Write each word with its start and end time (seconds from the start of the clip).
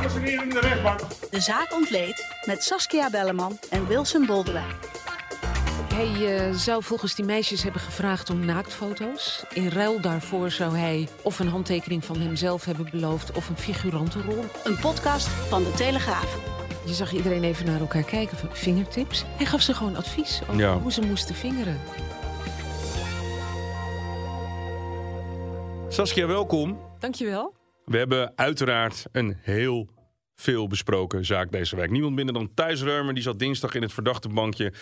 Dames 0.00 0.14
en 0.14 0.22
heren 0.22 0.42
in 0.44 0.50
de 0.50 0.60
rechtbank. 0.60 1.00
De 1.30 1.40
zaak 1.40 1.72
ontleed 1.72 2.26
met 2.44 2.62
Saskia 2.62 3.10
Belleman 3.10 3.58
en 3.70 3.86
Wilson 3.86 4.26
Boldewijn. 4.26 4.74
Hij 5.94 6.36
eh, 6.38 6.54
zou 6.54 6.82
volgens 6.82 7.14
die 7.14 7.24
meisjes 7.24 7.62
hebben 7.62 7.80
gevraagd 7.80 8.30
om 8.30 8.44
naaktfoto's. 8.44 9.44
In 9.52 9.68
ruil 9.68 10.00
daarvoor 10.00 10.50
zou 10.50 10.76
hij 10.76 11.08
of 11.22 11.38
een 11.38 11.48
handtekening 11.48 12.04
van 12.04 12.20
hemzelf 12.20 12.64
hebben 12.64 12.88
beloofd 12.90 13.32
of 13.32 13.48
een 13.48 13.56
figurantenrol. 13.56 14.44
Een 14.64 14.78
podcast 14.78 15.28
van 15.28 15.62
De 15.62 15.72
Telegraaf. 15.72 16.38
Je 16.86 16.94
zag 16.94 17.12
iedereen 17.12 17.44
even 17.44 17.66
naar 17.66 17.80
elkaar 17.80 18.04
kijken, 18.04 18.36
van 18.38 18.48
vingertips. 18.52 19.24
Hij 19.36 19.46
gaf 19.46 19.60
ze 19.60 19.74
gewoon 19.74 19.96
advies 19.96 20.40
over 20.42 20.56
Ja. 20.62 20.78
hoe 20.78 20.92
ze 20.92 21.00
moesten 21.00 21.34
vingeren. 21.34 21.80
Saskia, 25.88 26.26
welkom. 26.26 26.78
Dankjewel. 26.98 27.54
We 27.84 27.98
hebben 27.98 28.32
uiteraard 28.36 29.04
een 29.12 29.38
heel 29.42 29.88
veel 30.40 30.66
besproken 30.66 31.24
zaak 31.24 31.52
deze 31.52 31.76
week. 31.76 31.90
Niemand 31.90 32.14
minder 32.14 32.34
dan 32.34 32.54
Thijs 32.54 32.82
Reumer, 32.82 33.14
die 33.14 33.22
zat 33.22 33.38
dinsdag 33.38 33.74
in 33.74 33.82
het 33.82 33.92
verdachte 33.92 34.28
bankje. 34.28 34.72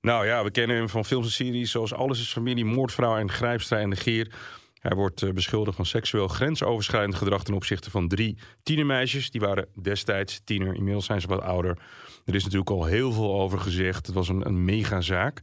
Nou 0.00 0.26
ja, 0.26 0.44
we 0.44 0.50
kennen 0.50 0.76
hem 0.76 0.88
van 0.88 1.04
films 1.04 1.26
en 1.26 1.32
series 1.32 1.70
zoals 1.70 1.94
Alles 1.94 2.20
is 2.20 2.32
Familie, 2.32 2.64
Moordvrouw 2.64 3.16
en 3.16 3.30
Grijpstra 3.30 3.78
en 3.78 3.90
de 3.90 3.96
Geer. 3.96 4.32
Hij 4.80 4.96
wordt 4.96 5.22
eh, 5.22 5.30
beschuldigd 5.30 5.76
van 5.76 5.86
seksueel 5.86 6.28
grensoverschrijdend 6.28 7.14
gedrag 7.14 7.44
ten 7.44 7.54
opzichte 7.54 7.90
van 7.90 8.08
drie 8.08 8.38
tienermeisjes. 8.62 9.30
Die 9.30 9.40
waren 9.40 9.68
destijds 9.82 10.40
tiener, 10.44 10.74
inmiddels 10.74 11.06
zijn 11.06 11.20
ze 11.20 11.26
wat 11.26 11.40
ouder. 11.40 11.78
Er 12.24 12.34
is 12.34 12.42
natuurlijk 12.42 12.70
al 12.70 12.84
heel 12.84 13.12
veel 13.12 13.40
over 13.40 13.58
gezegd. 13.58 14.06
Het 14.06 14.14
was 14.14 14.28
een, 14.28 14.46
een 14.46 14.64
megazaak. 14.64 15.40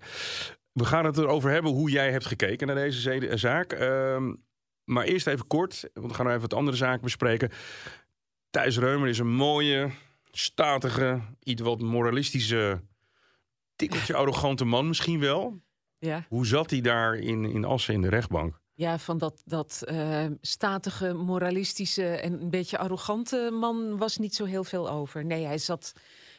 We 0.72 0.86
gaan 0.86 1.06
het 1.06 1.18
erover 1.18 1.52
hebben 1.52 1.72
hoe 1.72 1.90
jij 1.90 2.12
hebt 2.12 2.26
gekeken 2.26 2.68
naar 2.68 2.76
deze 2.76 3.38
zaak. 3.38 3.72
Ehm, 3.72 4.34
maar 4.84 5.04
eerst 5.06 5.28
even 5.28 5.48
kort, 5.48 5.90
want 5.94 6.08
we 6.08 6.14
gaan 6.14 6.28
even 6.28 6.42
wat 6.42 6.54
andere 6.54 6.78
zaken 6.78 7.02
bespreken. 7.02 7.50
Thijs 8.54 8.78
Reumer 8.78 9.08
is 9.08 9.20
een 9.20 9.36
mooie, 9.36 9.92
statige, 10.32 11.22
iets 11.44 11.62
wat 11.62 11.82
moralistische, 11.82 12.82
tikkeltje 13.76 14.16
arrogante 14.16 14.66
man 14.66 14.88
misschien 14.88 15.20
wel. 15.20 15.62
Ja, 15.98 16.26
Hoe 16.30 16.46
zat 16.46 16.70
hij 16.70 16.82
daar 16.82 17.16
in, 17.16 17.46
in 17.46 17.66
Assen 17.66 17.94
in 17.94 18.02
de 18.02 18.10
rechtbank? 18.10 18.62
ja 18.74 19.00
van 19.00 19.18
dat, 19.18 19.42
dat 19.46 19.84
eh, 19.86 20.26
statige, 20.42 21.14
moralistische 21.14 22.06
en 22.06 22.42
een 22.42 22.50
beetje 22.50 22.78
arrogante 22.78 23.50
man 23.52 23.98
was 23.98 24.18
niet 24.18 24.36
zo 24.36 24.46
heel 24.46 24.64
veel 24.64 24.90
over. 24.90 25.26
Nee, 25.26 25.46
hij 25.46 25.58
zat 25.58 25.94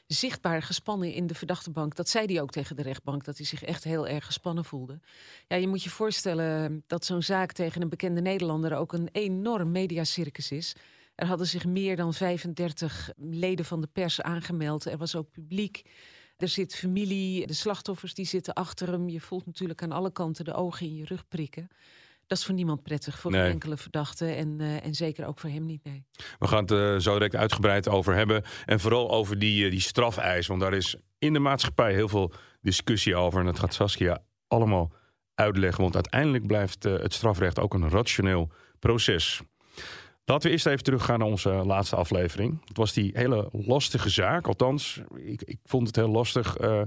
zichtbaar 0.06 0.62
gespannen 0.62 1.12
in 1.12 1.26
de 1.26 1.34
verdachte 1.34 1.70
bank. 1.70 1.96
Dat 1.96 2.08
zei 2.08 2.26
hij 2.26 2.40
ook 2.40 2.50
tegen 2.50 2.76
de 2.76 2.82
rechtbank, 2.82 3.24
dat 3.24 3.36
hij 3.36 3.46
zich 3.46 3.62
echt 3.62 3.84
heel 3.84 4.08
erg 4.08 4.26
gespannen 4.26 4.64
voelde. 4.64 5.00
Ja, 5.48 5.56
je 5.56 5.68
moet 5.68 5.82
je 5.82 5.90
voorstellen 5.90 6.82
dat 6.86 7.04
zo'n 7.04 7.22
zaak 7.22 7.52
tegen 7.52 7.82
een 7.82 7.88
bekende 7.88 8.20
Nederlander 8.20 8.76
ook 8.76 8.92
een 8.92 9.08
enorm 9.12 9.70
mediacircus 9.70 10.50
is. 10.50 10.74
Er 11.14 11.26
hadden 11.26 11.46
zich 11.46 11.64
meer 11.64 11.96
dan 11.96 12.14
35 12.14 13.10
leden 13.16 13.64
van 13.64 13.80
de 13.80 13.88
pers 13.92 14.20
aangemeld. 14.22 14.84
Er 14.86 14.98
was 14.98 15.16
ook 15.16 15.30
publiek. 15.30 15.82
Er 16.36 16.48
zit 16.48 16.76
familie, 16.76 17.46
de 17.46 17.52
slachtoffers 17.52 18.14
die 18.14 18.24
zitten 18.26 18.54
achter 18.54 18.88
hem. 18.90 19.08
Je 19.08 19.20
voelt 19.20 19.46
natuurlijk 19.46 19.82
aan 19.82 19.92
alle 19.92 20.12
kanten 20.12 20.44
de 20.44 20.54
ogen 20.54 20.86
in 20.86 20.94
je 20.96 21.04
rug 21.04 21.28
prikken. 21.28 21.68
Dat 22.26 22.38
is 22.38 22.44
voor 22.44 22.54
niemand 22.54 22.82
prettig, 22.82 23.18
voor 23.18 23.30
Nee. 23.30 23.50
enkele 23.50 23.76
verdachte. 23.76 24.26
En, 24.26 24.60
eh, 24.60 24.84
en 24.84 24.94
zeker 24.94 25.26
ook 25.26 25.38
voor 25.38 25.50
hem 25.50 25.66
niet, 25.66 25.84
nee. 25.84 26.04
We 26.38 26.46
gaan 26.46 26.62
het 26.62 26.70
eh, 26.70 26.96
zo 26.98 27.12
direct 27.12 27.34
uitgebreid 27.36 27.88
over 27.88 28.14
hebben. 28.14 28.42
En 28.64 28.80
vooral 28.80 29.10
over 29.10 29.38
die, 29.38 29.64
eh, 29.64 29.70
die 29.70 29.80
strafeis. 29.80 30.46
Want 30.46 30.60
daar 30.60 30.74
is 30.74 30.96
in 31.18 31.32
de 31.32 31.38
maatschappij 31.38 31.92
heel 31.92 32.08
veel 32.08 32.32
discussie 32.60 33.16
over. 33.16 33.40
En 33.40 33.46
dat 33.46 33.58
gaat 33.58 33.74
Saskia 33.74 34.22
allemaal 34.48 34.92
uitleggen. 35.34 35.82
Want 35.82 35.94
uiteindelijk 35.94 36.46
blijft 36.46 36.82
het 36.82 37.12
strafrecht 37.12 37.58
ook 37.58 37.74
een 37.74 37.90
rationeel 37.90 38.50
proces. 38.78 39.40
Laten 40.26 40.46
we 40.46 40.52
eerst 40.52 40.66
even 40.66 40.84
teruggaan 40.84 41.18
naar 41.18 41.28
onze 41.28 41.50
laatste 41.50 41.96
aflevering. 41.96 42.60
Het 42.68 42.76
was 42.76 42.92
die 42.92 43.10
hele 43.14 43.48
lastige 43.52 44.08
zaak. 44.08 44.46
Althans, 44.46 45.00
ik, 45.14 45.42
ik 45.42 45.58
vond 45.64 45.86
het 45.86 45.96
heel 45.96 46.08
lastig. 46.08 46.56
Eh, 46.56 46.82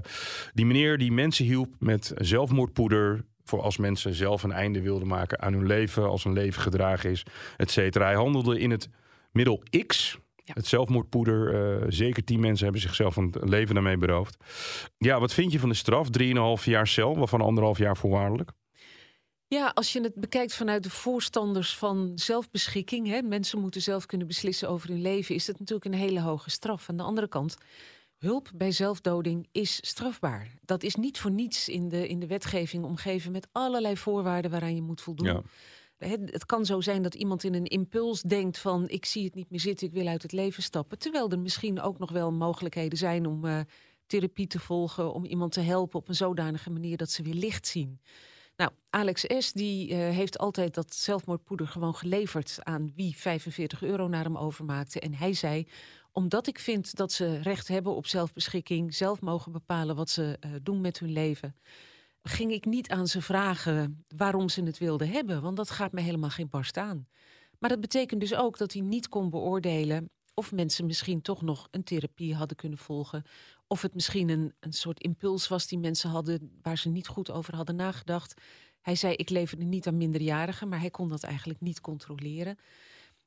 die 0.54 0.66
meneer 0.66 0.98
die 0.98 1.12
mensen 1.12 1.44
hielp 1.44 1.74
met 1.78 2.12
zelfmoordpoeder. 2.16 3.24
Voor 3.44 3.62
als 3.62 3.76
mensen 3.76 4.14
zelf 4.14 4.42
een 4.42 4.52
einde 4.52 4.80
wilden 4.80 5.08
maken 5.08 5.40
aan 5.40 5.52
hun 5.52 5.66
leven. 5.66 6.08
Als 6.08 6.24
een 6.24 6.32
leven 6.32 6.62
gedragen 6.62 7.10
is, 7.10 7.22
et 7.56 7.70
cetera. 7.70 8.04
Hij 8.04 8.14
handelde 8.14 8.58
in 8.60 8.70
het 8.70 8.88
middel 9.32 9.62
X. 9.86 10.18
Ja. 10.34 10.52
Het 10.54 10.66
zelfmoordpoeder. 10.66 11.54
eh, 11.80 11.86
zeker 11.88 12.24
tien 12.24 12.40
mensen 12.40 12.64
hebben 12.64 12.82
zichzelf 12.82 13.16
een 13.16 13.34
leven 13.40 13.74
daarmee 13.74 13.96
beroofd. 13.98 14.36
Ja, 14.98 15.20
wat 15.20 15.34
vind 15.34 15.52
je 15.52 15.58
van 15.58 15.68
de 15.68 15.74
straf? 15.74 16.08
3,5 16.58 16.64
jaar 16.64 16.86
cel, 16.86 17.18
waarvan 17.18 17.40
anderhalf 17.40 17.78
jaar 17.78 17.96
voorwaardelijk. 17.96 18.52
Ja, 19.48 19.70
als 19.74 19.92
je 19.92 20.00
het 20.00 20.14
bekijkt 20.14 20.54
vanuit 20.54 20.82
de 20.82 20.90
voorstanders 20.90 21.76
van 21.76 22.12
zelfbeschikking, 22.14 23.06
hè, 23.06 23.22
mensen 23.22 23.60
moeten 23.60 23.82
zelf 23.82 24.06
kunnen 24.06 24.26
beslissen 24.26 24.68
over 24.68 24.88
hun 24.88 25.00
leven, 25.00 25.34
is 25.34 25.46
het 25.46 25.58
natuurlijk 25.58 25.84
een 25.84 26.00
hele 26.00 26.20
hoge 26.20 26.50
straf. 26.50 26.88
Aan 26.88 26.96
de 26.96 27.02
andere 27.02 27.28
kant, 27.28 27.56
hulp 28.18 28.50
bij 28.54 28.72
zelfdoding 28.72 29.48
is 29.52 29.78
strafbaar. 29.80 30.54
Dat 30.64 30.82
is 30.82 30.94
niet 30.94 31.18
voor 31.18 31.30
niets 31.30 31.68
in 31.68 31.88
de, 31.88 32.08
in 32.08 32.18
de 32.18 32.26
wetgeving 32.26 32.84
omgeven 32.84 33.32
met 33.32 33.48
allerlei 33.52 33.96
voorwaarden 33.96 34.50
waaraan 34.50 34.74
je 34.74 34.82
moet 34.82 35.00
voldoen. 35.00 35.26
Ja. 35.26 35.42
Het 36.24 36.46
kan 36.46 36.66
zo 36.66 36.80
zijn 36.80 37.02
dat 37.02 37.14
iemand 37.14 37.44
in 37.44 37.54
een 37.54 37.66
impuls 37.66 38.22
denkt 38.22 38.58
van 38.58 38.88
ik 38.88 39.04
zie 39.04 39.24
het 39.24 39.34
niet 39.34 39.50
meer 39.50 39.60
zitten, 39.60 39.86
ik 39.86 39.92
wil 39.92 40.06
uit 40.06 40.22
het 40.22 40.32
leven 40.32 40.62
stappen. 40.62 40.98
Terwijl 40.98 41.30
er 41.30 41.38
misschien 41.38 41.80
ook 41.80 41.98
nog 41.98 42.10
wel 42.10 42.32
mogelijkheden 42.32 42.98
zijn 42.98 43.26
om 43.26 43.44
eh, 43.44 43.60
therapie 44.06 44.46
te 44.46 44.58
volgen, 44.58 45.12
om 45.12 45.24
iemand 45.24 45.52
te 45.52 45.60
helpen 45.60 45.98
op 45.98 46.08
een 46.08 46.14
zodanige 46.14 46.70
manier 46.70 46.96
dat 46.96 47.10
ze 47.10 47.22
weer 47.22 47.34
licht 47.34 47.66
zien. 47.66 48.00
Nou, 48.58 48.70
Alex 48.90 49.24
S. 49.38 49.52
die 49.52 49.90
eh, 49.90 49.98
heeft 49.98 50.38
altijd 50.38 50.74
dat 50.74 50.94
zelfmoordpoeder 50.94 51.68
gewoon 51.68 51.94
geleverd 51.94 52.58
aan 52.62 52.92
wie 52.94 53.16
45 53.16 53.82
euro 53.82 54.08
naar 54.08 54.24
hem 54.24 54.36
overmaakte. 54.36 55.00
En 55.00 55.14
hij 55.14 55.32
zei, 55.34 55.66
omdat 56.12 56.46
ik 56.46 56.58
vind 56.58 56.96
dat 56.96 57.12
ze 57.12 57.38
recht 57.38 57.68
hebben 57.68 57.94
op 57.94 58.06
zelfbeschikking, 58.06 58.94
zelf 58.94 59.20
mogen 59.20 59.52
bepalen 59.52 59.96
wat 59.96 60.10
ze 60.10 60.36
eh, 60.40 60.50
doen 60.62 60.80
met 60.80 60.98
hun 60.98 61.12
leven, 61.12 61.56
ging 62.22 62.52
ik 62.52 62.64
niet 62.64 62.88
aan 62.88 63.06
ze 63.06 63.22
vragen 63.22 64.04
waarom 64.16 64.48
ze 64.48 64.62
het 64.62 64.78
wilden 64.78 65.08
hebben, 65.08 65.42
want 65.42 65.56
dat 65.56 65.70
gaat 65.70 65.92
me 65.92 66.00
helemaal 66.00 66.30
geen 66.30 66.48
barst 66.48 66.76
aan. 66.76 67.08
Maar 67.58 67.70
dat 67.70 67.80
betekent 67.80 68.20
dus 68.20 68.34
ook 68.34 68.58
dat 68.58 68.72
hij 68.72 68.82
niet 68.82 69.08
kon 69.08 69.30
beoordelen 69.30 70.10
of 70.34 70.52
mensen 70.52 70.86
misschien 70.86 71.22
toch 71.22 71.42
nog 71.42 71.68
een 71.70 71.84
therapie 71.84 72.34
hadden 72.34 72.56
kunnen 72.56 72.78
volgen. 72.78 73.24
Of 73.68 73.82
het 73.82 73.94
misschien 73.94 74.28
een, 74.28 74.54
een 74.60 74.72
soort 74.72 75.00
impuls 75.00 75.48
was 75.48 75.66
die 75.66 75.78
mensen 75.78 76.10
hadden 76.10 76.58
waar 76.62 76.78
ze 76.78 76.88
niet 76.88 77.06
goed 77.06 77.30
over 77.30 77.54
hadden 77.54 77.76
nagedacht. 77.76 78.34
Hij 78.80 78.94
zei: 78.94 79.14
Ik 79.14 79.30
leverde 79.30 79.64
niet 79.64 79.86
aan 79.86 79.96
minderjarigen, 79.96 80.68
maar 80.68 80.80
hij 80.80 80.90
kon 80.90 81.08
dat 81.08 81.22
eigenlijk 81.22 81.60
niet 81.60 81.80
controleren. 81.80 82.58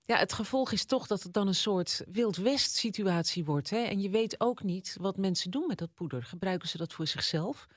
Ja, 0.06 0.18
het 0.18 0.34
gevolg 0.34 0.72
is 0.72 0.85
toch 0.85 1.07
dat 1.07 1.24
het 1.24 1.34
dan 1.34 1.47
een 1.47 1.56
soort 1.56 2.03
Wild 2.12 2.35
West 2.35 2.75
situatie 2.75 3.46
wordt. 3.46 3.69
Hè? 3.69 3.78
En 3.78 4.01
je 4.01 4.09
weet 4.09 4.40
ook 4.40 4.63
niet 4.63 4.97
wat 5.00 5.18
mensen 5.18 5.51
doen 5.51 5.68
met 5.68 5.78
dat 5.78 5.94
poeder. 5.94 6.24
Gebruiken 6.24 6.68
ze 6.68 6.78
dat 6.78 6.94
voor 6.94 7.07
zichzelf? 7.07 7.68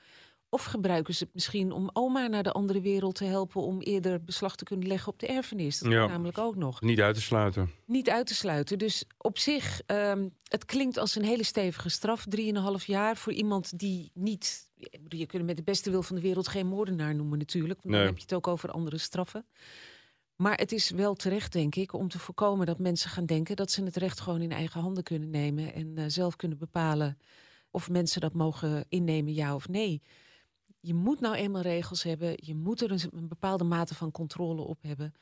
Of 0.55 0.63
gebruiken 0.63 1.13
ze 1.13 1.23
het 1.23 1.33
misschien 1.33 1.71
om 1.71 1.89
oma 1.93 2.27
naar 2.27 2.43
de 2.43 2.51
andere 2.51 2.81
wereld 2.81 3.15
te 3.15 3.25
helpen 3.25 3.61
om 3.61 3.81
eerder 3.81 4.23
beslag 4.23 4.55
te 4.55 4.63
kunnen 4.63 4.87
leggen 4.87 5.11
op 5.11 5.19
de 5.19 5.27
erfenis? 5.27 5.79
Dat 5.79 5.91
Ja. 5.91 6.07
namelijk 6.07 6.37
ook 6.37 6.55
nog 6.55 6.81
Niet 6.81 6.99
uit 7.01 7.15
te 7.15 7.21
sluiten. 7.21 7.71
niet 7.85 8.09
uit 8.09 8.27
te 8.27 8.35
sluiten. 8.35 8.77
Dus 8.77 9.03
op 9.17 9.37
zich, 9.37 9.81
ehm, 9.85 10.27
het 10.47 10.65
klinkt 10.65 10.97
als 10.97 11.15
een 11.15 11.23
hele 11.23 11.43
stevige 11.43 11.89
straf. 11.89 12.25
Drieënhalf 12.29 12.85
jaar 12.85 13.17
voor 13.17 13.33
iemand 13.33 13.79
die 13.79 14.11
niet... 14.13 14.69
Je 15.07 15.25
kunt 15.25 15.45
met 15.45 15.57
de 15.57 15.63
beste 15.63 15.89
wil 15.91 16.03
van 16.03 16.15
de 16.15 16.21
wereld 16.21 16.47
geen 16.47 16.67
moordenaar 16.67 17.15
noemen 17.15 17.37
natuurlijk. 17.37 17.79
Dan 17.81 17.91
Nee. 17.91 18.05
heb 18.05 18.15
je 18.15 18.21
het 18.21 18.33
ook 18.33 18.47
over 18.47 18.71
andere 18.71 18.97
straffen. 18.97 19.45
Maar 20.35 20.57
het 20.57 20.71
is 20.71 20.89
wel 20.89 21.13
terecht, 21.15 21.53
denk 21.53 21.75
ik, 21.75 21.93
om 21.93 22.07
te 22.09 22.19
voorkomen 22.19 22.65
dat 22.65 22.79
mensen 22.79 23.09
gaan 23.09 23.25
denken... 23.25 23.55
dat 23.55 23.71
ze 23.71 23.83
het 23.83 23.95
recht 23.95 24.19
gewoon 24.19 24.41
in 24.41 24.51
eigen 24.51 24.81
handen 24.81 25.03
kunnen 25.03 25.29
nemen... 25.29 25.73
en 25.73 25.97
eh, 25.97 26.03
zelf 26.07 26.35
kunnen 26.35 26.57
bepalen 26.57 27.17
of 27.71 27.89
mensen 27.89 28.21
dat 28.21 28.33
mogen 28.33 28.85
innemen, 28.89 29.33
ja 29.33 29.55
of 29.55 29.67
nee. 29.67 30.01
Je 30.85 30.93
moet 30.93 31.19
nou 31.19 31.35
eenmaal 31.35 31.61
regels 31.61 32.03
hebben. 32.03 32.33
Je 32.35 32.55
moet 32.55 32.81
er 32.81 32.91
een, 32.91 32.99
een 33.11 33.27
bepaalde 33.27 33.63
mate 33.63 33.95
van 33.95 34.11
controle 34.11 34.61
op 34.61 34.77
hebben. 34.81 35.13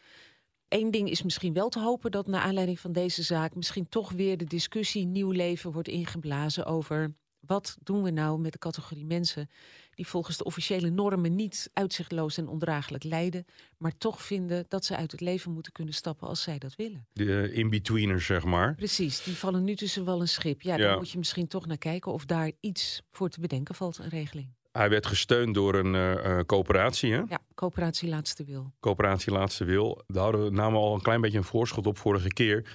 Eén 0.68 0.92
ding 0.92 1.10
is 1.10 1.24
misschien 1.24 1.54
wel 1.54 1.70
te 1.70 1.80
hopen 1.80 2.12
dat 2.12 2.28
naar 2.28 2.42
aanleiding 2.42 2.80
van 2.80 2.92
deze 2.92 3.24
zaak 3.24 3.56
misschien 3.56 3.90
toch 3.90 4.12
weer 4.12 4.38
de 4.38 4.46
discussie 4.46 5.06
nieuw 5.06 5.32
leven 5.32 5.72
wordt 5.72 5.88
ingeblazen 5.88 6.66
over 6.66 7.14
Wat 7.40 7.78
doen 7.84 8.04
we 8.04 8.10
nou 8.10 8.40
met 8.40 8.52
de 8.52 8.58
categorie 8.58 9.06
mensen 9.06 9.50
die 9.96 10.08
volgens 10.08 10.38
de 10.38 10.44
officiële 10.44 10.90
normen 10.90 11.36
niet 11.36 11.70
uitzichtloos 11.74 12.38
en 12.38 12.48
ondraaglijk 12.48 13.04
lijden, 13.04 13.46
maar 13.78 13.98
toch 13.98 14.22
vinden 14.22 14.66
dat 14.68 14.86
ze 14.86 14.96
uit 14.96 15.12
het 15.12 15.22
leven 15.22 15.52
moeten 15.52 15.72
kunnen 15.72 15.94
stappen 15.94 16.28
als 16.28 16.42
zij 16.42 16.58
dat 16.58 16.76
willen? 16.76 17.08
De 17.14 17.42
eh, 17.42 17.58
in-betweeners, 17.58 18.26
zeg 18.26 18.44
maar. 18.44 18.76
Precies, 18.76 19.24
die 19.24 19.36
vallen 19.36 19.64
nu 19.64 19.76
tussen 19.76 20.06
wel 20.06 20.22
een 20.22 20.28
schip. 20.28 20.62
Ja, 20.62 20.76
Ja. 20.76 20.88
daar 20.88 20.98
moet 20.98 21.12
je 21.12 21.18
misschien 21.18 21.48
toch 21.48 21.66
naar 21.66 21.78
kijken 21.78 22.12
of 22.14 22.26
daar 22.26 22.52
iets 22.60 23.02
voor 23.12 23.30
te 23.30 23.40
bedenken 23.40 23.76
valt, 23.76 23.98
een 23.98 24.10
regeling. 24.10 24.50
Hij 24.74 24.90
werd 24.90 25.06
gesteund 25.06 25.54
door 25.54 25.76
een 25.76 25.96
eh, 25.96 26.38
eh, 26.40 26.46
coöperatie, 26.46 27.14
hè? 27.14 27.22
Ja, 27.28 27.40
coöperatie 27.56 28.10
laatste 28.10 28.44
wil. 28.44 28.72
Coöperatie 28.80 29.32
Laatste 29.32 29.64
Wil. 29.66 30.04
Daar 30.08 30.24
hadden 30.24 30.44
we 30.44 30.50
namen 30.50 30.80
we 30.80 30.86
al 30.86 30.94
een 30.94 31.02
klein 31.02 31.22
beetje 31.22 31.38
een 31.38 31.44
voorschot 31.44 31.88
op 31.88 31.98
vorige 31.98 32.28
keer. 32.28 32.66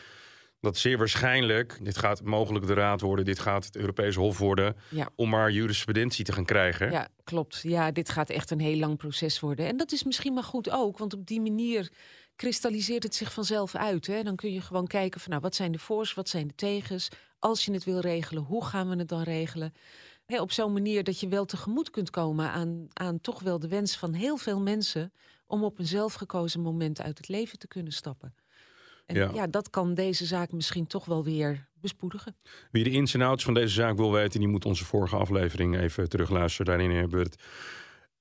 Dat 0.60 0.76
zeer 0.76 0.98
waarschijnlijk, 0.98 1.78
dit 1.82 1.98
gaat 1.98 2.22
mogelijk 2.22 2.66
de 2.66 2.74
raad 2.74 3.00
worden, 3.00 3.24
dit 3.24 3.38
gaat 3.38 3.64
het 3.64 3.76
Europese 3.76 4.20
Hof 4.20 4.38
worden, 4.38 4.76
Ja. 4.90 5.08
om 5.16 5.28
maar 5.28 5.50
jurisprudentie 5.50 6.24
te 6.24 6.32
gaan 6.32 6.44
krijgen. 6.44 6.90
Ja, 6.90 7.08
klopt. 7.24 7.60
Ja, 7.62 7.90
dit 7.90 8.08
gaat 8.08 8.30
echt 8.30 8.50
een 8.50 8.60
heel 8.60 8.78
lang 8.78 8.96
proces 8.96 9.40
worden. 9.40 9.66
En 9.66 9.76
dat 9.76 9.92
is 9.92 10.04
misschien 10.04 10.34
maar 10.34 10.42
goed 10.44 10.70
ook, 10.70 10.98
want 10.98 11.14
op 11.14 11.26
die 11.26 11.40
manier 11.40 11.90
kristalliseert 12.36 13.02
het 13.02 13.14
zich 13.14 13.32
vanzelf 13.32 13.74
uit. 13.74 14.06
Hè? 14.06 14.22
Dan 14.22 14.36
kun 14.36 14.52
je 14.52 14.60
gewoon 14.60 14.86
kijken 14.86 15.20
van 15.20 15.30
nou, 15.30 15.42
wat 15.42 15.54
zijn 15.54 15.72
de 15.72 15.78
voor's, 15.78 16.14
wat 16.14 16.28
zijn 16.28 16.46
de 16.46 16.54
tegens. 16.54 17.08
Als 17.38 17.64
je 17.64 17.72
het 17.72 17.84
wil 17.84 18.00
regelen, 18.00 18.42
hoe 18.42 18.64
gaan 18.64 18.88
we 18.88 18.96
het 18.96 19.08
dan 19.08 19.22
regelen? 19.22 19.72
Op 20.36 20.52
zo'n 20.52 20.72
manier 20.72 21.04
dat 21.04 21.20
je 21.20 21.28
wel 21.28 21.44
tegemoet 21.44 21.90
kunt 21.90 22.10
komen 22.10 22.50
aan, 22.50 22.86
aan 22.92 23.20
toch 23.20 23.40
wel 23.40 23.58
de 23.58 23.68
wens 23.68 23.96
van 23.96 24.12
heel 24.12 24.36
veel 24.36 24.60
mensen 24.60 25.12
om 25.46 25.64
op 25.64 25.78
een 25.78 25.86
zelfgekozen 25.86 26.60
moment 26.60 27.00
uit 27.00 27.18
het 27.18 27.28
leven 27.28 27.58
te 27.58 27.68
kunnen 27.68 27.92
stappen. 27.92 28.34
En 29.06 29.16
Ja. 29.16 29.30
ja. 29.34 29.46
dat 29.46 29.70
kan 29.70 29.94
deze 29.94 30.26
zaak 30.26 30.52
misschien 30.52 30.86
toch 30.86 31.04
wel 31.04 31.24
weer 31.24 31.68
bespoedigen. 31.80 32.36
Wie 32.70 32.84
de 32.84 32.90
ins 32.90 33.14
en 33.14 33.22
outs 33.22 33.44
van 33.44 33.54
deze 33.54 33.74
zaak 33.74 33.96
wil 33.96 34.12
weten, 34.12 34.40
die 34.40 34.48
moet 34.48 34.64
onze 34.64 34.84
vorige 34.84 35.16
aflevering 35.16 35.78
even 35.78 36.08
terugluisteren. 36.08 36.66
Daarin 36.66 36.96
hebben 36.96 37.18
we 37.18 37.24
het 37.24 37.42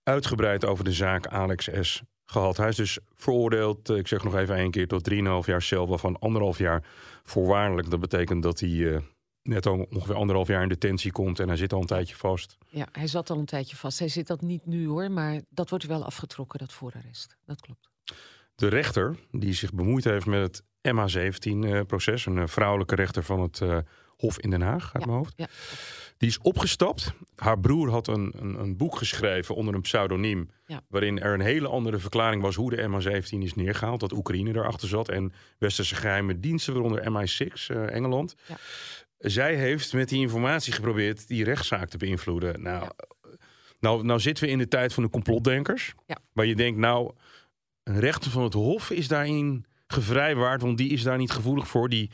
uitgebreid 0.03 0.65
over 0.65 0.83
de 0.83 0.91
zaak 0.91 1.27
Alex 1.27 1.69
S. 1.81 2.01
gehad. 2.25 2.57
Hij 2.57 2.67
is 2.67 2.75
dus 2.75 2.99
veroordeeld, 3.15 3.89
eh, 3.89 3.97
ik 3.97 4.07
zeg 4.07 4.23
nog 4.23 4.35
even 4.35 4.55
één 4.55 4.71
keer, 4.71 4.87
tot 4.87 5.03
3,5 5.03 5.45
jaar 5.45 5.61
cel, 5.61 5.87
waarvan 5.87 6.19
anderhalf 6.19 6.57
jaar 6.57 6.83
voorwaardelijk. 7.23 7.89
Dat 7.89 7.99
betekent 7.99 8.43
dat 8.43 8.59
hij 8.59 8.93
eh, 8.93 9.01
net 9.47 9.65
al 9.65 9.87
ongeveer 9.91 10.15
anderhalf 10.15 10.47
jaar 10.47 10.61
in 10.61 10.69
detentie 10.69 11.11
komt 11.11 11.39
en 11.39 11.47
hij 11.47 11.57
zit 11.57 11.73
al 11.73 11.79
een 11.81 11.85
tijdje 11.87 12.15
vast. 12.15 12.57
Ja, 12.67 12.87
hij 12.91 13.07
zat 13.07 13.29
al 13.29 13.37
een 13.37 13.45
tijdje 13.45 13.75
vast. 13.75 13.99
Hij 13.99 14.07
zit 14.09 14.27
dat 14.27 14.41
niet 14.41 14.65
nu 14.65 14.87
hoor, 14.87 15.11
maar 15.11 15.41
dat 15.49 15.69
wordt 15.69 15.85
wel 15.85 16.05
afgetrokken, 16.05 16.59
dat 16.59 16.73
voorarrest. 16.73 17.37
Dat 17.45 17.61
klopt. 17.61 17.89
De 18.55 18.67
rechter 18.67 19.15
die 19.31 19.53
zich 19.53 19.73
bemoeid 19.73 20.03
heeft 20.03 20.25
met 20.25 20.41
het 20.41 20.63
MH17-proces, 20.95 22.25
een 22.25 22.37
eh, 22.37 22.47
vrouwelijke 22.47 22.95
rechter 22.95 23.23
van 23.23 23.39
het 23.41 23.61
eh, 23.61 23.77
Hof 24.17 24.39
in 24.39 24.49
Den 24.49 24.61
Haag, 24.61 24.83
uit 24.93 25.03
Ja, 25.03 25.09
mijn 25.09 25.17
hoofd. 25.17 25.33
ja. 25.35 25.47
Die 26.17 26.29
is 26.29 26.37
opgestapt. 26.41 27.13
Haar 27.35 27.59
broer 27.59 27.89
had 27.89 28.07
een, 28.07 28.33
een, 28.37 28.59
een 28.59 28.77
boek 28.77 28.97
geschreven 28.97 29.55
onder 29.55 29.73
een 29.73 29.81
pseudoniem. 29.81 30.49
Ja. 30.65 30.81
Waarin 30.87 31.19
er 31.21 31.33
een 31.33 31.41
hele 31.41 31.67
andere 31.67 31.97
verklaring 31.99 32.41
was 32.41 32.55
hoe 32.55 32.69
de 32.75 32.87
MH17 32.89 33.37
is 33.37 33.53
neergehaald. 33.53 33.99
Dat 33.99 34.11
Oekraïne 34.11 34.49
erachter 34.55 34.87
zat 34.87 35.09
en 35.09 35.33
westerse 35.57 35.95
geheime 35.95 36.39
diensten, 36.39 36.73
waaronder 36.73 37.03
MI6, 37.11 37.67
eh, 37.67 37.95
Engeland. 37.95 38.35
Zij 39.17 39.55
heeft 39.55 39.93
met 39.93 40.09
die 40.09 40.19
informatie 40.19 40.73
geprobeerd 40.73 41.27
die 41.27 41.43
rechtszaak 41.43 41.89
te 41.89 41.97
beïnvloeden. 41.97 42.61
Nou, 42.61 42.83
Ja. 42.83 42.91
nou, 43.79 44.03
nou 44.03 44.19
zitten 44.19 44.43
we 44.43 44.49
in 44.49 44.57
de 44.57 44.67
tijd 44.67 44.93
van 44.93 45.03
de 45.03 45.09
complotdenkers. 45.09 45.93
Ja. 46.05 46.17
Waar 46.33 46.45
je 46.45 46.55
denkt, 46.55 46.79
nou, 46.79 47.11
een 47.83 47.99
rechter 47.99 48.31
van 48.31 48.43
het 48.43 48.53
Hof 48.53 48.89
is 48.91 49.07
daarin 49.07 49.65
gevrijwaard. 49.87 50.61
Want 50.61 50.77
die 50.77 50.89
is 50.89 51.03
daar 51.03 51.17
niet 51.17 51.31
gevoelig 51.31 51.67
voor. 51.67 51.89
Die 51.89 52.09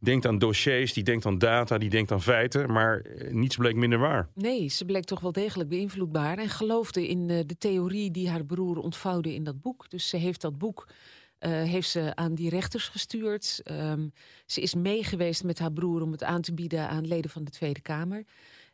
denkt 0.00 0.26
aan 0.26 0.38
dossiers, 0.38 0.92
die 0.92 1.02
denkt 1.04 1.26
aan 1.26 1.38
data, 1.38 1.78
die 1.78 1.90
denkt 1.90 2.12
aan 2.12 2.22
feiten. 2.22 2.72
Maar 2.72 3.00
eh, 3.00 3.30
niets 3.32 3.56
bleek 3.56 3.74
minder 3.74 3.98
waar. 3.98 4.28
Nee, 4.34 4.68
ze 4.68 4.84
bleek 4.84 5.04
toch 5.04 5.20
wel 5.20 5.32
degelijk 5.32 5.68
beïnvloedbaar 5.68 6.38
en 6.38 6.48
geloofde 6.48 7.08
in 7.08 7.30
eh, 7.30 7.38
de 7.46 7.58
theorie 7.58 8.10
die 8.10 8.30
haar 8.30 8.44
broer 8.44 8.76
ontvouwde 8.78 9.34
in 9.34 9.44
dat 9.44 9.60
boek. 9.60 9.90
Dus 9.90 10.08
ze 10.08 10.16
heeft 10.16 10.40
dat 10.40 10.58
boek 10.58 10.88
eh, 11.38 11.50
heeft 11.50 11.88
ze 11.88 12.14
aan 12.14 12.34
die 12.34 12.50
rechters 12.50 12.88
gestuurd. 12.88 13.60
Ehm, 13.64 14.08
ze 14.46 14.60
is 14.60 14.74
meegeweest 14.74 15.44
met 15.44 15.58
haar 15.58 15.72
broer 15.72 16.02
om 16.02 16.12
het 16.12 16.24
aan 16.24 16.40
te 16.40 16.54
bieden 16.54 16.88
aan 16.88 17.06
leden 17.06 17.30
van 17.30 17.44
de 17.44 17.50
Tweede 17.50 17.80
Kamer. 17.80 18.24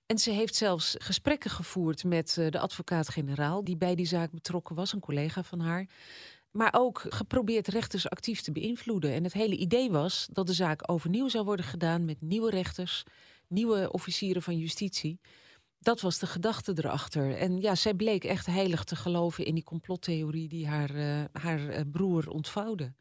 En 0.07 0.19
ze 0.19 0.31
heeft 0.31 0.55
zelfs 0.55 0.95
gesprekken 0.99 1.51
gevoerd 1.51 2.05
met 2.05 2.37
eh, 2.39 2.51
de 2.51 2.59
advocaat-generaal, 2.59 3.65
die 3.65 3.77
bij 3.77 3.95
die 3.95 4.07
zaak 4.07 4.31
betrokken 4.31 4.75
was, 4.75 4.93
een 4.93 5.01
collega 5.01 5.43
van 5.43 5.61
haar. 5.61 5.87
Maar 6.51 6.75
ook 6.77 7.05
geprobeerd 7.09 7.69
rechters 7.69 8.09
actief 8.09 8.41
te 8.41 8.53
beïnvloeden. 8.53 9.13
En 9.13 9.25
het 9.25 9.33
hele 9.33 9.57
idee 9.57 9.91
was 9.91 10.29
dat 10.33 10.47
de 10.47 10.53
zaak 10.53 10.91
overnieuw 10.91 11.29
zou 11.29 11.45
worden 11.45 11.67
gedaan 11.67 12.05
met 12.05 12.21
nieuwe 12.21 12.51
rechters, 12.51 13.03
nieuwe 13.49 13.93
officieren 13.93 14.43
van 14.43 14.59
justitie. 14.59 15.21
Dat 15.85 16.01
was 16.01 16.19
de 16.19 16.27
gedachte 16.27 16.73
erachter. 16.77 17.37
En 17.37 17.61
ja, 17.61 17.75
zij 17.75 17.95
bleek 17.95 18.25
echt 18.25 18.47
heilig 18.47 18.85
te 18.85 18.97
geloven 18.97 19.45
in 19.45 19.55
die 19.55 19.65
complottheorie 19.65 20.49
die 20.49 20.67
haar, 20.67 20.95
eh, 20.95 21.25
haar 21.33 21.69
eh, 21.69 21.81
broer 21.93 22.29
ontvouwde. 22.29 22.95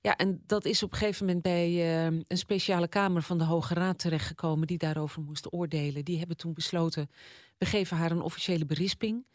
Ja, 0.00 0.16
en 0.16 0.42
dat 0.46 0.64
is 0.64 0.82
op 0.82 0.92
een 0.92 0.98
gegeven 0.98 1.26
moment 1.26 1.42
bij 1.42 1.66
eh, 1.66 2.04
een 2.04 2.38
speciale 2.38 2.88
kamer 2.88 3.22
van 3.22 3.38
de 3.38 3.44
Hoge 3.44 3.74
Raad 3.74 3.98
terechtgekomen 3.98 4.66
die 4.66 4.78
daarover 4.78 5.22
moest 5.22 5.52
oordelen. 5.52 6.04
Die 6.04 6.18
hebben 6.18 6.36
toen 6.36 6.52
besloten, 6.52 7.10
we 7.58 7.66
geven 7.66 7.96
haar 7.96 8.10
een 8.10 8.22
officiële 8.22 8.66
berisping. 8.66 9.26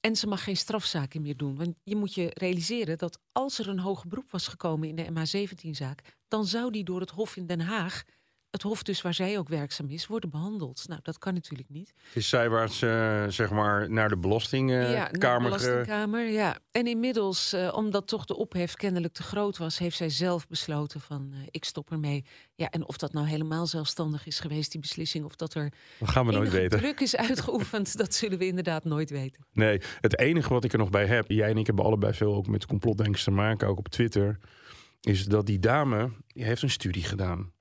En 0.00 0.16
ze 0.16 0.26
mag 0.26 0.44
geen 0.44 0.56
strafzaken 0.56 1.22
meer 1.22 1.36
doen. 1.36 1.56
Want 1.56 1.74
je 1.82 1.96
moet 1.96 2.14
je 2.14 2.30
realiseren 2.34 2.98
dat 2.98 3.18
als 3.32 3.58
er 3.58 3.68
een 3.68 3.78
hoger 3.78 4.08
beroep 4.08 4.30
was 4.30 4.48
gekomen 4.48 4.88
in 4.88 4.96
de 4.96 5.06
MH17-zaak, 5.10 6.16
dan 6.28 6.46
zou 6.46 6.70
die 6.70 6.84
door 6.84 7.00
het 7.00 7.10
Hof 7.10 7.36
in 7.36 7.46
Den 7.46 7.60
Haag, 7.60 8.04
het 8.56 8.64
Hof 8.64 8.82
dus 8.82 9.02
waar 9.02 9.14
zij 9.14 9.38
ook 9.38 9.48
werkzaam 9.48 9.88
is, 9.88 10.06
worden 10.06 10.30
behandeld. 10.30 10.84
Nou, 10.88 11.00
dat 11.02 11.18
kan 11.18 11.34
natuurlijk 11.34 11.68
niet. 11.68 11.94
Is 12.12 12.28
zijwaarts, 12.28 12.82
eh, 12.82 13.24
zeg 13.28 13.50
maar, 13.50 13.90
naar 13.90 14.08
de 14.08 14.14
ja, 14.14 14.20
belastingkamer 14.20 15.10
naar 15.12 15.12
de 15.12 15.42
Belastingkamer, 15.42 16.26
ja. 16.26 16.58
En 16.70 16.86
inmiddels, 16.86 17.52
eh, 17.52 17.72
omdat 17.76 18.08
toch 18.08 18.24
de 18.24 18.36
ophef 18.36 18.74
kennelijk 18.74 19.14
te 19.14 19.22
groot 19.22 19.56
was, 19.56 19.78
heeft 19.78 19.96
zij 19.96 20.08
zelf 20.08 20.46
besloten 20.46 21.00
van 21.00 21.30
eh, 21.32 21.38
ik 21.50 21.64
stop 21.64 21.90
ermee. 21.90 22.24
Ja, 22.54 22.70
en 22.70 22.86
of 22.86 22.96
dat 22.96 23.12
nou 23.12 23.26
helemaal 23.26 23.66
zelfstandig 23.66 24.26
is 24.26 24.40
geweest, 24.40 24.72
die 24.72 24.80
beslissing, 24.80 25.24
of 25.24 25.36
dat 25.36 25.54
er 25.54 25.72
Dat 25.98 26.08
gaan 26.08 26.26
we 26.26 26.32
nooit 26.32 26.50
weten. 26.50 26.78
druk 26.78 27.00
is 27.00 27.16
uitgeoefend, 27.16 27.96
dat 27.98 28.14
zullen 28.14 28.38
we 28.38 28.46
inderdaad 28.46 28.84
nooit 28.84 29.10
weten. 29.10 29.46
Nee, 29.52 29.80
het 30.00 30.18
enige 30.18 30.48
wat 30.48 30.64
ik 30.64 30.72
er 30.72 30.78
nog 30.78 30.90
bij 30.90 31.06
heb, 31.06 31.30
jij 31.30 31.50
en 31.50 31.58
ik 31.58 31.66
hebben 31.66 31.84
allebei 31.84 32.14
veel 32.14 32.34
ook 32.34 32.46
met 32.46 32.66
complotdenkers 32.66 33.24
te 33.24 33.30
maken, 33.30 33.68
ook 33.68 33.78
op 33.78 33.88
Twitter, 33.88 34.38
is 35.00 35.24
dat 35.24 35.46
die 35.46 35.58
dame, 35.58 36.10
die 36.26 36.44
heeft 36.44 36.62
een 36.62 36.70
studie 36.70 37.04
gedaan. 37.04 37.54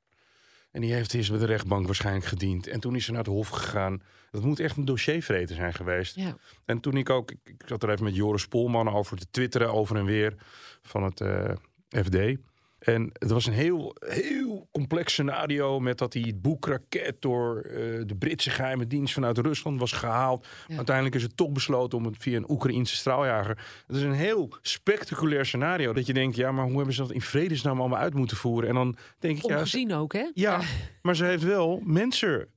En 0.75 0.81
die 0.81 0.93
heeft 0.93 1.13
eerst 1.13 1.29
bij 1.29 1.39
de 1.39 1.45
rechtbank 1.45 1.85
waarschijnlijk 1.85 2.25
gediend. 2.25 2.67
En 2.67 2.79
toen 2.79 2.95
is 2.95 3.05
ze 3.05 3.11
naar 3.11 3.19
het 3.19 3.29
hof 3.29 3.47
gegaan. 3.47 4.01
Dat 4.31 4.43
moet 4.43 4.59
echt 4.59 4.77
een 4.77 4.85
dossiervreten 4.85 5.55
zijn 5.55 5.73
geweest. 5.73 6.15
Ja. 6.15 6.37
En 6.65 6.79
toen 6.79 6.97
ik 6.97 7.09
ook, 7.09 7.31
ik, 7.31 7.39
ik 7.43 7.63
zat 7.65 7.83
er 7.83 7.89
even 7.89 8.03
met 8.03 8.15
Joris 8.15 8.47
Polman 8.47 8.89
over 8.89 9.17
te 9.17 9.25
twitteren 9.31 9.73
over 9.73 9.95
en 9.95 10.05
weer 10.05 10.35
van 10.81 11.03
het 11.03 11.21
eh, 11.21 11.51
FD. 11.89 12.37
En 12.85 13.09
het 13.13 13.31
was 13.31 13.45
een 13.45 13.53
heel, 13.53 13.95
heel 13.99 14.67
complex 14.71 15.11
scenario 15.11 15.79
met 15.79 15.97
dat 15.97 16.11
die 16.11 16.35
boekraket 16.35 17.15
door 17.19 17.59
eh, 17.59 17.73
de 18.05 18.15
Britse 18.19 18.49
geheime 18.49 18.87
dienst 18.87 19.13
vanuit 19.13 19.37
Rusland 19.37 19.79
was 19.79 19.91
gehaald. 19.91 20.47
Ja. 20.67 20.75
Uiteindelijk 20.75 21.15
is 21.15 21.23
het 21.23 21.37
toch 21.37 21.51
besloten 21.51 21.97
om 21.97 22.05
het 22.05 22.15
via 22.19 22.37
een 22.37 22.51
Oekraïnse 22.51 22.95
straaljager. 22.95 23.57
Het 23.87 23.95
is 23.95 24.01
een 24.01 24.11
heel 24.11 24.53
spectaculair 24.61 25.45
scenario 25.45 25.93
dat 25.93 26.05
je 26.05 26.13
denkt, 26.13 26.35
ja, 26.35 26.51
maar 26.51 26.65
hoe 26.65 26.75
hebben 26.75 26.93
ze 26.93 27.01
dat 27.01 27.11
in 27.11 27.21
vredesnaam 27.21 27.79
allemaal 27.79 27.99
uit 27.99 28.13
moeten 28.13 28.37
voeren? 28.37 28.69
En 28.69 28.75
dan 28.75 28.97
denk 29.19 29.37
ik, 29.37 29.45
ja, 29.45 29.55
Ongezien 29.55 29.93
ook, 29.93 30.13
hè? 30.13 30.29
ja, 30.33 30.61
maar 31.01 31.15
ze 31.15 31.25
heeft 31.25 31.43
wel 31.43 31.81
mensen 31.83 32.47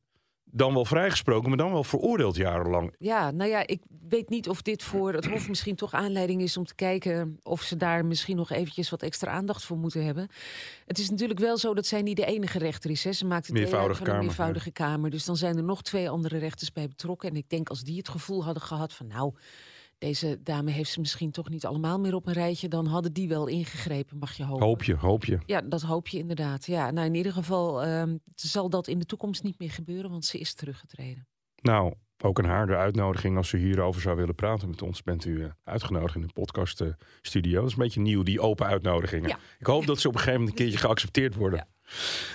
dan 0.51 0.75
wel 0.75 0.85
vrijgesproken, 0.85 1.49
maar 1.49 1.59
dan 1.59 1.73
wel 1.73 1.85
veroordeeld 1.85 2.37
jarenlang. 2.37 2.95
Ja, 2.99 3.31
nou 3.31 3.51
ja, 3.51 3.67
ik 3.67 3.81
weet 4.09 4.29
niet 4.29 4.49
of 4.49 4.63
dit 4.63 4.83
voor 4.83 5.13
het 5.13 5.27
Hof 5.27 5.49
misschien 5.49 5.75
toch 5.77 5.93
aanleiding 5.93 6.43
is 6.43 6.57
om 6.57 6.65
te 6.65 6.75
kijken 6.75 7.39
of 7.43 7.63
ze 7.63 7.77
daar 7.77 8.05
misschien 8.05 8.37
nog 8.37 8.51
eventjes 8.51 8.91
wat 8.91 9.03
extra 9.03 9.31
aandacht 9.31 9.65
voor 9.65 9.77
moeten 9.77 10.05
hebben. 10.05 10.29
Het 10.87 10.99
is 10.99 11.11
natuurlijk 11.11 11.41
wel 11.41 11.57
zo 11.57 11.75
dat 11.75 11.87
zij 11.87 12.03
niet 12.03 12.17
de 12.17 12.25
enige 12.25 12.59
rechter 12.59 12.91
is. 12.91 13.05
Hè. 13.05 13.13
Ze 13.13 13.27
maakt 13.27 13.47
het 13.47 13.57
Meervoudige 13.57 13.95
van 13.95 14.07
een 14.07 14.13
kamer, 14.13 14.25
meervoudige 14.25 14.71
kamer. 14.71 15.11
Dus 15.11 15.25
dan 15.25 15.37
zijn 15.37 15.57
er 15.57 15.63
nog 15.63 15.83
twee 15.83 16.11
andere 16.11 16.39
rechters 16.39 16.73
bij 16.73 16.89
betrokken. 16.89 17.29
En 17.29 17.37
ik 17.37 17.51
denk 17.51 17.69
als 17.69 17.83
die 17.83 17.97
het 17.97 18.09
gevoel 18.09 18.45
hadden 18.45 18.63
gehad 18.63 18.93
van 18.93 19.07
nou, 19.07 19.33
deze 19.99 20.39
dame 20.43 20.71
heeft 20.71 20.91
ze 20.91 21.01
misschien 21.01 21.31
toch 21.31 21.49
niet 21.49 21.67
allemaal 21.67 22.01
meer 22.01 22.15
op 22.15 22.27
een 22.27 22.33
rijtje, 22.33 22.69
dan 22.69 22.87
hadden 22.87 23.13
die 23.13 23.29
wel 23.29 23.47
ingegrepen, 23.47 24.19
mag 24.19 24.37
je 24.37 24.45
hopen. 24.45 24.67
Hoop 24.67 24.85
je, 24.85 24.95
hoop 24.95 25.25
je. 25.25 25.39
Ja, 25.47 25.61
dat 25.61 25.83
hoop 25.83 26.09
je 26.09 26.19
inderdaad. 26.19 26.67
Ja, 26.67 26.91
nou 26.91 27.07
in 27.07 27.15
ieder 27.15 27.33
geval 27.33 27.83
ehm, 27.83 28.17
zal 28.35 28.71
dat 28.71 28.89
in 28.89 28.99
de 28.99 29.07
toekomst 29.07 29.43
niet 29.43 29.59
meer 29.59 29.71
gebeuren, 29.71 30.11
want 30.11 30.25
ze 30.25 30.39
is 30.39 30.55
teruggetreden. 30.55 31.27
Nou, 31.61 31.95
ook 32.23 32.39
aan 32.39 32.45
haar 32.45 32.67
de 32.67 32.77
uitnodiging 32.77 33.37
als 33.37 33.53
u 33.53 33.59
hierover 33.59 34.01
zou 34.01 34.17
willen 34.17 34.35
praten 34.35 34.69
met 34.69 34.83
ons, 34.83 35.03
bent 35.03 35.25
u 35.25 35.43
eh, 35.43 35.51
uitgenodigd 35.65 36.15
in 36.15 36.21
de 36.21 36.33
podcast 36.33 36.81
eh, 36.81 36.89
studio. 37.23 37.61
Dat 37.61 37.67
is 37.71 37.73
een 37.73 37.83
beetje 37.83 38.01
nieuw, 38.01 38.23
die 38.23 38.41
open 38.41 38.67
uitnodigingen. 38.67 39.29
Ja. 39.29 39.39
Ik 39.59 39.67
hoop 39.67 39.87
dat 39.87 40.01
ze 40.01 40.09
op 40.09 40.15
een 40.15 40.21
gegeven 40.21 40.41
moment 40.41 40.59
een 40.59 40.65
keertje 40.65 40.87
geaccepteerd 40.87 41.35
worden. 41.35 41.67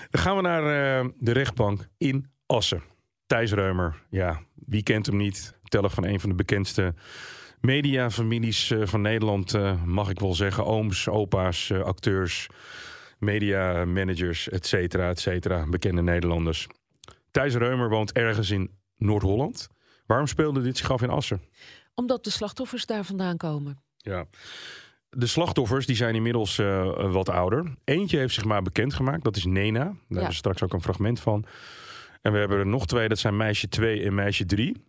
Dan 0.10 0.22
gaan 0.22 0.36
we 0.36 0.42
naar 0.42 0.64
eh, 0.64 1.10
de 1.18 1.32
rechtbank 1.32 1.88
in 1.98 2.32
Assen. 2.46 2.84
Thijs 3.26 3.52
Reumer, 3.52 4.04
ja, 4.10 4.42
wie 4.56 4.84
kent 4.84 5.06
hem 5.06 5.18
niet? 5.18 5.58
Teller 5.64 5.90
van 5.90 6.06
een 6.06 6.20
van 6.20 6.30
de 6.30 6.36
bekendste 6.36 6.94
mediafamilies 7.66 8.72
eh, 8.72 8.82
van 8.86 9.02
Nederland, 9.02 9.54
eh, 9.54 9.84
mag 9.84 10.10
ik 10.10 10.20
wel 10.20 10.34
zeggen. 10.34 10.66
Ooms, 10.66 11.08
opa's, 11.08 11.70
eh, 11.70 11.82
acteurs, 11.82 12.48
media 13.18 13.86
managers, 13.86 14.50
et 14.50 14.66
cetera, 14.66 15.10
et 15.10 15.20
cetera. 15.20 15.70
Bekende 15.70 16.02
Nederlanders. 16.02 16.68
Thijs 17.32 17.56
Reumer 17.56 17.90
woont 17.90 18.12
ergens 18.12 18.50
in 18.50 18.72
Noord-Holland. 18.98 19.68
Waarom 20.06 20.28
speelde 20.28 20.62
dit 20.62 20.78
zich 20.78 20.92
af 20.92 21.02
in 21.02 21.10
Assen? 21.10 21.42
Omdat 21.96 22.24
de 22.24 22.30
slachtoffers 22.30 22.86
daar 22.86 23.04
vandaan 23.04 23.38
komen. 23.38 23.84
Ja. 23.98 24.26
De 25.10 25.28
slachtoffers 25.28 25.86
die 25.86 25.96
zijn 25.96 26.16
inmiddels 26.16 26.58
uh, 26.58 27.12
wat 27.12 27.30
ouder. 27.30 27.76
Eentje 27.84 28.18
heeft 28.18 28.34
zich 28.34 28.46
maar 28.46 28.62
bekendgemaakt, 28.62 29.24
dat 29.24 29.36
is 29.36 29.46
Nena. 29.46 29.84
Daar 30.08 30.22
ja. 30.22 30.28
we 30.28 30.34
straks 30.34 30.64
ook 30.64 30.74
een 30.74 30.82
fragment 30.82 31.20
van. 31.20 31.46
En 32.22 32.32
we 32.32 32.38
hebben 32.38 32.58
er 32.58 32.68
nog 32.68 32.86
twee, 32.86 33.08
dat 33.08 33.20
zijn 33.20 33.38
meisje 33.38 33.68
2 33.68 34.04
en 34.04 34.14
meisje 34.14 34.46
3. 34.46 34.84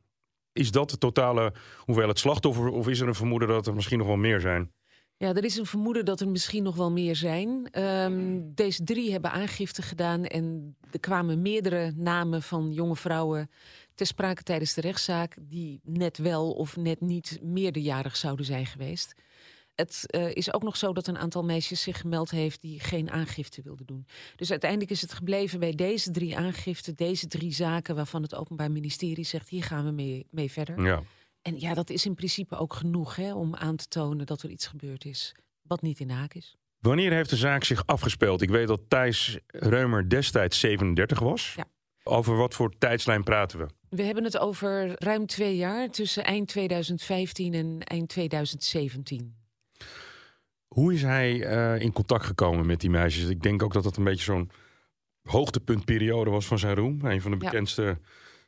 Is 0.55 0.71
dat 0.71 0.91
de 0.91 0.99
totale 0.99 1.53
hoeveelheid 1.79 2.19
slachtoffer 2.19 2.69
of 2.69 2.89
is 2.89 3.01
er 3.01 3.09
een 3.09 3.15
vermoeden 3.15 3.49
dat 3.49 3.67
er 3.67 3.75
misschien 3.75 3.99
nog 3.99 4.07
wel 4.07 4.17
meer 4.17 4.41
zijn? 4.41 4.73
Ja, 5.17 5.35
er 5.35 5.45
is 5.45 5.57
een 5.57 5.67
vermoeden 5.67 6.05
dat 6.05 6.21
er 6.21 6.29
misschien 6.29 6.63
nog 6.63 6.77
wel 6.77 6.91
meer 6.91 7.17
zijn. 7.17 7.81
Um, 7.83 8.55
deze 8.55 8.85
drie 8.85 9.13
hebben 9.13 9.31
aangifte 9.31 9.83
gedaan 9.83 10.25
en 10.25 10.77
er 10.91 11.01
kwamen 11.01 11.43
meerdere 11.43 11.93
namen 11.97 12.43
van 12.43 12.73
jonge 12.73 12.97
vrouwen 12.97 13.51
ter 13.95 14.07
sprake 14.07 14.43
tijdens 14.43 14.75
de 14.75 14.81
rechtszaak 14.81 15.37
die 15.41 15.81
net 15.83 16.19
wel 16.19 16.53
of 16.53 16.77
net 16.77 17.01
niet 17.01 17.39
meerderjarig 17.43 18.17
zouden 18.17 18.45
zijn 18.45 18.67
geweest. 18.67 19.15
Het 19.75 20.05
uh, 20.07 20.35
is 20.35 20.53
ook 20.53 20.63
nog 20.63 20.77
zo 20.77 20.93
dat 20.93 21.07
een 21.07 21.19
aantal 21.19 21.45
meisjes 21.45 21.83
zich 21.83 22.01
gemeld 22.01 22.31
heeft 22.31 22.61
die 22.61 22.81
geen 22.81 23.11
aangifte 23.11 23.63
wilden 23.63 23.87
doen. 23.87 24.07
Dus 24.37 24.51
uiteindelijk 24.51 24.91
is 24.91 25.01
het 25.01 25.13
gebleven 25.13 25.59
bij 25.59 25.73
deze 25.73 26.11
drie 26.11 26.37
aangiften, 26.37 26.95
deze 26.95 27.27
drie 27.27 27.53
zaken 27.53 27.95
waarvan 27.95 28.23
het 28.23 28.35
Openbaar 28.35 28.71
Ministerie 28.71 29.25
zegt: 29.25 29.49
hier 29.49 29.65
gaan 29.65 29.85
we 29.85 29.91
mee, 29.91 30.27
mee 30.31 30.51
verder. 30.51 30.85
Ja. 30.85 31.03
En 31.43 31.61
ja, 31.61 31.75
dat 31.75 31.91
is 31.91 32.07
in 32.07 32.15
principe 32.15 32.57
ook 32.57 32.75
genoeg 32.75 33.17
hè, 33.17 33.35
om 33.35 33.55
aan 33.55 33.77
te 33.77 33.89
tonen 33.89 34.27
dat 34.27 34.43
er 34.43 34.51
iets 34.51 34.67
gebeurd 34.67 35.05
is 35.05 35.35
wat 35.63 35.83
niet 35.83 36.01
in 36.01 36.09
de 36.09 36.15
haak 36.15 36.35
is. 36.35 36.57
Wanneer 36.79 37.13
heeft 37.13 37.31
de 37.31 37.37
zaak 37.37 37.65
zich 37.65 37.87
afgespeeld? 37.87 38.43
Ik 38.43 38.51
weet 38.51 38.69
dat 38.69 38.81
Thijs 38.89 39.39
Reumer 39.47 40.09
destijds 40.09 40.61
37 40.61 41.19
was. 41.19 41.53
Ja. 41.57 41.65
Over 42.03 42.37
wat 42.37 42.55
voor 42.55 42.79
tijdslijn 42.79 43.23
praten 43.23 43.59
we? 43.59 43.67
We 43.89 44.03
hebben 44.03 44.25
het 44.25 44.39
over 44.39 44.93
ruim 44.95 45.27
twee 45.27 45.57
jaar 45.57 45.91
tussen 45.91 46.25
eind 46.25 46.49
2015 46.49 47.55
en 47.55 47.81
eind 47.81 48.09
2017. 48.09 49.44
Hoe 50.75 50.93
is 50.93 51.03
hij 51.03 51.35
uh, 51.35 51.81
in 51.81 51.93
contact 51.93 52.25
gekomen 52.25 52.67
met 52.67 52.81
die 52.81 52.91
meisjes? 52.91 53.29
Ik 53.29 53.43
denk 53.43 53.63
ook 53.63 53.73
dat 53.73 53.83
dat 53.83 53.97
een 53.97 54.05
beetje 54.05 54.25
zo'n 54.25 54.51
hoogtepuntperiode 55.23 56.31
was 56.31 56.47
van 56.47 56.59
zijn 56.59 56.75
roem. 56.75 57.05
Een 57.05 57.21
van 57.21 57.31
de 57.31 57.37
bekendste, 57.37 57.99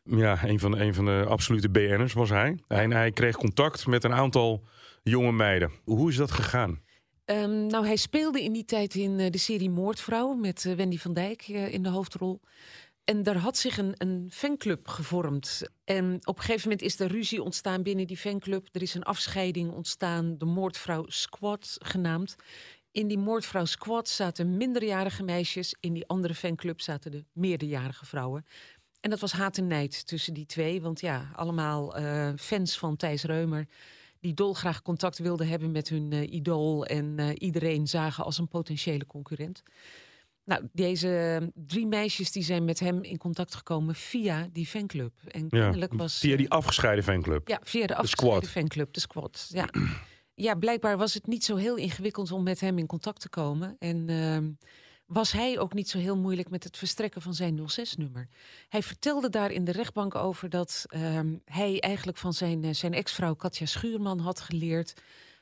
ja, 0.02 0.18
ja 0.18 0.44
een, 0.44 0.58
van, 0.58 0.78
een 0.78 0.94
van 0.94 1.04
de 1.04 1.24
absolute 1.28 1.70
BN'ers 1.70 2.12
was 2.12 2.30
hij. 2.30 2.58
En 2.68 2.92
hij 2.92 3.12
kreeg 3.12 3.36
contact 3.36 3.86
met 3.86 4.04
een 4.04 4.12
aantal 4.12 4.62
jonge 5.02 5.32
meiden. 5.32 5.70
Hoe 5.84 6.08
is 6.08 6.16
dat 6.16 6.30
gegaan? 6.30 6.80
Um, 7.24 7.66
nou, 7.66 7.86
hij 7.86 7.96
speelde 7.96 8.42
in 8.42 8.52
die 8.52 8.64
tijd 8.64 8.94
in 8.94 9.18
uh, 9.18 9.30
de 9.30 9.38
serie 9.38 9.70
Moordvrouw 9.70 10.34
met 10.34 10.64
uh, 10.64 10.74
Wendy 10.74 10.98
van 10.98 11.14
Dijk 11.14 11.48
in 11.48 11.82
de 11.82 11.88
hoofdrol. 11.88 12.40
En 13.06 13.22
daar 13.22 13.36
had 13.36 13.56
zich 13.56 13.78
een, 13.78 13.94
een, 13.96 14.28
fanclub 14.32 14.88
gevormd. 14.88 15.62
En 15.84 16.18
op 16.24 16.36
een 16.36 16.44
gegeven 16.44 16.68
moment 16.68 16.86
is 16.86 17.00
er 17.00 17.10
ruzie 17.10 17.42
ontstaan 17.42 17.82
binnen 17.82 18.06
die 18.06 18.16
fanclub. 18.16 18.68
Er 18.72 18.82
is 18.82 18.94
een 18.94 19.02
afscheiding 19.02 19.72
ontstaan, 19.72 20.38
de 20.38 20.44
Moordvrouw 20.44 21.04
Squad 21.06 21.76
genaamd. 21.78 22.36
In 22.90 23.08
die 23.08 23.18
Moordvrouw 23.18 23.64
Squad 23.64 24.08
zaten 24.08 24.56
minderjarige 24.56 25.22
meisjes. 25.22 25.74
In 25.80 25.92
die 25.92 26.06
andere 26.06 26.34
fanclub 26.34 26.80
zaten 26.80 27.10
de 27.10 27.24
meerderjarige 27.32 28.06
vrouwen. 28.06 28.46
En 29.00 29.10
dat 29.10 29.20
was 29.20 29.32
haat 29.32 29.58
en 29.58 29.66
nijd 29.66 30.06
tussen 30.06 30.34
die 30.34 30.46
twee. 30.46 30.82
Want 30.82 31.00
ja, 31.00 31.30
allemaal 31.34 31.98
uh, 31.98 32.32
fans 32.36 32.78
van 32.78 32.96
Thijs 32.96 33.22
Reumer. 33.22 33.66
Die 34.20 34.34
dolgraag 34.34 34.82
contact 34.82 35.18
wilden 35.18 35.48
hebben 35.48 35.70
met 35.70 35.88
hun 35.88 36.12
uh, 36.12 36.32
idool. 36.32 36.86
En 36.86 37.18
uh, 37.18 37.28
iedereen 37.34 37.86
zagen 37.86 38.24
als 38.24 38.38
een 38.38 38.48
potentiële 38.48 39.06
concurrent. 39.06 39.62
Nou, 40.46 40.68
deze 40.72 41.40
drie 41.54 41.86
meisjes 41.86 42.32
die 42.32 42.42
zijn 42.42 42.64
met 42.64 42.80
hem 42.80 43.02
in 43.02 43.18
contact 43.18 43.54
gekomen 43.54 43.94
via 43.94 44.48
die 44.52 44.66
fanclub. 44.66 45.12
En 45.28 45.48
kennelijk 45.48 45.92
ja, 45.92 45.98
was. 45.98 46.18
Via 46.18 46.36
die 46.36 46.50
afgescheiden 46.50 47.04
fanclub. 47.04 47.48
Ja, 47.48 47.60
via 47.62 47.86
de 47.86 47.94
afgescheiden 47.96 48.40
de 48.40 48.48
fanclub, 48.48 48.92
de 48.92 49.00
squad. 49.00 49.48
Ja. 49.52 49.68
ja, 50.34 50.54
blijkbaar 50.54 50.96
was 50.96 51.14
het 51.14 51.26
niet 51.26 51.44
zo 51.44 51.56
heel 51.56 51.76
ingewikkeld 51.76 52.32
om 52.32 52.42
met 52.42 52.60
hem 52.60 52.78
in 52.78 52.86
contact 52.86 53.20
te 53.20 53.28
komen. 53.28 53.76
En 53.78 54.10
uh, 54.10 54.38
was 55.06 55.32
hij 55.32 55.58
ook 55.58 55.74
niet 55.74 55.88
zo 55.88 55.98
heel 55.98 56.16
moeilijk 56.16 56.50
met 56.50 56.64
het 56.64 56.76
verstrekken 56.76 57.22
van 57.22 57.34
zijn 57.34 57.58
06-nummer. 57.58 58.28
Hij 58.68 58.82
vertelde 58.82 59.28
daar 59.28 59.50
in 59.50 59.64
de 59.64 59.72
rechtbank 59.72 60.14
over 60.14 60.48
dat 60.48 60.84
uh, 60.88 61.20
hij 61.44 61.80
eigenlijk 61.80 62.18
van 62.18 62.32
zijn, 62.32 62.64
uh, 62.64 62.72
zijn 62.72 62.94
ex-vrouw 62.94 63.34
Katja 63.34 63.66
Schuurman 63.66 64.18
had 64.18 64.40
geleerd 64.40 64.94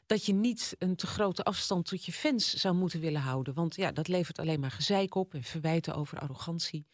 dat 0.06 0.26
je 0.26 0.32
niet 0.32 0.74
een 0.78 0.96
te 0.96 1.06
grote 1.06 1.44
afstand 1.44 1.86
tot 1.86 2.04
je 2.04 2.12
fans 2.12 2.54
zou 2.54 2.74
moeten 2.74 3.00
willen 3.00 3.20
houden. 3.20 3.54
Want 3.54 3.76
ja, 3.76 3.92
dat 3.92 4.08
levert 4.08 4.38
alleen 4.38 4.60
maar 4.60 4.70
gezeik 4.70 5.14
op 5.14 5.34
en 5.34 5.42
verwijten 5.42 5.94
over 5.94 6.18
arrogantie. 6.18 6.86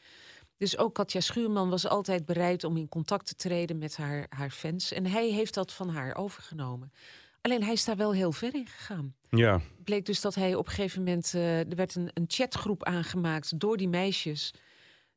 Dus 0.57 0.79
ook 0.79 0.95
Katja 0.95 1.21
Schuurman 1.21 1.71
was 1.71 1.87
altijd 1.87 2.25
bereid 2.25 2.65
om 2.65 2.77
in 2.77 2.89
contact 2.89 3.27
te 3.27 3.35
treden 3.35 3.79
met 3.79 3.97
haar, 3.97 4.27
haar 4.29 4.51
fans. 4.51 4.93
En 4.93 5.07
hij 5.07 5.29
heeft 5.29 5.55
dat 5.55 5.73
van 5.73 5.89
haar 5.89 6.17
overgenomen. 6.17 6.93
Alleen 7.41 7.63
hij 7.63 7.73
is 7.73 7.85
daar 7.85 7.97
wel 7.97 8.13
heel 8.13 8.33
ver 8.33 8.55
in 8.55 8.67
gegaan. 8.67 9.15
Ja. 9.31 9.61
Bleek 9.85 10.07
dus 10.07 10.21
dat 10.21 10.35
hij 10.35 10.55
op 10.55 10.67
een 10.67 10.73
gegeven 10.73 11.03
moment. 11.03 11.33
Uh, 11.35 11.59
er 11.59 11.77
werd 11.77 11.95
een, 11.95 12.11
een 12.15 12.25
chatgroep 12.27 12.85
aangemaakt 12.85 13.61
door 13.61 13.77
die 13.77 13.89
meisjes 13.89 14.55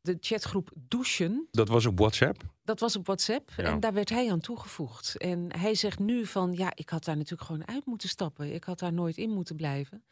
de 0.03 0.17
chatgroep 0.19 0.72
Douchen. 0.75 1.48
Dat 1.51 1.67
was 1.67 1.86
op 1.86 2.00
WhatsApp? 2.00 2.41
Dat 2.63 2.79
was 2.79 2.95
op 2.95 3.05
WhatsApp 3.05 3.51
ja. 3.57 3.63
en 3.63 3.79
daar 3.79 3.93
werd 3.93 4.10
hij 4.10 4.31
aan 4.31 4.39
toegevoegd. 4.39 5.17
En 5.17 5.57
hij 5.57 5.75
zegt 5.75 6.00
nu 6.00 6.25
van, 6.25 6.53
ja, 6.53 6.72
ik 6.75 6.89
had 6.89 7.03
daar 7.03 7.15
natuurlijk 7.15 7.43
gewoon 7.43 7.67
uit 7.67 7.86
moeten 7.86 8.10
stappen. 8.10 8.53
Ik 8.53 8.63
had 8.63 8.79
daar 8.79 8.93
nooit 8.93 9.17
in 9.17 9.29
moeten 9.29 9.55
blijven. 9.55 10.03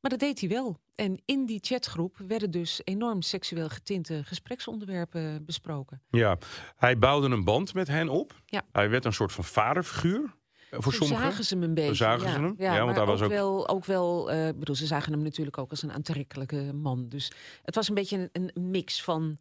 Maar 0.00 0.10
dat 0.10 0.20
deed 0.20 0.40
hij 0.40 0.48
wel. 0.48 0.80
En 0.94 1.22
in 1.24 1.46
die 1.46 1.58
chatgroep 1.62 2.16
werden 2.28 2.50
dus 2.50 2.80
enorm 2.84 3.22
seksueel 3.22 3.68
getinte 3.68 4.22
gespreksonderwerpen 4.24 5.44
besproken. 5.44 6.02
Ja, 6.10 6.38
hij 6.76 6.98
bouwde 6.98 7.28
een 7.28 7.44
band 7.44 7.74
met 7.74 7.88
hen 7.88 8.08
op. 8.08 8.42
Ja. 8.46 8.62
Hij 8.72 8.90
werd 8.90 9.04
een 9.04 9.12
soort 9.12 9.32
van 9.32 9.44
vaderfiguur. 9.44 10.34
Voor 10.70 10.82
Toen 10.82 10.92
sommigen. 10.92 11.22
zagen 11.22 11.44
ze 11.44 11.54
hem 11.54 11.62
een 11.62 11.74
beetje. 11.74 11.94
Zagen 11.94 12.26
ja. 12.26 12.32
ze 12.32 12.40
hem? 12.40 12.54
Ja, 12.58 12.74
Ja, 12.74 12.84
want 12.84 12.96
hij 12.96 13.06
was 13.06 13.18
ook, 13.20 13.24
ook- 13.24 13.32
wel, 13.32 13.68
ook 13.68 13.84
wel 13.84 14.32
uh, 14.34 14.48
bedoel, 14.56 14.74
ze 14.74 14.86
zagen 14.86 15.12
hem 15.12 15.22
natuurlijk 15.22 15.58
ook 15.58 15.70
als 15.70 15.82
een 15.82 15.92
aantrekkelijke 15.92 16.72
man. 16.74 17.08
Dus 17.08 17.30
het 17.62 17.74
was 17.74 17.88
een 17.88 17.94
beetje 17.94 18.30
een, 18.32 18.50
een 18.54 18.70
mix 18.70 19.02
van. 19.02 19.38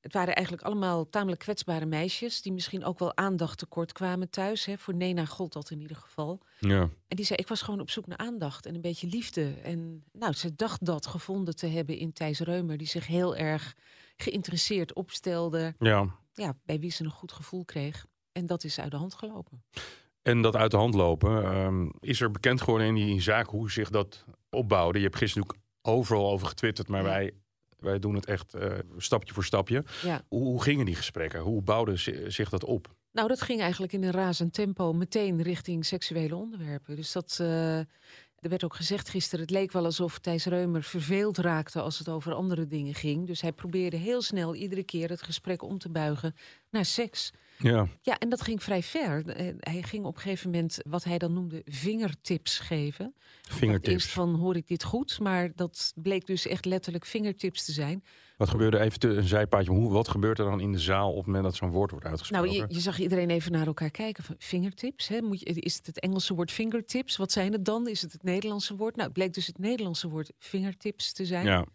Het 0.00 0.14
waren 0.14 0.34
eigenlijk 0.34 0.66
allemaal 0.66 1.08
tamelijk 1.08 1.40
kwetsbare 1.40 1.86
meisjes. 1.86 2.42
die 2.42 2.52
misschien 2.52 2.84
ook 2.84 2.98
wel 2.98 3.16
aandacht 3.16 3.58
tekort 3.58 3.92
kwamen 3.92 4.30
thuis. 4.30 4.64
Hè. 4.64 4.78
Voor 4.78 4.94
Nena 4.94 5.24
gold 5.24 5.52
dat 5.52 5.70
in 5.70 5.80
ieder 5.80 5.96
geval. 5.96 6.40
Ja. 6.60 6.80
En 7.08 7.16
die 7.16 7.24
zei: 7.24 7.38
Ik 7.38 7.48
was 7.48 7.62
gewoon 7.62 7.80
op 7.80 7.90
zoek 7.90 8.06
naar 8.06 8.18
aandacht 8.18 8.66
en 8.66 8.74
een 8.74 8.80
beetje 8.80 9.06
liefde. 9.06 9.54
En 9.62 10.04
nou, 10.12 10.32
ze 10.32 10.54
dacht 10.54 10.84
dat 10.84 11.06
gevonden 11.06 11.56
te 11.56 11.66
hebben 11.66 11.96
in 11.98 12.12
Thijs 12.12 12.38
Reumer, 12.40 12.76
die 12.76 12.86
zich 12.86 13.06
heel 13.06 13.36
erg 13.36 13.74
geïnteresseerd 14.16 14.92
opstelde. 14.94 15.74
ja. 15.78 16.14
Ja, 16.32 16.56
bij 16.64 16.78
wie 16.78 16.90
ze 16.90 17.04
een 17.04 17.10
goed 17.10 17.32
gevoel 17.32 17.64
kreeg. 17.64 18.06
En 18.32 18.46
dat 18.46 18.64
is 18.64 18.78
uit 18.80 18.90
de 18.90 18.96
hand 18.96 19.14
gelopen. 19.14 19.64
En 20.26 20.42
dat 20.42 20.56
uit 20.56 20.70
de 20.70 20.76
hand 20.76 20.94
lopen. 20.94 21.44
ehm, 21.44 21.88
is 22.00 22.20
er 22.20 22.30
bekend 22.30 22.60
geworden 22.60 22.86
in 22.86 22.94
die 22.94 23.20
zaak 23.22 23.46
hoe 23.48 23.70
zich 23.70 23.90
dat 23.90 24.24
opbouwde? 24.50 24.98
Je 24.98 25.04
hebt 25.04 25.16
gisteren 25.16 25.48
ook 25.48 25.56
overal 25.82 26.30
over 26.30 26.46
getwitterd, 26.46 26.88
maar 26.88 27.02
Ja. 27.02 27.08
wij, 27.08 27.32
wij 27.78 27.98
doen 27.98 28.14
het 28.14 28.26
echt 28.26 28.54
eh, 28.54 28.72
stapje 28.96 29.34
voor 29.34 29.44
stapje. 29.44 29.84
Ja. 30.02 30.22
Hoe, 30.28 30.42
hoe 30.44 30.62
gingen 30.62 30.84
die 30.86 30.94
gesprekken? 30.94 31.40
Hoe 31.40 31.62
bouwde 31.62 31.96
zi- 31.96 32.30
zich 32.30 32.48
dat 32.48 32.64
op? 32.64 32.94
Nou, 33.12 33.28
dat 33.28 33.40
ging 33.42 33.60
eigenlijk 33.60 33.92
in 33.92 34.02
een 34.04 34.10
razend 34.10 34.52
tempo 34.52 34.92
meteen 34.92 35.42
richting 35.42 35.84
seksuele 35.86 36.36
onderwerpen. 36.36 36.96
Dus 36.96 37.12
dat. 37.12 37.38
eh, 37.40 37.80
er 38.46 38.52
werd 38.52 38.64
ook 38.64 38.74
gezegd 38.76 39.08
gisteren, 39.08 39.40
het 39.40 39.50
leek 39.50 39.72
wel 39.72 39.84
alsof 39.84 40.18
Thijs 40.18 40.44
Reumer 40.44 40.82
verveeld 40.82 41.38
raakte 41.38 41.80
als 41.80 41.98
het 41.98 42.08
over 42.08 42.32
andere 42.34 42.66
dingen 42.66 42.94
ging. 42.94 43.26
Dus 43.26 43.40
hij 43.40 43.52
probeerde 43.52 43.96
heel 43.96 44.22
snel 44.22 44.54
iedere 44.54 44.84
keer 44.84 45.08
het 45.08 45.22
gesprek 45.22 45.62
om 45.62 45.78
te 45.78 45.88
buigen 45.88 46.34
naar 46.70 46.84
seks. 46.84 47.32
Ja, 47.58 47.88
Ja, 48.02 48.18
en 48.18 48.28
dat 48.28 48.40
ging 48.40 48.62
vrij 48.62 48.82
ver. 48.82 49.26
Eh, 49.26 49.54
Hij 49.58 49.82
ging 49.82 50.04
op 50.04 50.14
een 50.14 50.20
gegeven 50.20 50.50
moment 50.50 50.78
wat 50.88 51.04
hij 51.04 51.18
dan 51.18 51.32
noemde 51.32 51.62
vingertips 51.64 52.58
geven. 52.58 53.14
Eerst 53.42 53.58
vingertips. 53.58 54.06
van 54.06 54.34
hoor 54.34 54.56
ik 54.56 54.68
dit 54.68 54.84
goed, 54.84 55.20
maar 55.20 55.52
dat 55.54 55.92
bleek 55.94 56.26
dus 56.26 56.46
echt 56.46 56.64
letterlijk 56.64 57.04
vingertips 57.04 57.64
te 57.64 57.72
zijn. 57.72 58.04
Wat 58.36 58.48
gebeurde 58.48 58.78
even 58.80 59.16
een 59.16 59.24
zijpaadje? 59.28 59.70
Hoe, 59.70 59.90
wat 59.92 60.08
gebeurt 60.08 60.38
er 60.38 60.44
dan 60.44 60.60
in 60.60 60.72
de 60.72 60.78
zaal 60.78 61.10
op 61.10 61.16
het 61.16 61.26
moment 61.26 61.44
dat 61.44 61.54
zo'n 61.54 61.70
woord 61.70 61.90
wordt 61.90 62.06
uitgesproken? 62.06 62.48
Nou, 62.56 62.66
je, 62.68 62.74
je 62.74 62.80
zag 62.80 62.98
iedereen 62.98 63.30
even 63.30 63.52
naar 63.52 63.66
elkaar 63.66 63.90
kijken. 63.90 64.24
Van 64.24 64.34
fingertips, 64.38 65.08
hè? 65.08 65.20
Moet 65.22 65.40
je, 65.40 65.44
is 65.46 65.76
het 65.76 65.86
het 65.86 66.00
Engelse 66.00 66.34
woord 66.34 66.50
fingertips? 66.52 67.16
Wat 67.16 67.32
zijn 67.32 67.52
het 67.52 67.64
dan? 67.64 67.88
Is 67.88 68.02
het 68.02 68.12
het 68.12 68.22
Nederlandse 68.22 68.76
woord? 68.76 68.94
Nou, 68.96 69.04
het 69.08 69.16
bleek 69.16 69.32
dus 69.34 69.46
het 69.46 69.58
Nederlandse 69.58 70.08
woord 70.08 70.32
fingertips 70.38 71.12
te 71.12 71.26
zijn. 71.26 71.46
ja, 71.46 71.66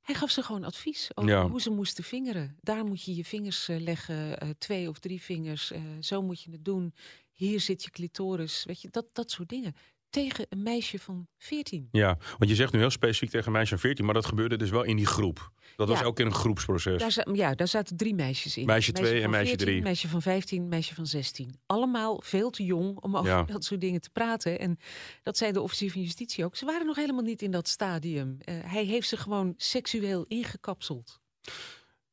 Hij 0.00 0.14
gaf 0.14 0.30
ze 0.30 0.42
gewoon 0.42 0.64
advies 0.64 1.10
over 1.14 1.30
Ja. 1.30 1.48
hoe 1.48 1.60
ze 1.60 1.70
moesten 1.70 2.04
vingeren. 2.04 2.56
Daar 2.60 2.84
moet 2.84 3.04
je 3.04 3.14
je 3.14 3.24
vingers 3.24 3.68
eh, 3.68 3.80
leggen, 3.80 4.38
eh, 4.38 4.48
twee 4.58 4.88
of 4.88 4.98
drie 4.98 5.22
vingers. 5.22 5.70
eh, 5.72 5.80
zo 6.00 6.22
moet 6.22 6.42
je 6.42 6.50
het 6.50 6.64
doen. 6.64 6.94
Hier 7.32 7.60
zit 7.60 7.82
je 7.82 7.90
clitoris. 7.90 8.64
Weet 8.64 8.80
je, 8.80 8.88
dat, 8.90 9.06
dat 9.12 9.30
soort 9.30 9.48
dingen. 9.48 9.74
Tegen 10.10 10.46
een 10.48 10.62
meisje 10.62 10.98
van 10.98 11.26
14. 11.38 11.88
ja, 11.92 12.18
want 12.38 12.50
je 12.50 12.56
zegt 12.56 12.72
nu 12.72 12.78
heel 12.78 12.90
specifiek 12.90 13.30
tegen 13.30 13.46
een 13.46 13.52
meisje 13.52 13.68
van 13.70 13.78
14, 13.78 14.04
maar 14.04 14.14
dat 14.14 14.26
gebeurde 14.26 14.56
dus 14.56 14.70
wel 14.70 14.82
in 14.82 14.96
die 14.96 15.06
groep. 15.06 15.50
Dat 15.76 15.88
was 15.88 16.02
ook 16.02 16.20
in 16.20 16.26
een 16.26 16.34
groepsproces. 16.34 17.00
Daar, 17.00 17.12
za- 17.12 17.26
ja, 17.32 17.54
daar 17.54 17.68
zaten 17.68 17.96
drie 17.96 18.14
meisjes 18.14 18.56
in. 18.56 18.66
Meisje 18.66 18.92
twee 18.92 19.14
en 19.14 19.20
van 19.22 19.30
meisje 19.30 19.46
14, 19.48 19.66
drie. 19.66 19.82
Meisje 19.82 20.08
van 20.08 20.22
15, 20.22 20.68
meisje 20.68 20.94
van 20.94 21.06
16. 21.06 21.60
Allemaal 21.66 22.20
veel 22.24 22.50
te 22.50 22.64
jong 22.64 22.98
om 23.00 23.16
over 23.16 23.30
Ja. 23.30 23.42
dat 23.42 23.64
soort 23.64 23.80
dingen 23.80 24.00
te 24.00 24.10
praten. 24.10 24.58
En 24.58 24.78
dat 25.22 25.36
zei 25.36 25.52
de 25.52 25.60
officier 25.60 25.90
van 25.92 26.00
justitie 26.02 26.44
ook. 26.44 26.56
Ze 26.56 26.64
waren 26.64 26.86
nog 26.86 26.96
helemaal 26.96 27.22
niet 27.22 27.42
in 27.42 27.50
dat 27.50 27.68
stadium. 27.68 28.36
Eh, 28.40 28.54
hij 28.64 28.84
heeft 28.84 29.08
ze 29.08 29.16
gewoon 29.16 29.54
seksueel 29.56 30.24
ingekapseld. 30.28 31.20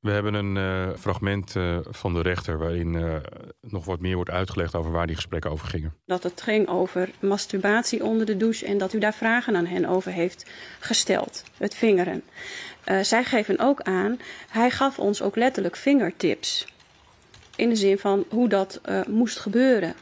We 0.05 0.11
hebben 0.11 0.33
een 0.33 0.57
eh, 0.57 0.97
fragment 0.97 1.55
eh, 1.55 1.77
van 1.89 2.13
de 2.13 2.21
rechter 2.21 2.57
waarin 2.57 2.95
eh, 2.95 3.15
nog 3.61 3.85
wat 3.85 3.99
meer 3.99 4.15
wordt 4.15 4.29
uitgelegd 4.29 4.75
over 4.75 4.91
waar 4.91 5.07
die 5.07 5.15
gesprekken 5.15 5.51
over 5.51 5.67
gingen. 5.67 5.93
Dat 6.05 6.23
het 6.23 6.41
ging 6.41 6.67
over 6.67 7.09
masturbatie 7.19 8.03
onder 8.03 8.25
de 8.25 8.37
douche 8.37 8.65
en 8.65 8.77
dat 8.77 8.93
u 8.93 8.99
daar 8.99 9.13
vragen 9.13 9.55
aan 9.55 9.65
hen 9.65 9.85
over 9.85 10.11
heeft 10.11 10.51
gesteld. 10.79 11.43
Het 11.57 11.75
vingeren. 11.75 12.23
Zij 13.01 13.23
geven 13.23 13.59
ook 13.59 13.81
aan, 13.81 14.19
hij 14.49 14.69
gaf 14.69 14.99
ons 14.99 15.21
ook 15.21 15.35
letterlijk 15.35 15.75
vingertips. 15.75 16.67
In 17.55 17.69
de 17.69 17.75
zin 17.75 17.97
van 17.97 18.25
hoe 18.29 18.49
dat 18.49 18.81
moest 19.07 19.39
gebeuren. 19.39 19.93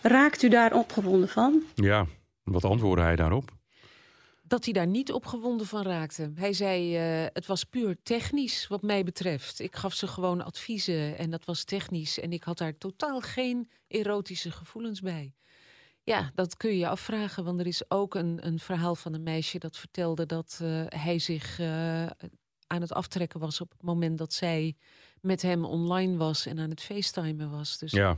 Raakt 0.00 0.42
u 0.42 0.48
daar 0.48 0.74
opgewonden 0.74 1.28
van? 1.28 1.62
Ja, 1.74 2.06
wat 2.42 2.64
antwoordde 2.64 3.04
hij 3.04 3.16
daarop? 3.16 3.50
Dat 4.50 4.64
hij 4.64 4.72
daar 4.72 4.86
niet 4.86 5.12
opgewonden 5.12 5.66
van 5.66 5.82
raakte. 5.82 6.32
Hij 6.34 6.52
zei, 6.52 6.96
uh, 7.22 7.26
het 7.32 7.46
was 7.46 7.64
puur 7.64 7.96
technisch 8.02 8.66
wat 8.66 8.82
mij 8.82 9.04
betreft. 9.04 9.60
Ik 9.60 9.76
gaf 9.76 9.94
ze 9.94 10.06
gewoon 10.06 10.44
adviezen 10.44 11.18
en 11.18 11.30
dat 11.30 11.44
was 11.44 11.64
technisch. 11.64 12.20
En 12.20 12.32
ik 12.32 12.42
had 12.42 12.58
daar 12.58 12.78
totaal 12.78 13.20
geen 13.20 13.70
erotische 13.88 14.50
gevoelens 14.50 15.00
bij. 15.00 15.34
Ja, 16.02 16.30
dat 16.34 16.56
kun 16.56 16.70
je 16.70 16.78
je 16.78 16.88
afvragen, 16.88 17.44
want 17.44 17.60
er 17.60 17.66
is 17.66 17.90
ook 17.90 18.14
een, 18.14 18.46
een 18.46 18.58
verhaal 18.58 18.94
van 18.94 19.14
een 19.14 19.22
meisje 19.22 19.58
dat 19.58 19.76
vertelde 19.76 20.26
dat 20.26 20.58
uh, 20.62 20.82
hij 20.88 21.18
zich 21.18 21.58
uh, 21.58 22.06
aan 22.66 22.80
het 22.80 22.92
aftrekken 22.92 23.40
was 23.40 23.60
op 23.60 23.70
het 23.70 23.82
moment 23.82 24.18
dat 24.18 24.32
zij 24.32 24.76
met 25.20 25.42
hem 25.42 25.64
online 25.64 26.16
was 26.16 26.46
en 26.46 26.58
aan 26.58 26.70
het 26.70 26.82
facetimen 26.82 27.50
was. 27.50 27.78
Dus 27.78 27.92
ja. 27.92 28.16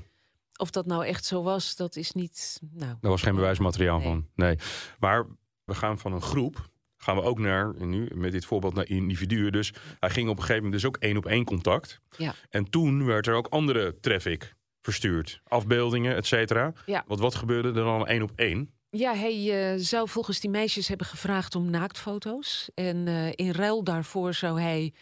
of 0.57 0.71
dat 0.71 0.87
nou 0.87 1.07
echt 1.07 1.25
zo 1.25 1.43
was, 1.43 1.77
dat 1.77 1.97
is 1.97 2.13
niet. 2.13 2.61
Nou, 2.71 2.97
Daar 3.01 3.11
was 3.11 3.23
geen 3.23 3.35
bewijsmateriaal 3.35 3.99
nee. 3.99 4.07
van. 4.07 4.29
Nee. 4.35 4.59
Maar 4.99 5.27
we 5.65 5.75
gaan 5.75 5.99
van 5.99 6.13
een 6.13 6.23
groep, 6.23 6.69
gaan 6.97 7.17
we 7.17 7.23
ook 7.23 7.39
naar, 7.39 7.75
nu 7.87 8.09
met 8.15 8.33
dit 8.33 8.45
voorbeeld, 8.45 8.75
naar 8.75 8.89
individuen. 8.89 9.53
Dus 9.53 9.73
hij 9.99 10.11
ging 10.11 10.29
op 10.29 10.37
een 10.37 10.43
gegeven 10.43 10.63
moment 10.63 10.83
dus 10.83 10.91
ook 10.91 10.97
één 10.97 11.17
op 11.17 11.27
één 11.27 11.45
contact. 11.45 12.01
Ja. 12.17 12.35
En 12.51 12.71
toen 12.71 13.05
werd 13.05 13.27
er 13.27 13.35
ook 13.35 13.47
andere 13.47 14.01
traffic 14.01 14.55
verstuurd. 14.81 15.41
Afbeeldingen, 15.45 16.17
et 16.17 16.27
cetera. 16.27 16.73
Ja. 16.87 17.05
Want 17.07 17.21
wat 17.21 17.35
gebeurde 17.35 17.69
er 17.69 17.75
dan 17.75 18.07
één 18.07 18.23
op 18.23 18.33
één? 18.37 18.71
Ja, 18.91 19.15
hij 19.15 19.75
uh, 19.75 19.81
zou 19.81 20.09
volgens 20.09 20.41
die 20.41 20.51
meisjes 20.51 20.89
hebben 20.89 21.07
gevraagd 21.07 21.55
om 21.55 21.71
naaktfoto's. 21.71 22.71
En 22.75 23.07
uh, 23.07 23.29
in 23.33 23.51
ruil 23.51 23.85
daarvoor 23.85 24.35
zou 24.35 24.61
hij 24.61 24.93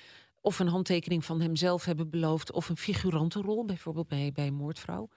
of 0.41 0.59
een 0.59 0.69
handtekening 0.69 1.25
van 1.25 1.41
hemzelf 1.41 1.85
hebben 1.85 2.11
beloofd... 2.11 2.53
of 2.53 2.69
een 2.69 2.77
figurantenrol, 2.77 3.65
bijvoorbeeld 3.65 4.09
bij, 4.09 4.31
bij 4.35 4.47
een 4.47 4.55
moordvrouw. 4.55 5.09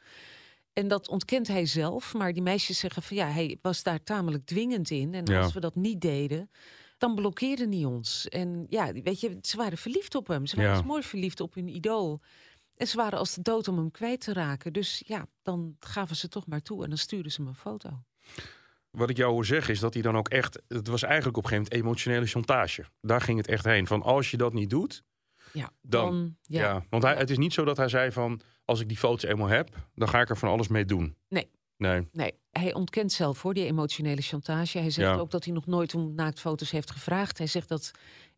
En 0.74 0.88
dat 0.88 1.08
ontkent 1.08 1.48
hij 1.48 1.66
zelf. 1.66 2.14
Maar 2.14 2.34
die 2.34 2.42
meisjes 2.42 2.80
zeggen 2.80 3.04
van 3.04 3.18
ja, 3.18 3.28
hij 3.28 3.58
was 3.62 3.84
daar 3.84 4.04
tamelijk 4.04 4.46
dwingend 4.46 4.90
in. 4.90 5.14
En 5.14 5.26
Ja. 5.26 5.42
als 5.42 5.54
we 5.54 5.60
dat 5.60 5.76
niet 5.76 6.02
deden, 6.02 6.50
dan 6.98 7.16
blokkeerde 7.16 7.68
hij 7.70 7.86
ons. 7.86 8.28
En 8.30 8.66
ja, 8.70 8.92
weet 8.94 9.20
je, 9.20 9.38
ze 9.42 9.58
waren 9.58 9.78
verliefd 9.78 10.16
op 10.16 10.28
hem. 10.28 10.46
Ze 10.46 10.56
waren 10.56 10.76
Ja. 10.76 10.82
mooi 10.82 11.04
verliefd 11.04 11.40
op 11.40 11.54
hun 11.54 11.68
idool. 11.68 12.22
En 12.76 12.88
ze 12.88 12.98
waren 12.98 13.20
als 13.20 13.34
de 13.34 13.42
dood 13.42 13.68
om 13.68 13.78
hem 13.78 13.92
kwijt 13.92 14.20
te 14.22 14.34
raken. 14.34 14.74
Dus 14.74 15.04
ja, 15.06 15.28
dan 15.42 15.76
gaven 15.80 16.16
ze 16.16 16.28
toch 16.28 16.48
maar 16.48 16.62
toe 16.62 16.84
en 16.84 16.90
dan 16.90 16.98
stuurden 16.98 17.32
ze 17.32 17.40
hem 17.42 17.50
een 17.50 17.56
foto. 17.56 17.90
Wat 18.92 19.10
ik 19.10 19.18
jou 19.18 19.32
hoor 19.34 19.46
zeggen 19.46 19.74
is 19.74 19.80
dat 19.80 19.94
hij 19.94 20.02
dan 20.04 20.18
ook 20.18 20.30
echt... 20.30 20.62
Het 20.68 20.88
was 20.88 21.04
eigenlijk 21.04 21.38
op 21.38 21.44
een 21.44 21.50
gegeven 21.50 21.72
moment 21.74 21.88
emotionele 21.88 22.26
chantage. 22.26 22.84
Daar 23.02 23.22
ging 23.22 23.38
het 23.38 23.48
echt 23.48 23.66
heen. 23.66 23.88
Van 23.88 24.02
als 24.02 24.32
je 24.32 24.38
dat 24.38 24.54
niet 24.54 24.70
doet, 24.70 25.04
Ja, 25.54 25.72
Dan, 25.82 26.36
ja. 26.42 26.62
Ja, 26.62 26.86
want 26.90 27.04
hij, 27.04 27.16
het 27.16 27.30
is 27.30 27.38
niet 27.38 27.54
zo 27.54 27.64
dat 27.66 27.78
hij 27.78 27.88
zei 27.88 28.12
van... 28.12 28.42
als 28.66 28.80
ik 28.80 28.88
die 28.88 28.98
foto's 28.98 29.24
eenmaal 29.30 29.48
heb, 29.48 29.88
dan 29.96 30.08
ga 30.10 30.22
ik 30.22 30.30
er 30.30 30.38
van 30.38 30.50
alles 30.50 30.68
mee 30.68 30.86
doen. 30.86 31.16
Nee. 31.30 31.50
Nee. 31.78 32.08
Nee, 32.12 32.32
hij 32.52 32.74
ontkent 32.74 33.12
zelf 33.12 33.38
voor 33.38 33.54
die 33.54 33.66
emotionele 33.66 34.22
chantage. 34.22 34.78
Hij 34.78 34.90
zegt 34.90 35.08
Ja. 35.10 35.16
ook 35.18 35.32
dat 35.32 35.44
hij 35.46 35.54
nog 35.54 35.66
nooit 35.66 35.96
om 35.96 36.16
naaktfoto's 36.16 36.72
heeft 36.72 36.92
gevraagd. 36.92 37.38
Hij 37.38 37.48
zegt 37.48 37.68
dat 37.70 37.92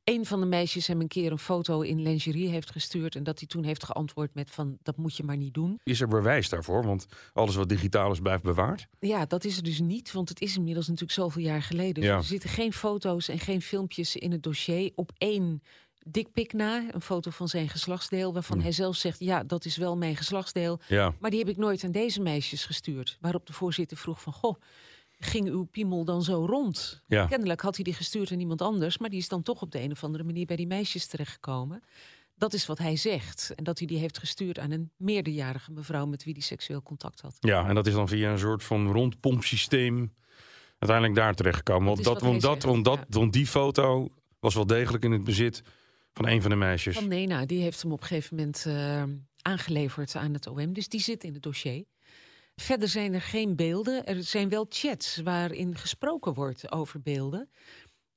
een 0.04 0.26
van 0.26 0.40
de 0.40 0.46
meisjes 0.46 0.88
hem 0.88 1.02
een 1.02 1.08
keer 1.08 1.32
een 1.32 1.38
foto 1.40 1.82
in 1.82 2.02
lingerie 2.02 2.50
heeft 2.50 2.72
gestuurd... 2.72 3.16
en 3.16 3.24
dat 3.24 3.40
hij 3.40 3.48
toen 3.48 3.64
heeft 3.64 3.84
geantwoord 3.84 4.34
met 4.34 4.52
van 4.52 4.78
dat 4.84 4.98
moet 4.98 5.18
je 5.18 5.24
maar 5.24 5.38
niet 5.38 5.54
doen. 5.54 5.80
Is 5.84 6.02
er 6.02 6.08
bewijs 6.08 6.50
daarvoor? 6.50 6.84
Want 6.86 7.06
alles 7.34 7.56
wat 7.56 7.70
digitaal 7.70 8.12
is, 8.12 8.20
blijft 8.20 8.44
bewaard. 8.44 8.88
Ja, 9.00 9.26
dat 9.26 9.44
is 9.44 9.58
er 9.58 9.64
dus 9.64 9.80
niet, 9.80 10.12
want 10.12 10.30
het 10.30 10.42
is 10.42 10.56
inmiddels 10.56 10.86
natuurlijk 10.88 11.20
zoveel 11.20 11.42
jaar 11.42 11.62
geleden. 11.62 11.94
Dus 11.94 12.04
Ja. 12.06 12.16
Er 12.18 12.24
zitten 12.24 12.50
geen 12.50 12.74
foto's 12.74 13.28
en 13.28 13.40
geen 13.40 13.62
filmpjes 13.62 14.16
in 14.16 14.32
het 14.32 14.44
dossier. 14.44 14.92
Op 14.96 15.12
één 15.18 15.62
dikpik 16.08 16.54
na, 16.54 16.84
een 16.92 17.02
foto 17.02 17.32
van 17.32 17.48
zijn 17.48 17.70
geslachtsdeel... 17.70 18.34
waarvan 18.34 18.62
hij 18.62 18.72
zelf 18.72 18.96
zegt, 18.96 19.20
ja, 19.20 19.44
dat 19.44 19.66
is 19.66 19.78
wel 19.78 19.98
mijn 19.98 20.16
geslachtsdeel. 20.16 20.80
Ja. 20.88 21.14
Maar 21.20 21.30
die 21.30 21.40
heb 21.40 21.50
ik 21.50 21.58
nooit 21.58 21.84
aan 21.84 21.92
deze 21.92 22.22
meisjes 22.22 22.66
gestuurd. 22.66 23.18
Waarop 23.22 23.46
de 23.46 23.54
voorzitter 23.54 23.98
vroeg 23.98 24.22
van, 24.22 24.34
goh, 24.34 24.62
ging 25.20 25.48
uw 25.48 25.64
piemel 25.64 26.06
dan 26.06 26.24
zo 26.24 26.46
rond? 26.46 27.02
Ja. 27.08 27.26
Kennelijk 27.26 27.62
had 27.62 27.76
hij 27.76 27.84
die 27.84 27.94
gestuurd 27.94 28.32
aan 28.32 28.40
iemand 28.40 28.62
anders... 28.62 28.98
maar 28.98 29.10
die 29.10 29.20
is 29.20 29.28
dan 29.28 29.42
toch 29.42 29.62
op 29.62 29.72
de 29.72 29.82
een 29.82 29.92
of 29.92 30.04
andere 30.04 30.24
manier 30.24 30.46
bij 30.46 30.56
die 30.56 30.68
meisjes 30.68 31.08
terechtgekomen. 31.08 31.84
Dat 32.38 32.54
is 32.54 32.66
wat 32.66 32.78
hij 32.78 32.96
zegt. 32.96 33.54
En 33.56 33.64
dat 33.64 33.78
hij 33.78 33.88
die 33.88 33.98
heeft 33.98 34.18
gestuurd 34.18 34.60
aan 34.60 34.72
een 34.72 34.92
meerderjarige 34.98 35.72
mevrouw... 35.72 36.06
met 36.06 36.24
wie 36.24 36.34
hij 36.34 36.42
seksueel 36.42 36.84
contact 36.84 37.22
had. 37.22 37.38
ja, 37.40 37.68
en 37.68 37.76
dat 37.76 37.88
is 37.88 37.94
dan 37.94 38.08
via 38.08 38.32
een 38.32 38.40
soort 38.40 38.64
van 38.64 38.92
rondpompsysteem 38.92 40.14
uiteindelijk 40.80 41.20
daar 41.20 41.34
terechtgekomen. 41.34 41.88
Want, 41.88 42.04
dat, 42.04 42.22
want, 42.22 42.42
dat, 42.42 42.64
want, 42.64 42.86
dat, 42.86 43.00
want 43.10 43.34
die 43.34 43.48
foto 43.48 44.10
was 44.40 44.56
wel 44.56 44.66
degelijk 44.66 45.04
in 45.04 45.12
het 45.12 45.24
bezit 45.24 45.64
van 46.16 46.28
een 46.28 46.42
van 46.42 46.50
de 46.50 46.56
meisjes. 46.56 46.96
Van 46.96 47.08
Nena, 47.08 47.46
die 47.46 47.62
heeft 47.62 47.82
hem 47.82 47.92
op 47.92 48.02
een 48.02 48.08
gegeven 48.08 48.36
moment 48.36 48.66
eh, 48.66 49.04
aangeleverd 49.42 50.16
aan 50.16 50.34
het 50.34 50.48
OM. 50.48 50.74
Dus 50.74 50.90
die 50.90 51.02
zit 51.02 51.24
in 51.24 51.34
het 51.34 51.44
dossier. 51.44 51.86
Verder 52.56 52.88
zijn 52.88 53.14
er 53.14 53.22
geen 53.22 53.56
beelden. 53.56 54.06
Er 54.06 54.24
zijn 54.24 54.50
wel 54.50 54.66
chats 54.70 55.18
waarin 55.18 55.78
gesproken 55.78 56.34
wordt 56.34 56.72
over 56.72 57.02
beelden. 57.02 57.50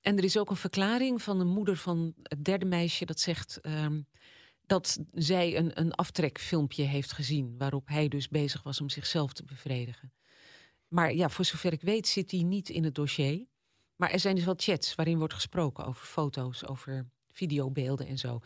En 0.00 0.16
er 0.16 0.24
is 0.24 0.38
ook 0.38 0.50
een 0.50 0.56
verklaring 0.56 1.22
van 1.22 1.38
de 1.38 1.44
moeder 1.44 1.76
van 1.76 2.14
het 2.22 2.44
derde 2.44 2.64
meisje 2.64 3.04
dat 3.04 3.20
zegt 3.20 3.61
ehm, 3.61 4.00
dat 4.66 4.98
zij 5.12 5.56
een, 5.56 5.80
een 5.80 5.92
aftrekfilmpje 5.92 6.84
heeft 6.84 7.12
gezien. 7.12 7.54
Waarop 7.58 7.88
hij 7.88 8.08
dus 8.08 8.28
bezig 8.28 8.62
was 8.62 8.80
om 8.80 8.88
zichzelf 8.88 9.32
te 9.32 9.44
bevredigen. 9.44 10.12
Maar 10.88 11.14
ja, 11.14 11.28
voor 11.28 11.44
zover 11.44 11.72
ik 11.72 11.82
weet 11.82 12.06
zit 12.06 12.30
hij 12.30 12.42
niet 12.42 12.68
in 12.68 12.84
het 12.84 12.94
dossier. 12.94 13.46
Maar 13.96 14.11
er 14.11 14.20
zijn 14.20 14.34
dus 14.34 14.44
wel 14.44 14.54
chats 14.56 14.94
waarin 14.94 15.18
wordt 15.18 15.34
gesproken 15.34 15.84
over 15.84 16.06
foto's, 16.06 16.66
over 16.66 17.11
videobeelden 17.38 18.07
en 18.07 18.18
zo. 18.18 18.40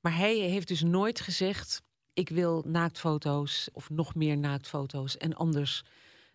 Maar 0.00 0.16
hij 0.16 0.34
heeft 0.34 0.68
dus 0.68 0.82
nooit 0.82 1.20
gezegd: 1.20 1.82
ik 2.12 2.28
wil 2.28 2.64
naaktfoto's 2.66 3.68
of 3.72 3.90
nog 3.90 4.14
meer 4.14 4.38
naaktfoto's 4.38 5.16
en 5.16 5.34
anders 5.34 5.84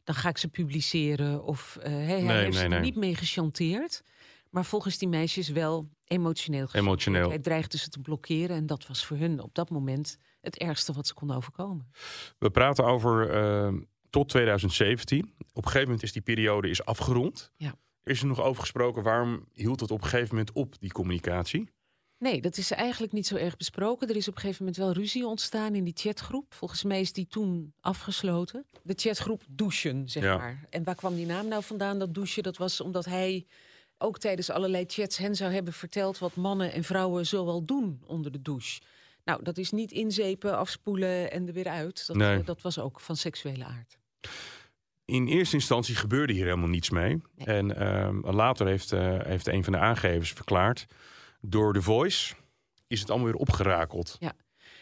dan 0.04 0.16
ga 0.16 0.30
ik 0.30 0.38
ze 0.38 0.48
publiceren. 0.48 1.44
Of 1.44 1.78
eh, 1.82 1.92
hij, 1.92 2.02
heeft 2.02 2.26
nee, 2.26 2.52
ze 2.52 2.62
er 2.62 2.70
nee. 2.70 2.80
niet 2.80 2.96
mee 2.96 3.16
gechanteerd. 3.16 4.04
Maar 4.50 4.66
volgens 4.66 4.98
die 4.98 5.08
meisjes 5.08 5.50
wel 5.50 5.90
emotioneel. 6.06 6.66
gechanteerd. 6.66 6.86
Emotioneel. 6.86 7.30
Hij 7.30 7.40
dreigde 7.40 7.78
ze 7.78 7.90
te 7.90 8.00
blokkeren 8.00 8.56
en 8.56 8.66
dat 8.66 8.88
was 8.88 9.06
voor 9.06 9.18
hun 9.18 9.42
op 9.42 9.56
dat 9.56 9.70
moment 9.70 10.18
het 10.42 10.58
ergste 10.58 10.94
wat 10.94 11.08
ze 11.08 11.14
kon 11.14 11.32
overkomen. 11.32 11.92
We 12.38 12.52
praten 12.52 12.86
over 12.86 13.30
eh, 13.30 13.74
tot 14.10 14.30
2017. 14.30 15.20
Op 15.20 15.56
een 15.56 15.64
gegeven 15.64 15.84
moment 15.84 16.04
is 16.04 16.12
die 16.12 16.22
periode 16.22 16.70
is 16.70 16.86
afgerond. 16.86 17.52
Ja. 17.56 17.76
Is 18.04 18.22
er 18.22 18.28
nog 18.28 18.42
over 18.42 18.62
gesproken 18.62 19.04
waarom 19.04 19.46
hield 19.52 19.80
het 19.80 19.92
op 19.92 20.02
een 20.02 20.10
gegeven 20.10 20.36
moment 20.36 20.52
op, 20.52 20.80
die 20.80 20.92
communicatie? 20.92 21.70
Nee, 22.24 22.42
dat 22.42 22.58
is 22.58 22.72
eigenlijk 22.72 23.14
niet 23.14 23.28
zo 23.28 23.36
erg 23.36 23.58
besproken. 23.58 24.10
Er 24.10 24.16
is 24.16 24.28
op 24.28 24.36
een 24.36 24.40
gegeven 24.42 24.66
moment 24.66 24.82
wel 24.84 24.92
ruzie 24.94 25.26
ontstaan 25.28 25.76
in 25.76 25.84
die 25.84 25.94
chatgroep. 25.96 26.54
Volgens 26.54 26.84
mij 26.84 27.02
is 27.02 27.14
die 27.14 27.28
toen 27.28 27.74
afgesloten. 27.82 28.66
De 28.84 28.94
chatgroep 28.96 29.42
Douchen, 29.50 30.10
zeg 30.10 30.24
Ja. 30.24 30.38
maar. 30.38 30.66
En 30.70 30.84
waar 30.84 30.96
kwam 30.96 31.16
die 31.16 31.26
naam 31.26 31.48
nou 31.48 31.64
vandaan, 31.64 32.00
dat 32.00 32.14
douchen? 32.14 32.44
Dat 32.44 32.58
was 32.58 32.82
omdat 32.82 33.06
hij 33.06 33.46
ook 33.98 34.20
tijdens 34.20 34.50
allerlei 34.50 34.84
chats 34.88 35.18
hen 35.18 35.36
zou 35.36 35.54
hebben 35.54 35.74
verteld... 35.74 36.18
wat 36.18 36.36
mannen 36.36 36.72
en 36.74 36.84
vrouwen 36.84 37.26
zoal 37.26 37.66
doen 37.66 38.02
onder 38.06 38.32
de 38.32 38.42
douche. 38.42 38.82
Nou, 39.24 39.44
dat 39.44 39.58
is 39.58 39.72
niet 39.72 39.92
inzepen, 39.92 40.58
afspoelen 40.58 41.32
en 41.32 41.48
er 41.48 41.54
weer 41.54 41.68
uit. 41.68 42.08
Dat, 42.08 42.16
Nee. 42.16 42.44
dat 42.44 42.62
was 42.62 42.80
ook 42.80 43.00
van 43.00 43.16
seksuele 43.16 43.66
aard. 43.66 43.98
In 45.06 45.28
eerste 45.28 45.56
instantie 45.56 45.96
gebeurde 45.96 46.34
hier 46.34 46.46
helemaal 46.46 46.68
niets 46.70 46.90
mee. 46.90 47.22
Nee. 47.36 47.48
En 47.48 47.76
ehm, 47.78 48.30
later 48.36 48.68
heeft, 48.68 48.92
eh, 48.92 49.20
heeft 49.24 49.48
een 49.48 49.64
van 49.64 49.74
de 49.74 49.80
aangevers 49.80 50.32
verklaard... 50.34 50.86
door 51.46 51.74
The 51.74 51.82
Voice 51.82 52.36
is 52.88 53.00
het 53.00 53.10
allemaal 53.10 53.28
weer 53.28 53.40
opgerakeld. 53.40 54.16
Ja. 54.20 54.34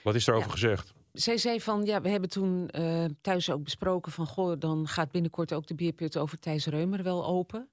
Wat 0.03 0.15
is 0.15 0.25
daarover 0.25 0.49
Ja. 0.49 0.55
gezegd? 0.55 0.93
Zij 1.11 1.37
zei 1.37 1.61
van, 1.61 1.85
ja, 1.85 2.01
we 2.01 2.09
hebben 2.09 2.29
toen 2.29 2.69
eh, 2.69 3.05
thuis 3.21 3.49
ook 3.49 3.63
besproken 3.63 4.11
van... 4.11 4.25
goh, 4.27 4.59
dan 4.59 4.87
gaat 4.87 5.11
binnenkort 5.11 5.53
ook 5.53 5.67
de 5.67 5.75
bierput 5.75 6.17
over 6.17 6.39
Thijs 6.39 6.65
Reumer 6.65 7.03
wel 7.03 7.25
open. 7.25 7.69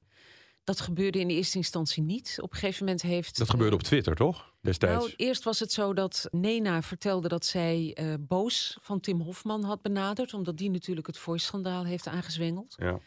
Dat 0.65 0.81
gebeurde 0.81 1.19
in 1.21 1.29
de 1.29 1.35
eerste 1.35 1.57
instantie 1.57 2.03
niet. 2.03 2.39
Op 2.41 2.53
een 2.53 2.59
gegeven 2.59 2.85
moment 2.85 3.03
heeft... 3.03 3.39
Dat 3.39 3.51
gebeurde 3.51 3.73
eh, 3.73 3.79
op 3.79 3.83
Twitter, 3.87 4.15
toch? 4.15 4.53
Destijds. 4.61 5.05
Nou, 5.05 5.15
eerst 5.17 5.45
was 5.45 5.59
het 5.59 5.73
zo 5.73 5.93
dat 5.95 6.29
Nena 6.31 6.83
vertelde 6.83 7.29
dat 7.29 7.45
zij 7.45 7.93
eh, 7.95 8.15
Boos 8.21 8.79
van 8.81 9.01
Tim 9.01 9.21
Hofman 9.21 9.65
had 9.65 9.83
benaderd... 9.83 10.35
omdat 10.35 10.57
die 10.57 10.71
natuurlijk 10.71 11.07
het 11.07 11.19
Voice-schandaal 11.19 11.85
heeft 11.85 12.07
aangezwengeld. 12.07 12.75
ja. 12.79 12.99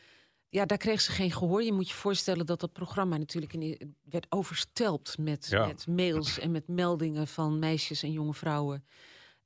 Ja, 0.52 0.66
daar 0.66 0.78
kreeg 0.78 1.02
ze 1.02 1.12
geen 1.12 1.32
gehoor. 1.32 1.64
Je 1.64 1.74
moet 1.74 1.88
je 1.90 1.94
voorstellen 1.96 2.46
dat 2.46 2.60
dat 2.60 2.74
programma 2.74 3.18
natuurlijk 3.18 3.54
in, 3.54 3.96
werd 4.04 4.26
overstelpt 4.30 5.18
met, 5.18 5.48
Ja. 5.50 5.66
met 5.66 5.88
mails 5.88 6.40
en 6.40 6.52
met 6.52 6.68
meldingen 6.68 7.28
van 7.28 7.60
meisjes 7.60 8.04
en 8.04 8.12
jonge 8.12 8.34
vrouwen. 8.34 8.86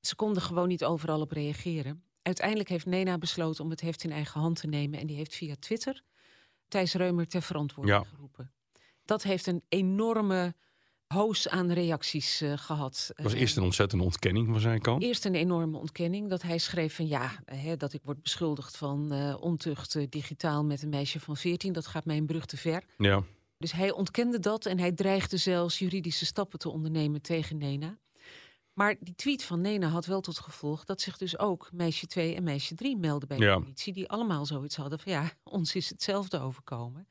Ze 0.02 0.16
konden 0.16 0.42
gewoon 0.42 0.68
niet 0.68 0.84
overal 0.84 1.22
op 1.22 1.32
reageren. 1.32 2.04
Uiteindelijk 2.22 2.70
heeft 2.70 2.86
Nena 2.86 3.18
besloten 3.18 3.64
om 3.64 3.70
het 3.70 3.82
heft 3.82 4.04
in 4.04 4.12
eigen 4.12 4.42
hand 4.42 4.60
te 4.60 4.68
nemen. 4.68 5.00
En 5.00 5.08
die 5.08 5.16
heeft 5.16 5.36
via 5.36 5.56
Twitter 5.60 6.02
Thijs 6.68 6.94
Reumer 6.94 7.28
ter 7.28 7.42
verantwoording 7.42 7.98
Ja. 7.98 8.04
geroepen. 8.04 8.52
Dat 9.06 9.24
heeft 9.24 9.48
een 9.48 9.64
enorme 9.70 10.56
hoos 11.08 11.50
aan 11.50 11.72
reacties 11.72 12.42
uh, 12.42 12.54
gehad. 12.56 13.12
Het 13.16 13.24
was 13.24 13.34
eerst 13.34 13.58
een 13.58 13.64
ontzettende 13.64 14.04
ontkenning 14.04 14.48
van 14.52 14.60
zijn 14.60 14.82
kant. 14.82 15.04
Eerst 15.04 15.26
een 15.26 15.36
enorme 15.36 15.78
ontkenning. 15.78 16.30
Dat 16.30 16.42
hij 16.42 16.58
schreef 16.58 16.96
van 16.96 17.08
ja, 17.08 17.32
hè, 17.46 17.78
dat 17.78 17.94
ik 17.94 18.02
word 18.04 18.22
beschuldigd 18.22 18.78
van 18.78 19.14
uh, 19.14 19.36
ontucht 19.40 19.96
uh, 19.96 20.06
digitaal 20.10 20.64
met 20.66 20.82
een 20.82 20.90
meisje 20.90 21.20
van 21.20 21.38
14. 21.38 21.74
Dat 21.74 21.88
gaat 21.88 22.06
mij 22.06 22.18
een 22.18 22.26
brug 22.26 22.46
te 22.46 22.58
ver. 22.58 22.84
Ja. 22.98 23.24
Dus 23.58 23.72
hij 23.72 23.92
ontkende 23.92 24.40
dat 24.40 24.66
en 24.66 24.80
hij 24.80 24.92
dreigde 24.92 25.38
zelfs 25.38 25.80
juridische 25.80 26.26
stappen 26.26 26.60
te 26.60 26.70
ondernemen 26.70 27.22
tegen 27.22 27.58
Nena. 27.58 27.98
Maar 28.74 28.96
die 29.00 29.16
tweet 29.16 29.44
van 29.44 29.62
Nena 29.62 29.88
had 29.88 30.06
wel 30.06 30.22
tot 30.22 30.40
gevolg 30.40 30.86
dat 30.86 31.02
zich 31.02 31.18
dus 31.18 31.38
ook 31.40 31.70
meisje 31.74 32.08
2 32.08 32.36
en 32.36 32.44
meisje 32.44 32.76
3 32.76 32.98
melden 32.98 33.28
bij 33.28 33.38
de 33.38 33.44
Ja. 33.44 33.60
politie. 33.60 33.94
Die 33.94 34.10
allemaal 34.10 34.46
zoiets 34.46 34.76
hadden 34.76 35.00
van 35.00 35.12
ja, 35.12 35.32
ons 35.44 35.76
is 35.76 35.90
hetzelfde 35.90 36.40
overkomen. 36.40 37.08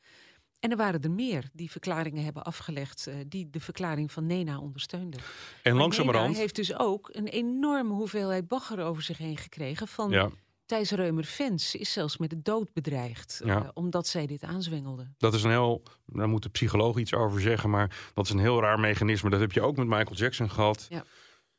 En 0.64 0.70
er 0.70 0.76
waren 0.76 1.02
er 1.02 1.10
meer 1.10 1.48
die 1.52 1.70
verklaringen 1.70 2.24
hebben 2.24 2.42
afgelegd 2.44 3.06
eh, 3.06 3.14
die 3.26 3.50
de 3.50 3.60
verklaring 3.60 4.12
van 4.12 4.26
Nena 4.26 4.58
ondersteunden. 4.58 5.20
En 5.62 5.72
Maar 5.72 5.80
langzamerhand... 5.80 6.26
Nena 6.28 6.40
heeft 6.40 6.56
dus 6.56 6.78
ook 6.78 7.08
een 7.12 7.26
enorme 7.26 7.92
hoeveelheid 7.92 8.48
bagger 8.48 8.80
over 8.84 9.02
zich 9.02 9.18
heen 9.18 9.36
gekregen 9.36 9.88
van 9.88 10.10
Ja, 10.10 10.30
Thijs 10.66 10.90
Reumer 10.90 11.24
fans 11.24 11.74
is 11.74 11.92
zelfs 11.92 12.16
met 12.16 12.30
de 12.30 12.42
dood 12.42 12.72
bedreigd 12.72 13.40
Ja. 13.44 13.62
eh, 13.62 13.68
omdat 13.74 14.06
zij 14.06 14.26
dit 14.26 14.42
aanzwengelde. 14.42 15.08
dat 15.18 15.34
is 15.34 15.42
een 15.42 15.50
heel... 15.50 15.82
Daar 16.06 16.28
moet 16.28 16.42
de 16.42 16.48
psycholoog 16.48 16.98
iets 16.98 17.14
over 17.14 17.40
zeggen, 17.40 17.70
maar 17.70 18.10
dat 18.14 18.24
is 18.24 18.30
een 18.30 18.38
heel 18.38 18.60
raar 18.60 18.80
mechanisme. 18.80 19.30
Dat 19.30 19.40
heb 19.40 19.52
je 19.52 19.62
ook 19.62 19.76
met 19.76 19.86
Michael 19.86 20.16
Jackson 20.16 20.50
gehad. 20.50 20.86
Ja. 20.88 21.04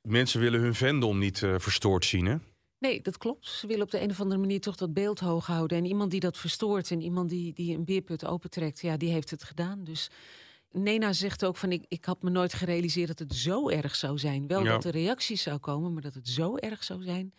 Mensen 0.02 0.40
willen 0.40 0.60
hun 0.60 0.76
fandom 0.76 1.18
niet 1.18 1.44
eh, 1.44 1.56
verstoord 1.58 2.06
zien, 2.06 2.26
hè? 2.26 2.36
Nee, 2.80 3.02
dat 3.02 3.18
klopt. 3.18 3.48
Ze 3.48 3.68
willen 3.68 3.84
op 3.84 3.92
de 3.92 4.02
een 4.02 4.10
of 4.10 4.20
andere 4.22 4.40
manier 4.40 4.62
toch 4.62 4.76
dat 4.76 4.94
beeld 4.94 5.20
hoog 5.20 5.46
houden. 5.46 5.78
En 5.78 5.86
iemand 5.86 6.12
die 6.12 6.20
dat 6.20 6.38
verstoort 6.38 6.92
en 6.92 7.02
iemand 7.02 7.30
die, 7.30 7.54
die 7.54 7.76
een 7.78 7.86
beerput 7.86 8.26
opentrekt, 8.26 8.82
ja, 8.82 8.98
die 8.98 9.12
heeft 9.12 9.30
het 9.30 9.44
gedaan. 9.44 9.84
Dus 9.84 10.10
Nena 10.72 11.14
zegt 11.14 11.46
ook 11.46 11.58
van 11.58 11.72
ik, 11.72 11.86
ik 11.88 12.06
had 12.06 12.22
me 12.22 12.30
nooit 12.30 12.54
gerealiseerd 12.54 13.08
dat 13.08 13.20
het 13.20 13.34
zo 13.36 13.70
erg 13.70 13.96
zou 13.96 14.18
zijn. 14.18 14.48
Wel 14.48 14.64
Ja. 14.64 14.72
dat 14.72 14.86
er 14.86 14.92
reacties 14.92 15.42
zou 15.42 15.58
komen, 15.58 15.94
maar 15.94 16.02
dat 16.02 16.14
het 16.14 16.28
zo 16.28 16.56
erg 16.58 16.84
zou 16.84 17.04
zijn. 17.04 17.34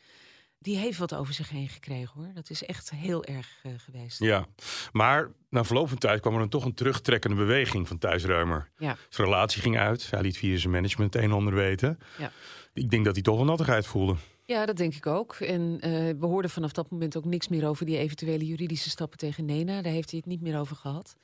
Die 0.59 0.77
heeft 0.77 0.99
wat 0.99 1.15
over 1.15 1.35
zich 1.35 1.49
heen 1.51 1.69
gekregen 1.69 2.13
hoor. 2.15 2.31
Dat 2.35 2.51
is 2.51 2.65
echt 2.65 2.91
heel 2.91 3.25
erg 3.25 3.59
eh, 3.63 3.73
geweest. 3.77 4.19
Ja, 4.19 4.47
maar 4.93 5.31
na 5.51 5.65
verloop 5.65 5.89
van 5.89 5.99
tijd 5.99 6.21
kwam 6.21 6.33
er 6.33 6.39
dan 6.39 6.49
toch 6.49 6.65
een 6.65 6.75
terugtrekkende 6.75 7.37
beweging 7.37 7.89
van 7.89 7.99
Thijs 7.99 8.25
Reumer. 8.25 8.71
Ja. 8.79 8.97
Zijn 9.09 9.29
relatie 9.29 9.63
ging 9.63 9.79
uit. 9.79 10.11
Hij 10.11 10.23
liet 10.23 10.39
via 10.39 10.59
zijn 10.59 10.73
management 10.73 11.15
het 11.15 11.23
een 11.23 11.29
en 11.31 11.37
ander 11.37 11.55
weten. 11.55 11.99
Ja. 12.19 12.33
Ik 12.73 12.91
denk 12.91 13.05
dat 13.05 13.15
hij 13.15 13.23
toch 13.23 13.37
wel 13.37 13.45
nattigheid 13.45 13.87
voelde. 13.87 14.17
Ja, 14.47 14.67
dat 14.67 14.77
denk 14.77 14.95
ik 14.95 15.07
ook. 15.07 15.35
En 15.35 15.79
eh, 15.81 15.91
we 15.91 16.27
hoorden 16.27 16.51
vanaf 16.51 16.73
dat 16.73 16.91
moment 16.91 17.17
ook 17.17 17.25
niks 17.25 17.49
meer 17.49 17.69
over 17.69 17.87
die 17.87 17.99
eventuele 17.99 18.47
juridische 18.47 18.91
stappen 18.91 19.19
tegen 19.19 19.45
Nena. 19.45 19.83
Daar 19.83 19.93
heeft 19.93 20.11
hij 20.11 20.19
het 20.19 20.29
niet 20.29 20.41
meer 20.41 20.59
over 20.59 20.77
gehad. 20.77 21.17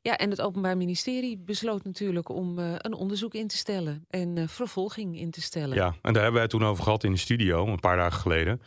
Ja, 0.00 0.16
en 0.16 0.30
het 0.30 0.40
Openbaar 0.40 0.76
Ministerie 0.76 1.38
besloot 1.38 1.84
natuurlijk 1.84 2.28
om 2.28 2.58
eh, 2.58 2.74
een 2.78 2.94
onderzoek 2.94 3.34
in 3.34 3.46
te 3.46 3.56
stellen 3.56 4.04
en 4.10 4.38
eh, 4.38 4.48
vervolging 4.48 5.18
in 5.18 5.30
te 5.30 5.40
stellen. 5.42 5.76
Ja, 5.76 5.86
en 5.86 6.12
daar 6.12 6.22
hebben 6.22 6.32
wij 6.32 6.42
het 6.42 6.50
toen 6.50 6.64
over 6.64 6.84
gehad 6.84 7.04
in 7.04 7.12
de 7.12 7.18
studio, 7.18 7.66
een 7.66 7.80
paar 7.80 7.96
dagen 7.96 8.20
geleden. 8.20 8.62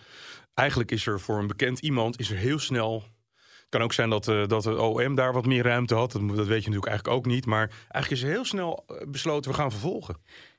Eigenlijk 0.54 0.92
is 0.92 1.06
er 1.06 1.20
voor 1.20 1.40
een 1.40 1.48
bekend 1.48 1.80
iemand 1.80 2.20
is 2.20 2.30
er 2.32 2.38
heel 2.38 2.60
snel. 2.60 3.04
Het 3.36 3.70
kan 3.70 3.82
ook 3.82 3.94
zijn 3.94 4.10
dat, 4.10 4.28
eh, 4.28 4.48
dat 4.48 4.64
de 4.64 4.82
OM 4.82 5.16
daar 5.16 5.34
wat 5.34 5.46
meer 5.46 5.64
ruimte 5.64 5.96
had. 5.96 6.12
Dat, 6.12 6.22
dat 6.22 6.48
weet 6.48 6.64
je 6.64 6.70
natuurlijk 6.70 6.86
eigenlijk 6.86 7.18
ook 7.18 7.26
niet. 7.26 7.46
Maar 7.46 7.70
eigenlijk 7.90 8.12
is 8.12 8.24
er 8.24 8.34
heel 8.34 8.46
snel 8.46 8.86
besloten, 9.08 9.52
we 9.52 9.58
gaan 9.58 9.72
vervolgen. 9.72 10.18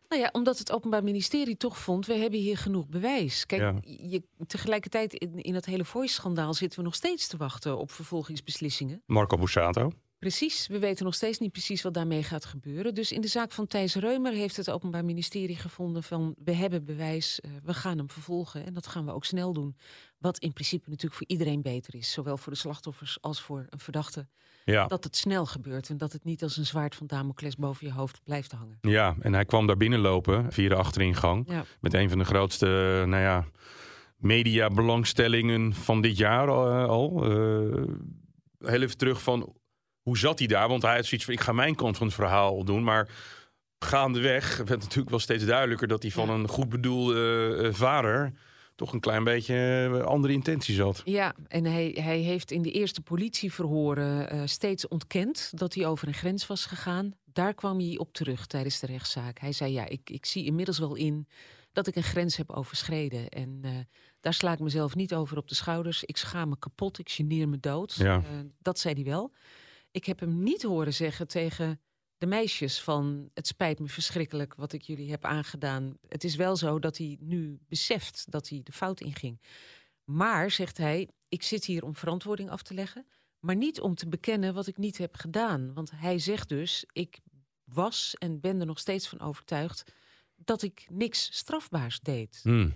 Nou 0.09 0.23
ja, 0.23 0.29
omdat 0.33 0.59
het 0.59 0.73
Openbaar 0.73 1.05
Ministerie 1.05 1.57
toch 1.57 1.79
vond, 1.79 2.07
we 2.07 2.15
hebben 2.15 2.39
hier 2.39 2.59
genoeg 2.59 2.89
bewijs. 2.89 3.47
Kijk, 3.47 3.61
Ja. 3.61 3.75
je, 3.83 4.23
tegelijkertijd 4.47 5.15
in, 5.15 5.41
in 5.43 5.53
dat 5.53 5.65
hele 5.65 5.85
voice-schandaal 5.85 6.55
zitten 6.55 6.79
we 6.79 6.85
nog 6.85 6.95
steeds 6.95 7.27
te 7.27 7.37
wachten 7.37 7.79
op 7.79 7.91
vervolgingsbeslissingen. 7.91 9.03
Marco 9.07 9.37
Bussato. 9.37 9.93
Precies, 10.19 10.67
we 10.67 10.79
weten 10.79 11.05
nog 11.05 11.15
steeds 11.15 11.39
niet 11.39 11.53
precies 11.53 11.83
wat 11.83 11.95
daarmee 11.95 12.23
gaat 12.23 12.45
gebeuren. 12.45 12.95
Dus 12.95 13.13
in 13.13 13.21
de 13.21 13.29
zaak 13.29 13.53
van 13.53 13.67
Thijs 13.67 13.95
Reumer 13.95 14.33
heeft 14.33 14.57
het 14.57 14.71
Openbaar 14.71 15.05
Ministerie 15.05 15.57
gevonden 15.57 16.03
van 16.03 16.35
we 16.45 16.53
hebben 16.53 16.85
bewijs, 16.85 17.41
eh, 17.41 17.51
we 17.65 17.75
gaan 17.75 17.99
hem 17.99 18.11
vervolgen 18.11 18.67
en 18.67 18.75
dat 18.75 18.87
gaan 18.87 19.05
we 19.05 19.13
ook 19.13 19.25
snel 19.25 19.53
doen. 19.53 19.77
Wat 20.19 20.39
in 20.39 20.53
principe 20.53 20.91
natuurlijk 20.91 21.15
voor 21.15 21.29
iedereen 21.29 21.63
beter 21.63 21.95
is, 21.95 22.13
zowel 22.13 22.37
voor 22.37 22.53
de 22.53 22.59
slachtoffers 22.59 23.19
als 23.21 23.41
voor 23.41 23.67
een 23.71 23.79
verdachte. 23.79 24.27
Ja. 24.65 24.87
Dat 24.87 25.05
het 25.05 25.17
snel 25.17 25.47
gebeurt 25.47 25.89
en 25.89 25.97
dat 25.97 26.13
het 26.13 26.25
niet 26.25 26.43
als 26.43 26.57
een 26.57 26.67
zwaard 26.67 26.95
van 26.95 27.07
Damocles 27.07 27.57
boven 27.57 27.87
je 27.87 27.93
hoofd 27.93 28.21
blijft 28.25 28.53
hangen. 28.53 28.79
ja, 28.81 29.17
en 29.21 29.33
hij 29.33 29.45
kwam 29.45 29.67
daar 29.67 29.77
binnenlopen 29.77 30.53
via 30.53 30.69
de 30.69 30.75
achteringang. 30.75 31.45
Ja. 31.49 31.65
Met 31.81 31.95
een 31.95 32.09
van 32.09 32.19
de 32.19 32.25
grootste, 32.25 32.67
nou 33.07 33.23
ja, 33.23 33.47
mediabelangstellingen 34.17 35.75
van 35.75 36.01
dit 36.01 36.17
jaar 36.17 36.49
eh, 36.49 36.85
al. 36.85 37.25
Eh, 37.25 37.83
heel 38.59 38.83
even 38.83 38.97
terug 38.97 39.23
van, 39.23 39.53
hoe 40.09 40.19
zat 40.19 40.39
hij 40.39 40.49
daar? 40.49 40.69
Want 40.69 40.83
hij 40.83 40.95
had 40.95 41.05
zoiets 41.05 41.27
van, 41.27 41.35
ik 41.35 41.41
ga 41.41 41.53
mijn 41.53 41.75
kant 41.75 41.97
van 41.97 42.07
het 42.07 42.17
verhaal 42.17 42.65
doen. 42.65 42.85
Maar 42.85 43.09
gaandeweg 43.79 44.57
werd 44.57 44.81
natuurlijk 44.81 45.11
wel 45.11 45.19
steeds 45.19 45.45
duidelijker... 45.45 45.89
dat 45.89 46.03
hij 46.03 46.11
van 46.11 46.31
een 46.31 46.49
goed 46.49 46.69
bedoelde 46.69 47.57
eh, 47.63 47.75
vader... 47.75 48.33
toch 48.75 48.93
een 48.93 49.01
klein 49.01 49.25
beetje 49.25 49.55
eh, 49.93 50.05
andere 50.05 50.33
intenties 50.33 50.79
had. 50.79 51.03
Ja, 51.05 51.35
en 51.49 51.65
hij, 51.65 51.97
hij 52.01 52.19
heeft 52.19 52.51
in 52.51 52.63
de 52.63 52.71
eerste 52.71 53.01
politieverhoren 53.01 54.31
eh, 54.31 54.41
steeds 54.45 54.89
ontkend 54.89 55.51
dat 55.55 55.75
hij 55.75 55.87
over 55.87 56.09
een 56.09 56.15
grens 56.15 56.47
was 56.47 56.67
gegaan. 56.67 57.13
Daar 57.25 57.55
kwam 57.55 57.79
hij 57.79 57.99
op 57.99 58.13
terug 58.13 58.47
tijdens 58.47 58.81
de 58.81 58.87
rechtszaak. 58.87 59.39
Hij 59.39 59.53
zei: 59.53 59.73
Ja, 59.73 59.89
ik, 59.89 60.11
ik 60.11 60.27
zie 60.27 60.45
inmiddels 60.45 60.79
wel 60.79 60.95
in 60.95 61.27
dat 61.79 61.87
ik 61.87 61.97
een 61.97 62.03
grens 62.03 62.37
heb 62.37 62.51
overschreden. 62.51 63.29
En 63.29 63.59
eh, 63.63 63.71
daar 64.21 64.35
sla 64.35 64.53
ik 64.53 64.59
mezelf 64.59 64.95
niet 64.95 65.15
over 65.15 65.37
op 65.37 65.49
de 65.49 65.55
schouders. 65.55 66.05
Ik 66.05 66.17
schaam 66.17 66.49
me 66.49 66.59
kapot, 66.59 66.99
ik 66.99 67.11
geneer 67.11 67.49
me 67.49 67.59
dood. 67.61 67.95
Ja. 67.95 68.17
Eh, 68.17 68.23
dat 68.59 68.79
zei 68.79 68.95
hij 68.95 69.05
wel. 69.05 69.33
Ik 69.91 70.05
heb 70.05 70.21
hem 70.21 70.43
niet 70.43 70.63
horen 70.63 70.95
zeggen 70.95 71.29
tegen 71.29 71.81
de 72.19 72.27
meisjes 72.27 72.81
van 72.81 73.31
het 73.35 73.47
spijt 73.47 73.79
me 73.79 73.89
verschrikkelijk 73.89 74.55
wat 74.55 74.73
ik 74.73 74.83
jullie 74.83 75.11
heb 75.11 75.25
aangedaan. 75.25 75.99
Het 76.09 76.25
is 76.25 76.37
wel 76.37 76.57
zo 76.57 76.79
dat 76.79 76.97
hij 76.97 77.17
nu 77.21 77.59
beseft 77.69 78.25
dat 78.31 78.49
hij 78.49 78.61
de 78.65 78.73
fout 78.73 79.01
inging. 79.01 79.41
Maar, 80.05 80.51
zegt 80.51 80.77
hij, 80.77 81.09
ik 81.29 81.43
zit 81.43 81.65
hier 81.65 81.85
om 81.85 81.95
verantwoording 81.95 82.51
af 82.51 82.63
te 82.63 82.75
leggen, 82.75 83.07
maar 83.39 83.57
niet 83.57 83.81
om 83.81 83.95
te 83.95 84.09
bekennen 84.09 84.55
wat 84.55 84.67
ik 84.67 84.77
niet 84.77 84.99
heb 84.99 85.17
gedaan. 85.17 85.75
Want 85.75 85.91
hij 85.95 86.19
zegt 86.19 86.49
dus, 86.49 86.85
ik 86.93 87.19
was 87.65 88.15
en 88.19 88.41
ben 88.41 88.61
er 88.61 88.67
nog 88.67 88.79
steeds 88.79 89.09
van 89.09 89.21
overtuigd 89.21 89.93
dat 90.37 90.63
ik 90.63 90.87
niks 90.91 91.29
strafbaars 91.33 92.01
deed. 92.01 92.41
Hmm. 92.43 92.75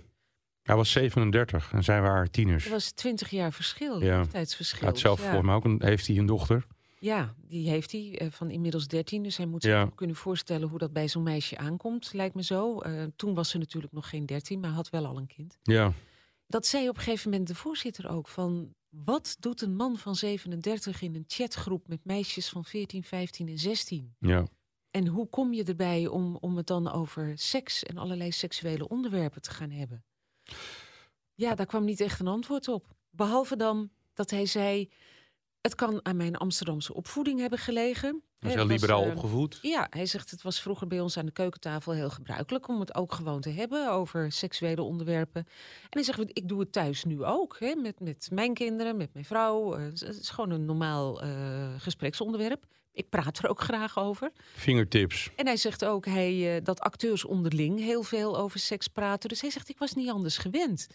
Hij 0.61 0.75
was 0.75 0.91
37 0.91 1.73
en 1.73 1.83
zij 1.83 2.01
waren 2.01 2.31
tieners. 2.31 2.65
Er 2.65 2.71
was 2.71 2.91
twintig 2.91 3.29
jaar 3.29 3.53
verschil, 3.53 4.01
Ja. 4.01 4.17
leeftijdsverschil. 4.17 4.79
Hij 4.79 4.87
had 4.87 4.99
zelf 4.99 5.21
ja. 5.21 5.31
voor 5.31 5.45
mij 5.45 5.55
ook 5.55 5.65
een, 5.65 5.83
heeft 5.83 6.07
hij 6.07 6.17
een 6.17 6.25
dochter. 6.25 6.65
Ja, 7.03 7.35
die 7.47 7.69
heeft 7.69 7.91
hij 7.91 8.19
eh, 8.19 8.31
van 8.31 8.49
inmiddels 8.51 8.87
13. 8.87 9.23
Dus 9.23 9.37
hij 9.37 9.45
moet 9.45 9.63
Ja. 9.63 9.85
zich 9.85 9.95
kunnen 9.95 10.15
voorstellen 10.15 10.69
hoe 10.69 10.77
dat 10.77 10.93
bij 10.93 11.07
zo'n 11.07 11.23
meisje 11.23 11.57
aankomt, 11.57 12.13
lijkt 12.13 12.35
me 12.35 12.43
zo. 12.43 12.79
Eh, 12.79 13.03
toen 13.15 13.33
was 13.33 13.49
ze 13.49 13.57
natuurlijk 13.57 13.93
nog 13.93 14.09
geen 14.09 14.25
13, 14.25 14.59
maar 14.59 14.69
had 14.69 14.89
wel 14.89 15.05
al 15.05 15.17
een 15.17 15.27
kind. 15.27 15.57
Ja, 15.61 15.93
Dat 16.47 16.65
zei 16.65 16.89
op 16.89 16.95
een 16.97 17.01
gegeven 17.01 17.29
moment 17.29 17.47
de 17.47 17.55
voorzitter 17.55 18.09
ook 18.09 18.27
van... 18.27 18.73
wat 18.89 19.35
doet 19.39 19.61
een 19.61 19.75
man 19.75 19.97
van 19.97 20.15
37 20.15 21.01
in 21.01 21.15
een 21.15 21.23
chatgroep 21.27 21.87
met 21.87 22.05
meisjes 22.05 22.49
van 22.49 22.65
14, 22.65 23.03
15 23.03 23.47
en 23.47 23.57
16? 23.57 24.15
ja. 24.19 24.47
En 24.91 25.07
hoe 25.07 25.27
kom 25.29 25.53
je 25.53 25.63
erbij 25.63 26.07
om, 26.07 26.35
om 26.35 26.57
het 26.57 26.67
dan 26.67 26.91
over 26.91 27.31
seks 27.37 27.83
en 27.83 27.97
allerlei 27.97 28.31
seksuele 28.31 28.87
onderwerpen 28.87 29.41
te 29.41 29.49
gaan 29.51 29.69
hebben? 29.71 30.03
Ja, 31.33 31.55
daar 31.55 31.65
kwam 31.65 31.85
niet 31.85 31.99
echt 32.01 32.19
een 32.19 32.27
antwoord 32.27 32.67
op. 32.67 32.95
Behalve 33.09 33.55
dan 33.55 33.89
dat 34.13 34.29
hij 34.29 34.45
zei... 34.45 34.89
het 35.63 35.75
kan 35.75 35.99
aan 36.05 36.17
mijn 36.17 36.35
Amsterdamse 36.35 36.93
opvoeding 36.93 37.39
hebben 37.39 37.59
gelegen. 37.59 38.23
Hij 38.39 38.49
is 38.49 38.55
heel 38.55 38.67
was, 38.67 38.73
liberaal 38.73 39.03
eh, 39.03 39.09
opgevoed. 39.11 39.59
ja, 39.61 39.87
hij 39.89 40.05
zegt 40.05 40.31
het 40.31 40.41
was 40.41 40.61
vroeger 40.61 40.87
bij 40.87 40.99
ons 40.99 41.17
aan 41.17 41.25
de 41.25 41.31
keukentafel 41.31 41.91
heel 41.91 42.09
gebruikelijk 42.09 42.67
om 42.67 42.79
het 42.79 42.95
ook 42.95 43.13
gewoon 43.13 43.41
te 43.41 43.49
hebben 43.49 43.91
over 43.91 44.31
seksuele 44.31 44.81
onderwerpen. 44.81 45.41
En 45.81 45.89
hij 45.89 46.03
zegt, 46.03 46.19
ik 46.19 46.47
doe 46.47 46.59
het 46.59 46.71
thuis 46.71 47.03
nu 47.03 47.23
ook, 47.23 47.55
hè, 47.59 47.75
met, 47.75 47.99
met 47.99 48.27
mijn 48.31 48.53
kinderen, 48.53 48.97
met 48.97 49.13
mijn 49.13 49.25
vrouw. 49.25 49.75
Eh, 49.75 49.83
Het 49.83 50.19
is 50.19 50.29
gewoon 50.29 50.49
een 50.49 50.65
normaal 50.65 51.21
eh, 51.21 51.29
gespreksonderwerp. 51.77 52.65
Ik 52.91 53.09
praat 53.09 53.37
er 53.37 53.49
ook 53.49 53.61
graag 53.61 53.97
over. 53.97 54.31
Fingertips. 54.53 55.29
En 55.35 55.45
hij 55.45 55.57
zegt 55.57 55.85
ook 55.85 56.05
hij, 56.05 56.61
dat 56.63 56.79
acteurs 56.79 57.25
onderling 57.25 57.79
heel 57.79 58.03
veel 58.03 58.37
over 58.37 58.59
seks 58.59 58.87
praten. 58.87 59.29
Dus 59.29 59.41
hij 59.41 59.49
zegt, 59.49 59.69
ik 59.69 59.77
was 59.77 59.93
niet 59.93 60.09
anders 60.09 60.37
gewend. 60.37 60.87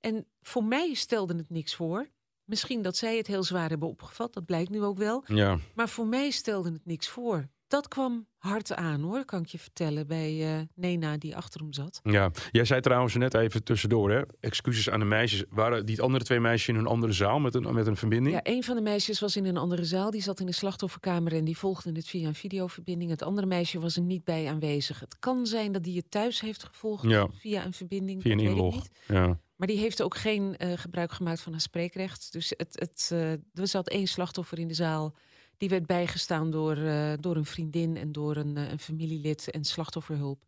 En 0.00 0.26
voor 0.42 0.64
mij 0.64 0.94
stelde 0.94 1.36
het 1.36 1.50
niks 1.50 1.74
voor. 1.74 2.08
Misschien 2.50 2.82
dat 2.82 2.96
zij 2.96 3.16
het 3.16 3.26
heel 3.26 3.42
zwaar 3.42 3.68
hebben 3.68 3.88
opgevat, 3.88 4.32
dat 4.34 4.44
blijkt 4.44 4.70
nu 4.70 4.82
ook 4.82 4.98
wel. 4.98 5.24
Ja. 5.26 5.58
Maar 5.74 5.88
voor 5.88 6.06
mij 6.06 6.30
stelde 6.30 6.72
het 6.72 6.86
niks 6.86 7.08
voor. 7.08 7.48
Dat 7.70 7.88
kwam 7.88 8.26
hard 8.38 8.74
aan 8.74 9.00
hoor, 9.00 9.24
kan 9.24 9.40
ik 9.42 9.46
je 9.48 9.58
vertellen, 9.58 10.06
bij 10.06 10.56
eh, 10.56 10.60
Nena 10.74 11.16
die 11.16 11.36
achter 11.36 11.60
hem 11.60 11.72
zat. 11.72 12.00
Ja, 12.02 12.30
jij 12.50 12.64
zei 12.64 12.80
trouwens 12.80 13.14
net 13.14 13.34
even 13.34 13.64
tussendoor, 13.64 14.10
hè? 14.10 14.22
Excuses 14.40 14.90
aan 14.90 14.98
de 15.00 15.06
meisjes. 15.06 15.44
Waren 15.48 15.86
die 15.86 16.00
andere 16.02 16.24
twee 16.24 16.40
meisjes 16.40 16.68
in 16.68 16.74
een 16.80 16.86
andere 16.86 17.12
zaal 17.12 17.38
met 17.40 17.54
een, 17.54 17.74
met 17.74 17.86
een 17.86 17.96
verbinding? 17.96 18.34
Ja, 18.34 18.40
een 18.52 18.64
van 18.64 18.76
de 18.76 18.82
meisjes 18.82 19.20
was 19.20 19.36
in 19.36 19.44
een 19.44 19.56
andere 19.56 19.84
zaal. 19.84 20.10
Die 20.10 20.22
zat 20.22 20.40
in 20.40 20.46
de 20.46 20.52
slachtofferkamer 20.52 21.32
en 21.32 21.44
die 21.44 21.56
volgde 21.58 21.92
het 21.92 22.06
via 22.08 22.28
een 22.28 22.34
videoverbinding. 22.34 23.10
Het 23.10 23.22
andere 23.22 23.46
meisje 23.46 23.80
was 23.80 23.96
er 23.96 24.02
niet 24.02 24.24
bij 24.24 24.48
aanwezig. 24.48 25.00
Het 25.00 25.18
kan 25.18 25.46
zijn 25.46 25.72
dat 25.72 25.84
die 25.84 25.96
het 25.96 26.10
thuis 26.10 26.40
heeft 26.40 26.64
gevolgd 26.64 27.08
Ja. 27.08 27.28
via 27.38 27.64
een 27.64 27.72
verbinding. 27.72 28.22
Via 28.22 28.30
een 28.32 28.36
dat 28.38 28.46
weet 28.46 28.56
ik 28.56 28.62
inlog. 28.62 28.74
niet. 28.74 28.90
Ja. 29.08 29.38
Maar 29.56 29.68
die 29.68 29.78
heeft 29.78 30.02
ook 30.02 30.16
geen 30.16 30.56
eh, 30.56 30.72
gebruik 30.78 31.12
gemaakt 31.12 31.40
van 31.40 31.52
haar 31.52 31.60
spreekrecht. 31.60 32.32
Dus 32.32 32.52
het, 32.56 32.72
het, 32.78 33.08
eh, 33.12 33.30
er 33.32 33.68
zat 33.68 33.88
één 33.88 34.06
slachtoffer 34.06 34.58
in 34.58 34.68
de 34.68 34.74
zaal. 34.74 35.14
Die 35.60 35.68
werd 35.68 35.86
bijgestaan 35.86 36.50
door, 36.50 36.76
uh, 36.76 37.12
door 37.20 37.36
een 37.36 37.44
vriendin 37.44 37.96
en 37.96 38.12
door 38.12 38.36
een, 38.36 38.56
een 38.56 38.78
familielid 38.78 39.50
en 39.50 39.64
slachtofferhulp. 39.64 40.42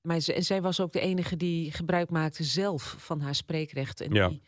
Maar 0.00 0.20
ze, 0.20 0.32
en 0.34 0.44
zij 0.44 0.62
was 0.62 0.80
ook 0.80 0.92
de 0.92 1.00
enige 1.00 1.36
die 1.36 1.72
gebruik 1.72 2.10
maakte 2.10 2.44
zelf 2.44 2.94
van 2.98 3.20
haar 3.20 3.34
spreekrecht. 3.34 4.00
En 4.00 4.12
Ja. 4.14 4.28
die 4.28 4.42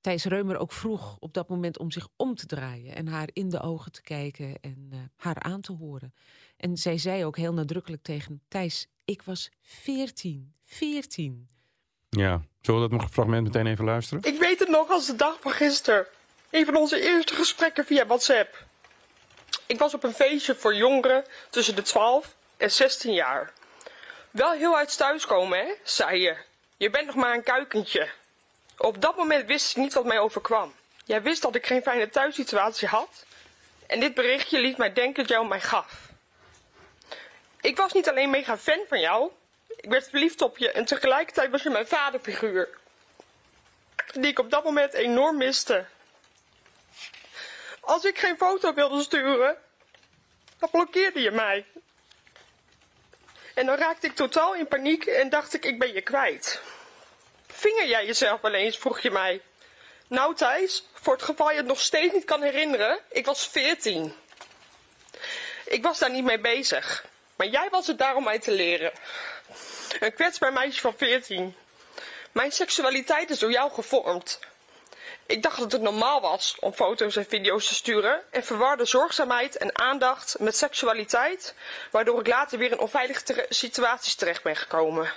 Thijs 0.00 0.24
Reumer 0.24 0.56
ook 0.56 0.72
vroeg 0.72 1.16
op 1.18 1.34
dat 1.34 1.48
moment 1.48 1.78
om 1.78 1.90
zich 1.90 2.08
om 2.16 2.34
te 2.34 2.46
draaien. 2.46 2.94
En 2.94 3.06
haar 3.06 3.28
in 3.32 3.48
de 3.48 3.60
ogen 3.60 3.92
te 3.92 4.02
kijken 4.02 4.60
en 4.60 4.88
eh, 4.90 4.98
haar 5.16 5.40
aan 5.40 5.60
te 5.60 5.72
horen. 5.72 6.14
En 6.56 6.76
zij 6.76 6.98
zei 6.98 7.24
ook 7.24 7.36
heel 7.36 7.52
nadrukkelijk 7.52 8.02
tegen 8.02 8.42
Thijs, 8.48 8.86
ik 9.04 9.22
was 9.22 9.50
14. 9.62 10.52
14. 10.64 11.48
Ja. 12.08 12.42
Zullen 12.60 12.80
we 12.82 12.88
dat 12.88 12.96
nog 12.98 13.06
een 13.08 13.12
fragment 13.14 13.42
meteen 13.44 13.66
even 13.66 13.84
luisteren? 13.84 14.22
Ik 14.24 14.38
weet 14.40 14.58
het 14.58 14.68
nog 14.68 14.90
als 14.90 15.06
de 15.06 15.16
dag 15.16 15.40
van 15.40 15.52
gisteren. 15.52 16.06
Een 16.50 16.64
van 16.64 16.76
onze 16.76 17.00
eerste 17.00 17.34
gesprekken 17.34 17.84
via 17.84 18.06
WhatsApp. 18.06 18.70
Ik 19.66 19.78
was 19.78 19.94
op 19.94 20.04
een 20.04 20.14
feestje 20.14 20.54
voor 20.54 20.74
jongeren 20.74 21.24
tussen 21.50 21.76
de 21.76 21.82
12 21.82 22.34
en 22.56 22.70
16 22.70 23.12
jaar. 23.12 23.52
Wel 24.30 24.52
heel 24.52 24.76
uit 24.76 24.96
thuiskomen, 24.96 25.58
hè, 25.58 25.72
zei 25.82 26.20
je. 26.20 26.36
Je 26.76 26.90
bent 26.90 27.06
nog 27.06 27.14
maar 27.14 27.34
een 27.34 27.42
kuikentje. 27.42 28.08
Op 28.76 29.00
dat 29.00 29.16
moment 29.16 29.46
wist 29.46 29.70
ik 29.70 29.76
niet 29.76 29.94
wat 29.94 30.04
mij 30.04 30.18
overkwam. 30.18 30.74
Jij 31.04 31.22
wist 31.22 31.42
dat 31.42 31.54
ik 31.54 31.66
geen 31.66 31.82
fijne 31.82 32.08
thuissituatie 32.08 32.88
had. 32.88 33.24
En 33.86 34.00
dit 34.00 34.14
berichtje 34.14 34.60
liet 34.60 34.76
mij 34.76 34.92
denken 34.92 35.22
dat 35.22 35.32
jou 35.32 35.46
mij 35.46 35.60
gaf. 35.60 36.08
Ik 37.60 37.76
was 37.76 37.92
niet 37.92 38.08
alleen 38.08 38.30
mega 38.30 38.58
fan 38.58 38.84
van 38.88 39.00
jou. 39.00 39.30
Ik 39.76 39.90
werd 39.90 40.08
verliefd 40.08 40.42
op 40.42 40.58
je 40.58 40.70
en 40.72 40.84
tegelijkertijd 40.84 41.50
was 41.50 41.62
je 41.62 41.70
mijn 41.70 41.86
vaderfiguur. 41.86 42.68
Die 44.12 44.30
ik 44.30 44.38
op 44.38 44.50
dat 44.50 44.64
moment 44.64 44.92
enorm 44.92 45.36
miste. 45.36 45.84
Als 47.82 48.04
ik 48.04 48.18
geen 48.18 48.36
foto 48.36 48.74
wilde 48.74 49.02
sturen, 49.02 49.56
dan 50.58 50.70
blokkeerde 50.70 51.20
je 51.20 51.30
mij. 51.30 51.66
En 53.54 53.66
dan 53.66 53.76
raakte 53.76 54.06
ik 54.06 54.14
totaal 54.14 54.54
in 54.54 54.68
paniek 54.68 55.04
en 55.04 55.28
dacht 55.28 55.54
ik, 55.54 55.64
ik 55.64 55.78
ben 55.78 55.92
je 55.92 56.00
kwijt. 56.00 56.60
Vinger 57.46 57.86
jij 57.86 58.06
jezelf 58.06 58.40
wel 58.40 58.52
eens, 58.54 58.78
vroeg 58.78 59.00
je 59.00 59.10
mij. 59.10 59.42
Nou 60.08 60.34
Thijs, 60.34 60.86
voor 60.92 61.12
het 61.12 61.22
geval 61.22 61.50
je 61.50 61.56
het 61.56 61.66
nog 61.66 61.80
steeds 61.80 62.12
niet 62.12 62.24
kan 62.24 62.42
herinneren, 62.42 62.98
ik 63.10 63.26
was 63.26 63.46
14. 63.48 64.14
Ik 65.64 65.82
was 65.82 65.98
daar 65.98 66.10
niet 66.10 66.24
mee 66.24 66.40
bezig. 66.40 67.04
Maar 67.36 67.46
jij 67.46 67.68
was 67.70 67.86
het 67.86 67.98
daar 67.98 68.16
om 68.16 68.24
mij 68.24 68.38
te 68.38 68.50
leren. 68.50 68.92
Een 70.00 70.14
kwetsbaar 70.14 70.52
meisje 70.52 70.80
van 70.80 70.94
14. 70.96 71.56
Mijn 72.32 72.52
seksualiteit 72.52 73.30
is 73.30 73.38
door 73.38 73.50
jou 73.50 73.72
gevormd. 73.72 74.40
Ik 75.26 75.42
dacht 75.42 75.58
dat 75.58 75.72
het 75.72 75.80
normaal 75.82 76.20
was 76.20 76.56
om 76.60 76.72
foto's 76.72 77.16
en 77.16 77.24
video's 77.28 77.68
te 77.68 77.74
sturen 77.74 78.20
en 78.30 78.44
verwarde 78.44 78.84
zorgzaamheid 78.84 79.56
en 79.56 79.78
aandacht 79.78 80.36
met 80.38 80.56
seksualiteit, 80.56 81.54
waardoor 81.90 82.20
ik 82.20 82.26
later 82.26 82.58
weer 82.58 82.70
in 82.72 82.78
onveilige 82.78 83.22
tere- 83.22 83.46
situaties 83.48 84.14
terecht 84.14 84.42
ben 84.42 84.56
gekomen. 84.56 85.10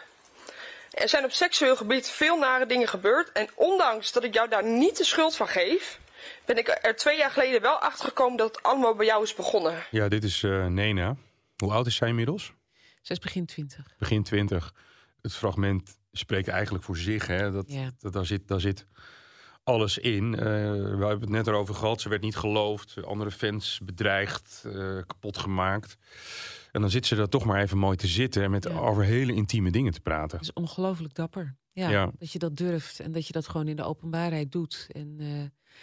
Er 0.92 1.10
zijn 1.10 1.24
op 1.24 1.32
seksueel 1.32 1.76
gebied 1.76 2.10
veel 2.10 2.38
nare 2.38 2.66
dingen 2.66 2.88
gebeurd 2.88 3.32
en 3.32 3.50
ondanks 3.56 4.12
dat 4.12 4.24
ik 4.24 4.34
jou 4.34 4.50
daar 4.50 4.64
niet 4.64 4.98
de 4.98 5.04
schuld 5.04 5.36
van 5.36 5.48
geef, 5.48 6.00
ben 6.46 6.58
ik 6.58 6.80
er 6.82 6.96
twee 6.96 7.18
jaar 7.18 7.32
geleden 7.32 7.62
wel 7.62 7.78
achter 7.78 8.06
gekomen 8.06 8.38
dat 8.38 8.56
het 8.56 8.64
allemaal 8.64 8.96
bij 8.96 9.06
jou 9.06 9.24
is 9.24 9.34
begonnen. 9.36 9.84
Ja, 9.92 10.08
dit 10.08 10.24
is 10.24 10.44
eh, 10.44 10.66
Nena. 10.66 11.16
Hoe 11.58 11.72
oud 11.74 11.88
is 11.88 11.96
zij 11.96 12.08
inmiddels? 12.08 12.54
Zij 13.02 13.16
is 13.16 13.20
begin 13.20 13.46
20. 13.46 13.86
Begin 14.00 14.24
twintig. 14.24 14.74
Het 15.22 15.34
fragment 15.36 15.98
spreekt 16.12 16.48
eigenlijk 16.48 16.84
voor 16.84 16.98
zich. 16.98 17.28
Hè? 17.28 17.52
Dat, 17.52 17.66
Ja. 17.68 17.92
dat, 18.00 18.14
daar, 18.14 18.26
zit, 18.26 18.48
daar 18.48 18.60
zit 18.60 18.86
alles 19.66 19.98
in. 19.98 20.36
Eh, 20.36 20.44
we 20.44 21.06
hebben 21.06 21.20
het 21.20 21.30
net 21.30 21.48
erover 21.48 21.76
gehad. 21.76 22.02
Ze 22.02 22.10
werd 22.10 22.22
niet 22.22 22.36
geloofd. 22.36 23.04
Andere 23.06 23.32
fans 23.32 23.80
bedreigd, 23.84 24.64
eh, 24.66 24.98
kapot 25.08 25.38
gemaakt. 25.38 25.98
En 26.72 26.82
dan 26.82 26.90
zit 26.90 27.06
ze 27.06 27.16
er 27.16 27.30
toch 27.30 27.46
maar 27.46 27.62
even 27.62 27.78
mooi 27.78 27.98
te 27.98 28.08
zitten... 28.08 28.44
en 28.44 28.52
met 28.52 28.64
Ja. 28.64 28.80
over 28.80 29.04
hele 29.04 29.34
intieme 29.34 29.72
dingen 29.72 29.92
te 29.94 30.02
praten. 30.02 30.38
Dat 30.38 30.42
is 30.42 30.54
ongelooflijk 30.54 31.14
dapper. 31.14 31.56
Ja, 31.72 31.90
Ja. 31.90 32.12
Dat 32.20 32.32
je 32.32 32.40
dat 32.40 32.56
durft 32.58 33.00
en 33.00 33.12
dat 33.12 33.28
je 33.28 33.34
dat 33.34 33.48
gewoon 33.48 33.68
in 33.68 33.76
de 33.76 33.84
openbaarheid 33.84 34.52
doet. 34.52 34.88
En 34.92 35.16
eh, 35.20 35.74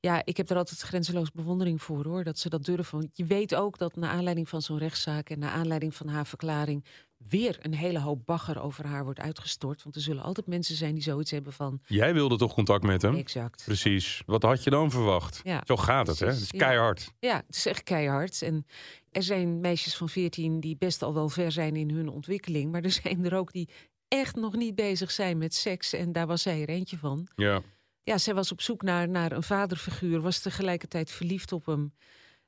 ja, 0.00 0.22
ik 0.24 0.36
heb 0.36 0.50
er 0.50 0.56
altijd 0.56 0.80
grenzeloos 0.80 1.30
bewondering 1.30 1.82
voor 1.82 2.04
hoor. 2.04 2.24
Dat 2.24 2.38
ze 2.38 2.48
dat 2.48 2.64
durven. 2.64 2.98
Want 2.98 3.10
je 3.12 3.24
weet 3.24 3.54
ook 3.54 3.78
dat 3.78 3.96
naar 3.96 4.10
aanleiding 4.10 4.48
van 4.48 4.62
zo'n 4.62 4.78
rechtszaak 4.78 5.30
en 5.30 5.38
naar 5.38 5.50
aanleiding 5.50 5.94
van 5.94 6.08
haar 6.08 6.26
verklaring. 6.26 6.84
Weer 7.28 7.58
een 7.60 7.74
hele 7.74 7.98
hoop 7.98 8.26
bagger 8.26 8.60
over 8.62 8.86
haar 8.86 9.04
wordt 9.04 9.20
uitgestort. 9.20 9.82
Want 9.82 9.94
er 9.94 10.00
zullen 10.02 10.22
altijd 10.22 10.46
mensen 10.46 10.76
zijn 10.76 10.94
die 10.94 11.02
zoiets 11.02 11.30
hebben 11.30 11.52
van. 11.52 11.80
Jij 11.86 12.14
wilde 12.14 12.36
toch 12.36 12.54
contact 12.54 12.82
met 12.84 13.02
hem? 13.02 13.14
Exact. 13.14 13.62
Precies. 13.64 14.22
Wat 14.26 14.42
had 14.42 14.64
je 14.64 14.70
dan 14.70 14.90
verwacht? 14.90 15.40
Ja, 15.44 15.62
Zo 15.66 15.76
gaat 15.76 16.06
het, 16.06 16.18
hè? 16.18 16.26
Het 16.26 16.40
is 16.40 16.50
ja. 16.50 16.58
keihard. 16.58 17.12
Ja, 17.18 17.36
het 17.46 17.56
is 17.56 17.66
echt 17.66 17.82
keihard. 17.82 18.42
En 18.42 18.66
er 19.10 19.22
zijn 19.22 19.60
meisjes 19.60 19.96
van 19.96 20.08
14 20.08 20.60
die 20.60 20.76
best 20.76 21.02
al 21.02 21.14
wel 21.14 21.28
ver 21.28 21.52
zijn 21.52 21.76
in 21.76 21.90
hun 21.90 22.08
ontwikkeling. 22.08 22.72
Maar 22.72 22.82
er 22.82 22.90
zijn 23.02 23.24
er 23.24 23.34
ook 23.34 23.52
die 23.52 23.68
echt 24.08 24.36
nog 24.36 24.54
niet 24.56 24.74
bezig 24.74 25.10
zijn 25.10 25.38
met 25.38 25.54
seks. 25.54 25.92
En 25.92 26.12
daar 26.12 26.26
was 26.26 26.42
zij 26.42 26.62
er 26.62 26.68
eentje 26.68 26.98
van. 26.98 27.26
Ja. 27.36 27.62
Ja, 28.04 28.18
zij 28.18 28.34
was 28.34 28.52
op 28.52 28.60
zoek 28.60 28.82
naar, 28.82 29.08
naar 29.08 29.32
een 29.32 29.42
vaderfiguur, 29.42 30.20
was 30.20 30.38
tegelijkertijd 30.38 31.10
verliefd 31.10 31.52
op 31.52 31.66
hem. 31.66 31.92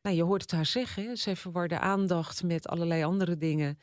Nou, 0.03 0.17
je 0.17 0.23
hoort 0.23 0.43
het 0.43 0.51
haar 0.51 0.67
zeggen. 0.67 1.05
hè. 1.07 1.17
Zij 1.17 1.37
verwarde 1.37 1.79
aandacht 1.79 2.43
met 2.43 2.69
allerlei 2.69 3.05
andere 3.05 3.37
dingen. 3.37 3.79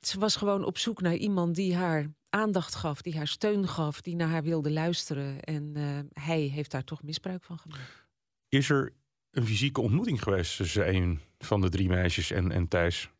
Ze 0.00 0.18
was 0.18 0.36
gewoon 0.36 0.64
op 0.64 0.78
zoek 0.78 1.00
naar 1.00 1.16
iemand 1.16 1.54
die 1.54 1.76
haar 1.76 2.06
aandacht 2.28 2.74
gaf, 2.74 3.02
die 3.02 3.16
haar 3.16 3.28
steun 3.28 3.68
gaf, 3.68 4.00
die 4.00 4.16
naar 4.16 4.28
haar 4.28 4.42
wilde 4.42 4.70
luisteren. 4.70 5.40
En 5.40 5.72
eh, 5.74 6.22
hij 6.24 6.40
heeft 6.40 6.70
daar 6.70 6.84
toch 6.84 7.02
misbruik 7.02 7.44
van 7.44 7.58
gemaakt. 7.58 8.06
Is 8.48 8.70
er 8.70 8.92
een 9.30 9.46
fysieke 9.46 9.80
ontmoeting 9.80 10.22
geweest 10.22 10.56
tussen 10.56 10.94
een 10.94 11.20
van 11.38 11.60
de 11.60 11.68
drie 11.68 11.88
meisjes 11.88 12.30
en, 12.30 12.52
en 12.52 12.68
Thijs? 12.68 13.10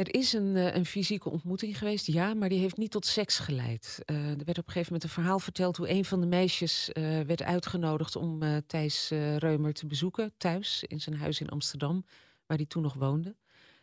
Er 0.00 0.14
is 0.14 0.32
een, 0.32 0.56
eh, 0.56 0.74
een 0.74 0.86
fysieke 0.86 1.30
ontmoeting 1.30 1.78
geweest, 1.78 2.06
ja, 2.06 2.34
maar 2.34 2.48
die 2.48 2.58
heeft 2.58 2.76
niet 2.76 2.90
tot 2.90 3.06
seks 3.06 3.38
geleid. 3.38 4.02
Eh, 4.04 4.16
er 4.16 4.44
werd 4.44 4.58
op 4.58 4.66
een 4.66 4.72
gegeven 4.72 4.92
moment 4.92 5.02
een 5.02 5.08
verhaal 5.08 5.38
verteld 5.38 5.76
hoe 5.76 5.90
een 5.90 6.04
van 6.04 6.20
de 6.20 6.26
meisjes 6.26 6.90
werd 7.26 7.42
uitgenodigd 7.42 8.16
om 8.16 8.42
eh, 8.42 8.56
Thijs 8.66 9.08
Reumer 9.38 9.72
te 9.72 9.86
bezoeken, 9.86 10.32
thuis 10.36 10.84
in 10.86 11.00
zijn 11.00 11.16
huis 11.16 11.40
in 11.40 11.48
Amsterdam, 11.48 12.04
waar 12.46 12.56
hij 12.56 12.66
toen 12.66 12.82
nog 12.82 12.94
woonde. 12.94 13.36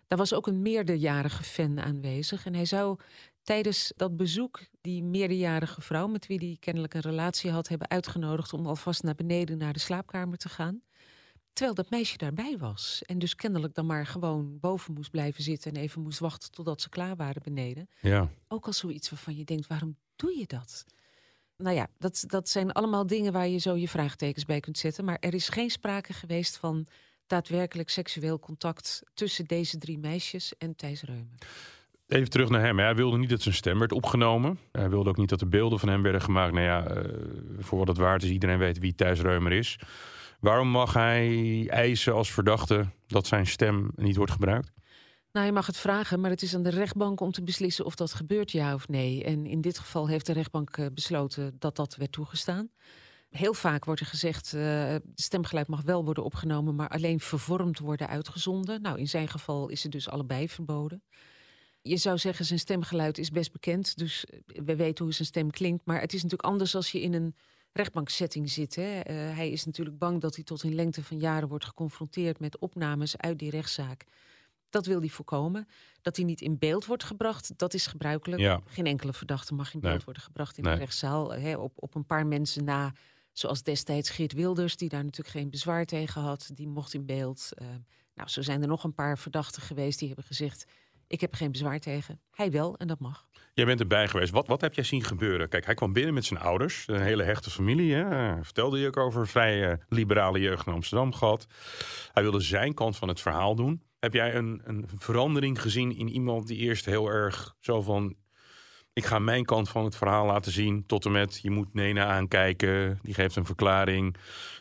Daar 0.08 0.17
was 0.17 0.34
ook 0.34 0.48
een 0.48 0.62
meerderjarige 0.62 1.43
fan 1.43 1.80
aanwezig. 1.80 2.46
En 2.46 2.54
hij 2.54 2.65
zou 2.65 3.00
tijdens 3.41 3.93
dat 3.96 4.17
bezoek 4.17 4.60
die 4.82 5.04
meerderjarige 5.04 5.82
vrouw, 5.82 6.08
met 6.08 6.28
wie 6.28 6.38
hij 6.38 6.58
kennelijk 6.60 6.93
een 6.93 7.02
relatie 7.02 7.52
had, 7.52 7.67
hebben 7.67 7.89
uitgenodigd 7.89 8.54
om 8.54 8.65
alvast 8.65 9.04
naar 9.04 9.15
beneden 9.15 9.58
naar 9.58 9.74
de 9.74 9.80
slaapkamer 9.80 10.38
te 10.38 10.50
gaan. 10.50 10.82
Terwijl 11.54 11.76
dat 11.76 11.89
meisje 11.89 12.17
daarbij 12.17 12.58
was. 12.58 13.02
En 13.06 13.20
dus 13.20 13.36
kennelijk 13.36 13.74
dan 13.74 13.86
maar 13.86 14.06
gewoon 14.06 14.60
boven 14.60 14.93
moest 14.93 15.12
blijven 15.12 15.43
zitten 15.43 15.74
en 15.74 15.82
even 15.82 16.02
moest 16.02 16.20
wachten 16.20 16.52
totdat 16.52 16.82
ze 16.82 16.89
klaar 16.89 17.15
waren 17.15 17.41
beneden. 17.43 17.89
Ja. 18.02 18.30
Ook 18.48 18.65
al 18.65 18.74
zoiets 18.74 19.10
waarvan 19.10 19.36
je 19.36 19.43
denkt, 19.43 19.67
waarom 19.67 19.98
doe 20.15 20.38
je 20.38 20.46
dat? 20.48 20.86
Nou 21.58 21.76
ja, 21.76 21.88
dat, 21.98 22.24
dat 22.28 22.50
zijn 22.50 22.72
allemaal 22.72 23.08
dingen 23.08 23.34
waar 23.34 23.48
je 23.48 23.58
zo 23.58 23.76
je 23.76 23.88
vraagtekens 23.88 24.46
bij 24.46 24.60
kunt 24.60 24.78
zetten. 24.78 25.06
Maar 25.06 25.17
er 25.20 25.34
is 25.34 25.50
geen 25.50 25.70
sprake 25.70 26.13
geweest 26.13 26.58
van 26.58 26.88
daadwerkelijk 27.28 27.90
seksueel 27.90 28.40
contact 28.40 29.02
tussen 29.13 29.46
deze 29.46 29.78
drie 29.78 29.98
meisjes 29.98 30.58
en 30.58 30.76
Thijs 30.76 31.02
Reumer. 31.02 31.38
Even 32.08 32.30
terug 32.30 32.50
naar 32.50 32.62
hem. 32.62 32.80
Hij 32.80 32.96
wilde 32.96 33.18
niet 33.18 33.30
dat 33.30 33.42
zijn 33.42 33.56
stem 33.56 33.80
werd 33.80 33.92
opgenomen. 33.92 34.60
Hij 34.72 34.90
wilde 34.90 35.10
ook 35.10 35.18
niet 35.18 35.30
dat 35.30 35.42
er 35.42 35.50
beelden 35.50 35.80
van 35.80 35.90
hem 35.90 36.02
werden 36.02 36.22
gemaakt. 36.22 36.54
Nou 36.54 36.66
ja, 36.66 36.86
eh, 36.88 37.04
voor 37.60 37.78
wat 37.78 37.88
het 37.88 37.98
waard 37.98 38.24
is, 38.24 38.30
iedereen 38.30 38.58
weet 38.58 38.80
wie 38.80 38.96
Thijs 38.96 39.20
Reumer 39.22 39.52
is. 39.52 39.80
Waarom 40.40 40.68
mag 40.68 40.94
hij 40.94 41.68
eisen 41.70 42.13
als 42.13 42.32
verdachte 42.32 42.86
dat 43.08 43.28
zijn 43.28 43.48
stem 43.48 43.92
niet 43.96 44.16
wordt 44.16 44.32
gebruikt? 44.32 44.72
Nou, 45.32 45.46
je 45.46 45.52
mag 45.52 45.66
het 45.66 45.78
vragen, 45.78 46.20
maar 46.20 46.30
het 46.30 46.42
is 46.42 46.56
aan 46.56 46.63
de 46.63 46.70
rechtbank 46.70 47.20
om 47.20 47.32
te 47.32 47.44
beslissen 47.44 47.86
of 47.86 47.96
dat 47.96 48.13
gebeurt, 48.13 48.52
ja 48.52 48.74
of 48.74 48.88
nee. 48.88 49.24
En 49.24 49.46
in 49.46 49.62
dit 49.62 49.80
geval 49.80 50.08
heeft 50.08 50.26
de 50.26 50.34
rechtbank 50.34 50.78
eh, 50.78 50.86
besloten 50.94 51.56
dat 51.60 51.76
dat 51.76 51.96
werd 51.96 52.12
toegestaan. 52.12 52.70
Heel 53.30 53.54
vaak 53.54 53.86
wordt 53.86 54.02
er 54.02 54.08
gezegd, 54.08 54.54
eh 54.54 54.96
stemgeluid 55.16 55.68
mag 55.68 55.82
wel 55.82 56.06
worden 56.06 56.24
opgenomen, 56.24 56.76
maar 56.76 56.90
alleen 56.90 57.20
vervormd 57.20 57.80
worden 57.80 58.08
uitgezonden. 58.08 58.82
Nou, 58.82 59.00
in 59.00 59.08
zijn 59.08 59.28
geval 59.28 59.68
is 59.70 59.84
het 59.84 59.92
dus 59.92 60.10
allebei 60.10 60.50
verboden. 60.50 61.04
Je 61.82 61.98
zou 61.98 62.18
zeggen, 62.18 62.46
zijn 62.46 62.60
stemgeluid 62.60 63.18
is 63.18 63.30
best 63.32 63.52
bekend, 63.52 63.98
dus 63.98 64.26
eh, 64.26 64.40
we 64.66 64.76
weten 64.76 65.06
hoe 65.06 65.13
zijn 65.13 65.28
stem 65.28 65.52
klinkt. 65.52 65.86
Maar 65.86 66.02
het 66.02 66.13
is 66.13 66.24
natuurlijk 66.24 66.50
anders 66.50 66.76
als 66.76 66.92
je 66.92 67.02
in 67.02 67.13
een 67.13 67.36
rechtbanksetting 67.72 68.50
zit. 68.50 68.76
Hè. 68.76 69.00
Eh, 69.00 69.16
hij 69.16 69.50
is 69.52 69.66
natuurlijk 69.66 69.98
bang 69.98 70.22
dat 70.22 70.36
hij 70.36 70.44
tot 70.44 70.63
in 70.63 70.76
lengte 70.76 71.04
van 71.04 71.20
jaren 71.20 71.48
wordt 71.48 71.66
geconfronteerd 71.66 72.40
met 72.40 72.58
opnames 72.60 73.18
uit 73.18 73.40
die 73.40 73.50
rechtszaak. 73.50 74.06
Dat 74.70 74.86
wil 74.86 75.00
hij 75.00 75.10
voorkomen. 75.10 75.68
Dat 76.02 76.16
hij 76.16 76.26
niet 76.26 76.42
in 76.42 76.58
beeld 76.58 76.86
wordt 76.86 77.04
gebracht, 77.04 77.54
dat 77.58 77.74
is 77.74 77.88
gebruikelijk. 77.88 78.42
Ja. 78.42 78.62
Geen 78.66 78.86
enkele 78.86 79.13
verdachte 79.13 79.54
mag 79.54 79.74
in 79.74 79.80
Nee. 79.82 79.92
beeld 79.92 80.04
worden 80.04 80.24
gebracht 80.24 80.58
in 80.58 80.63
Nee. 80.63 80.74
de 80.74 80.80
rechtszaal. 80.80 81.34
Hè, 81.34 81.56
op, 81.58 81.72
op 81.76 81.96
een 81.96 82.06
paar 82.06 82.26
mensen 82.26 82.63
na, 82.63 82.94
zoals 83.39 83.63
destijds 83.63 84.10
Geert 84.10 84.34
Wilders, 84.34 84.78
die 84.78 84.89
daar 84.89 85.04
natuurlijk 85.04 85.38
geen 85.38 85.50
bezwaar 85.50 85.86
tegen 85.86 86.21
had, 86.21 86.50
die 86.54 86.67
mocht 86.67 86.93
in 86.93 87.06
beeld. 87.06 87.52
Eh, 87.56 87.67
nou, 88.15 88.30
zo 88.30 88.41
zijn 88.41 88.62
er 88.62 88.67
nog 88.67 88.84
een 88.84 88.93
paar 88.93 89.17
verdachten 89.17 89.62
geweest 89.62 90.00
die 90.00 90.08
hebben 90.08 90.26
gezegd: 90.26 90.65
Ik 91.08 91.21
heb 91.21 91.34
geen 91.34 91.52
bezwaar 91.52 91.80
tegen. 91.80 92.21
Hij 92.32 92.52
wel 92.52 92.78
en 92.78 92.88
dat 92.88 93.00
mag. 93.00 93.28
Jij 93.54 93.65
bent 93.65 93.80
erbij 93.80 94.08
geweest. 94.08 94.32
Wat, 94.32 94.47
wat 94.47 94.62
heb 94.62 94.73
jij 94.73 94.84
zien 94.84 95.04
gebeuren? 95.04 95.50
Kijk, 95.50 95.65
hij 95.65 95.73
kwam 95.73 95.93
binnen 95.93 96.13
met 96.13 96.26
zijn 96.26 96.39
ouders. 96.39 96.88
Een 96.88 97.02
hele 97.02 97.23
hechte 97.23 97.50
familie. 97.50 97.93
Hè? 97.93 98.36
Vertelde 98.43 98.80
je 98.80 98.88
ook 98.88 98.97
over 98.97 99.28
vrij 99.28 99.69
eh, 99.71 99.78
liberale 99.89 100.39
jeugd 100.39 100.67
in 100.67 100.73
Amsterdam 100.73 101.13
gehad. 101.13 101.47
Hij 102.13 102.23
wilde 102.23 102.39
zijn 102.39 102.73
kant 102.73 102.97
van 102.97 103.08
het 103.08 103.21
verhaal 103.21 103.56
doen. 103.56 103.84
Heb 104.00 104.13
jij 104.13 104.36
een, 104.36 104.62
een 104.63 104.86
verandering 104.95 105.62
gezien 105.62 105.95
in 105.95 106.08
iemand 106.08 106.47
die 106.47 106.58
eerst 106.58 106.86
heel 106.86 107.08
erg 107.08 107.56
zo 107.60 107.82
van... 107.82 108.15
Ik 108.98 109.06
ga 109.06 109.20
mijn 109.20 109.46
kant 109.46 109.70
van 109.70 109.84
het 109.84 109.96
verhaal 109.96 110.26
laten 110.26 110.52
zien. 110.52 110.86
Tot 110.86 111.06
en 111.06 111.12
met, 111.12 111.40
je 111.42 111.52
moet 111.52 111.74
Nena 111.74 112.06
aankijken. 112.06 113.00
Die 113.02 113.14
geeft 113.14 113.36
een 113.36 113.46
verklaring. 113.46 114.16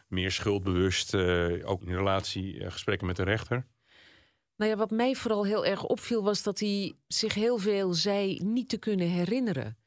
Meer 0.09 0.31
schuldbewust. 0.31 1.15
eh, 1.15 1.71
ook 1.71 1.83
in 1.83 1.95
relatie, 1.95 2.61
eh, 2.61 2.71
gesprekken 2.71 3.07
met 3.07 3.17
de 3.17 3.23
rechter. 3.23 3.67
Nou 4.57 4.71
ja, 4.71 4.77
wat 4.77 4.91
mij 4.91 5.15
vooral 5.15 5.45
heel 5.45 5.67
erg 5.67 5.85
opviel 5.85 6.23
was 6.23 6.43
dat 6.43 6.59
hij 6.59 6.95
zich 7.07 7.35
heel 7.35 7.59
veel 7.59 7.95
zei 7.95 8.41
niet 8.45 8.69
te 8.69 8.77
kunnen 8.79 9.09
herinneren. 9.09 9.79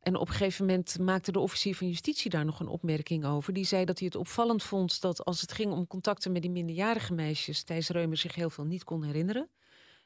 En 0.00 0.16
op 0.16 0.28
een 0.28 0.34
gegeven 0.34 0.66
moment 0.66 0.98
maakte 0.98 1.32
de 1.32 1.38
officier 1.38 1.76
van 1.76 1.88
justitie 1.88 2.30
daar 2.30 2.44
nog 2.44 2.60
een 2.60 2.68
opmerking 2.68 3.24
over. 3.24 3.52
Die 3.52 3.64
zei 3.64 3.84
dat 3.84 3.98
hij 3.98 4.06
het 4.06 4.16
opvallend 4.16 4.62
vond 4.62 5.00
dat 5.00 5.24
als 5.24 5.40
het 5.40 5.52
ging 5.52 5.72
om 5.72 5.86
contacten 5.86 6.32
met 6.32 6.42
die 6.42 6.50
minderjarige 6.50 7.14
meisjes, 7.14 7.62
Thijs 7.62 7.88
Reumer 7.88 8.16
zich 8.16 8.34
heel 8.34 8.50
veel 8.50 8.64
niet 8.64 8.84
kon 8.84 9.02
herinneren. 9.02 9.48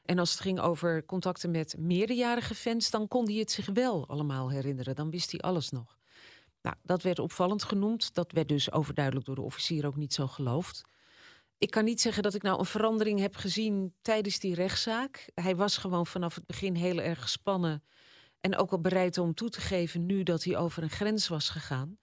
En 0.09 0.19
als 0.19 0.31
het 0.31 0.39
ging 0.39 0.59
over 0.59 1.05
contacten 1.05 1.51
met 1.51 1.75
meerderjarige 1.77 2.55
fans, 2.55 2.89
dan 2.89 3.07
kon 3.07 3.25
hij 3.25 3.35
het 3.35 3.51
zich 3.51 3.65
wel 3.65 4.07
allemaal 4.07 4.51
herinneren. 4.51 4.95
Dan 4.95 5.09
wist 5.09 5.31
hij 5.31 5.39
alles 5.39 5.69
nog. 5.69 5.97
Nou, 6.61 6.75
dat 6.83 7.01
werd 7.01 7.19
opvallend 7.19 7.63
genoemd. 7.63 8.13
Dat 8.13 8.31
werd 8.31 8.47
dus 8.47 8.71
overduidelijk 8.71 9.25
door 9.25 9.35
de 9.35 9.41
officier 9.41 9.85
ook 9.85 9.95
niet 9.95 10.13
zo 10.13 10.27
geloofd. 10.27 10.81
Ik 11.57 11.71
kan 11.71 11.83
niet 11.83 12.01
zeggen 12.01 12.23
dat 12.23 12.33
ik 12.33 12.41
nou 12.41 12.59
een 12.59 12.65
verandering 12.65 13.19
heb 13.19 13.35
gezien 13.35 13.93
tijdens 14.01 14.39
die 14.39 14.55
rechtszaak. 14.55 15.29
Hij 15.33 15.55
was 15.55 15.77
gewoon 15.77 16.05
vanaf 16.05 16.35
het 16.35 16.45
begin 16.45 16.75
heel 16.75 16.99
erg 16.99 17.21
gespannen. 17.21 17.83
En 18.41 18.57
ook 18.57 18.71
al 18.71 18.81
bereid 18.81 19.17
om 19.17 19.33
toe 19.33 19.49
te 19.49 19.61
geven 19.61 20.05
nu 20.05 20.23
dat 20.23 20.43
hij 20.43 20.57
over 20.57 20.83
een 20.83 20.89
grens 20.89 21.27
was 21.27 21.49
gegaan. 21.49 21.97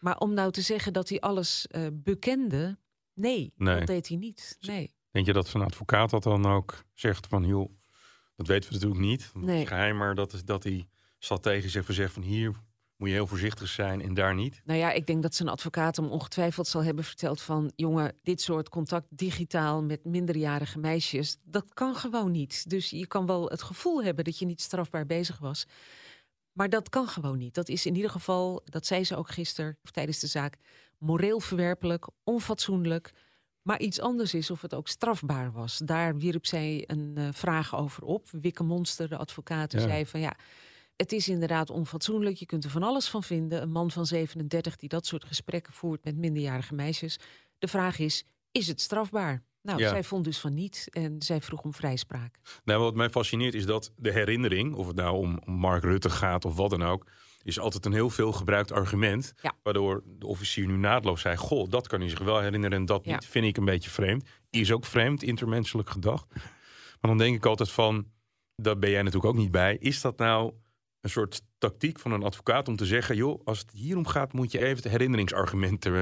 Maar 0.00 0.18
om 0.18 0.34
nou 0.34 0.50
te 0.50 0.60
zeggen 0.62 0.92
dat 0.92 1.08
hij 1.08 1.20
alles 1.20 1.66
eh, 1.66 1.86
bekende, 1.92 2.78
nee, 3.14 3.52
Nee. 3.56 3.78
dat 3.78 3.86
deed 3.86 4.08
hij 4.08 4.16
niet. 4.16 4.56
Nee. 4.60 4.94
Denk 5.10 5.26
je 5.26 5.32
dat 5.32 5.48
zo'n 5.48 5.64
advocaat 5.64 6.10
dat 6.10 6.22
dan 6.22 6.46
ook 6.46 6.84
zegt 6.94 7.26
van... 7.26 7.46
joh, 7.46 7.70
dat 8.36 8.46
weten 8.46 8.68
we 8.68 8.74
natuurlijk 8.74 9.00
niet. 9.00 9.20
Is 9.20 9.30
Nee. 9.34 9.66
geheim, 9.66 9.96
maar 9.96 10.14
dat, 10.14 10.32
is, 10.32 10.44
dat 10.44 10.64
hij 10.64 10.86
strategisch 11.18 11.74
heeft 11.74 11.86
gezegd 11.86 12.12
van... 12.12 12.22
hier 12.22 12.52
moet 12.96 13.08
je 13.08 13.14
heel 13.14 13.26
voorzichtig 13.26 13.68
zijn 13.68 14.02
en 14.02 14.14
daar 14.14 14.34
niet. 14.34 14.60
Nou 14.64 14.78
ja, 14.78 14.92
ik 14.92 15.06
denk 15.06 15.22
dat 15.22 15.34
zijn 15.34 15.48
advocaat 15.48 15.96
hem 15.96 16.10
ongetwijfeld 16.10 16.66
zal 16.66 16.84
hebben 16.84 17.04
verteld 17.04 17.40
van... 17.40 17.72
jongen, 17.76 18.14
dit 18.22 18.40
soort 18.40 18.68
contact 18.68 19.06
digitaal 19.10 19.82
met 19.82 20.04
minderjarige 20.04 20.78
meisjes... 20.78 21.36
dat 21.42 21.74
kan 21.74 21.94
gewoon 21.94 22.30
niet. 22.30 22.70
Dus 22.70 22.90
je 22.90 23.06
kan 23.06 23.26
wel 23.26 23.48
het 23.48 23.62
gevoel 23.62 24.02
hebben 24.02 24.24
dat 24.24 24.38
je 24.38 24.46
niet 24.46 24.60
strafbaar 24.60 25.06
bezig 25.06 25.38
was. 25.38 25.66
Maar 26.52 26.68
dat 26.68 26.88
kan 26.88 27.08
gewoon 27.08 27.38
niet. 27.38 27.54
Dat 27.54 27.68
is 27.68 27.86
in 27.86 27.94
ieder 27.94 28.10
geval, 28.10 28.62
dat 28.64 28.86
zei 28.86 29.04
ze 29.04 29.16
ook 29.16 29.30
gisteren 29.30 29.78
of 29.84 29.90
tijdens 29.90 30.18
de 30.18 30.26
zaak... 30.26 30.56
moreel 30.98 31.40
verwerpelijk, 31.40 32.06
onfatsoenlijk... 32.24 33.12
Maar 33.70 33.80
iets 33.80 34.00
anders 34.00 34.34
is 34.34 34.50
of 34.50 34.60
het 34.62 34.74
ook 34.74 34.88
strafbaar 34.88 35.52
was. 35.52 35.78
Daar 35.78 36.16
wierp 36.16 36.46
zij 36.46 36.84
een 36.86 37.12
eh, 37.16 37.28
vraag 37.32 37.76
over 37.76 38.02
op. 38.04 38.26
Wikke 38.30 38.62
Monster, 38.62 39.08
de 39.08 39.16
advocaat, 39.16 39.72
Ja. 39.72 39.80
zei 39.80 40.06
van 40.06 40.20
ja... 40.20 40.36
Het 40.96 41.12
is 41.12 41.28
inderdaad 41.28 41.70
onfatsoenlijk. 41.70 42.36
Je 42.36 42.46
kunt 42.46 42.64
er 42.64 42.70
van 42.70 42.82
alles 42.82 43.08
van 43.08 43.22
vinden. 43.22 43.62
Een 43.62 43.70
man 43.70 43.90
van 43.90 44.06
37 44.06 44.76
die 44.76 44.88
dat 44.88 45.06
soort 45.06 45.24
gesprekken 45.24 45.72
voert 45.72 46.04
met 46.04 46.16
minderjarige 46.16 46.74
meisjes. 46.74 47.18
De 47.58 47.68
vraag 47.68 47.98
is, 47.98 48.24
is 48.52 48.66
het 48.66 48.80
strafbaar? 48.80 49.42
Nou, 49.62 49.78
Ja. 49.78 49.88
zij 49.88 50.04
vond 50.04 50.24
dus 50.24 50.38
van 50.38 50.54
niet 50.54 50.86
en 50.90 51.22
zij 51.22 51.40
vroeg 51.40 51.62
om 51.62 51.74
vrijspraak. 51.74 52.38
Nou, 52.64 52.80
wat 52.82 52.94
mij 52.94 53.10
fascineert 53.10 53.54
is 53.54 53.66
dat 53.66 53.92
de 53.96 54.12
herinnering... 54.12 54.74
of 54.74 54.86
het 54.86 54.96
nou 54.96 55.16
om 55.16 55.40
Mark 55.44 55.82
Rutte 55.82 56.10
gaat 56.10 56.44
of 56.44 56.56
wat 56.56 56.70
dan 56.70 56.82
ook... 56.82 57.06
is 57.42 57.58
altijd 57.58 57.86
een 57.86 57.92
heel 57.92 58.10
veel 58.10 58.32
gebruikt 58.32 58.72
argument. 58.72 59.32
Ja. 59.42 59.54
Waardoor 59.62 60.02
de 60.06 60.26
officier 60.26 60.66
nu 60.66 60.76
naadloos 60.76 61.20
zei... 61.20 61.36
goh, 61.36 61.68
dat 61.70 61.86
kan 61.88 62.00
hij 62.00 62.08
zich 62.08 62.18
wel 62.18 62.40
herinneren 62.40 62.78
en 62.78 62.84
dat 62.86 63.04
Ja. 63.04 63.12
niet. 63.12 63.26
Vind 63.26 63.44
ik 63.46 63.56
een 63.56 63.64
beetje 63.64 63.90
vreemd. 63.90 64.28
Is 64.50 64.72
ook 64.72 64.84
vreemd, 64.84 65.22
intermenselijk 65.22 65.90
gedacht. 65.90 66.26
Maar 67.00 67.10
dan 67.10 67.18
denk 67.18 67.36
ik 67.36 67.46
altijd 67.46 67.70
van... 67.70 68.06
daar 68.56 68.78
ben 68.78 68.90
jij 68.90 69.02
natuurlijk 69.02 69.32
ook 69.34 69.40
niet 69.40 69.50
bij. 69.50 69.76
Is 69.80 70.00
dat 70.00 70.18
nou 70.18 70.52
een 71.00 71.10
soort 71.10 71.42
tactiek 71.58 71.98
van 71.98 72.12
een 72.12 72.22
advocaat 72.22 72.68
om 72.68 72.76
te 72.76 72.86
zeggen... 72.86 73.16
joh, 73.16 73.40
als 73.44 73.58
het 73.58 73.70
hierom 73.70 74.06
gaat, 74.06 74.32
moet 74.32 74.52
je 74.52 74.64
even 74.64 74.82
de 74.82 74.88
herinneringsargumenten... 74.88 75.94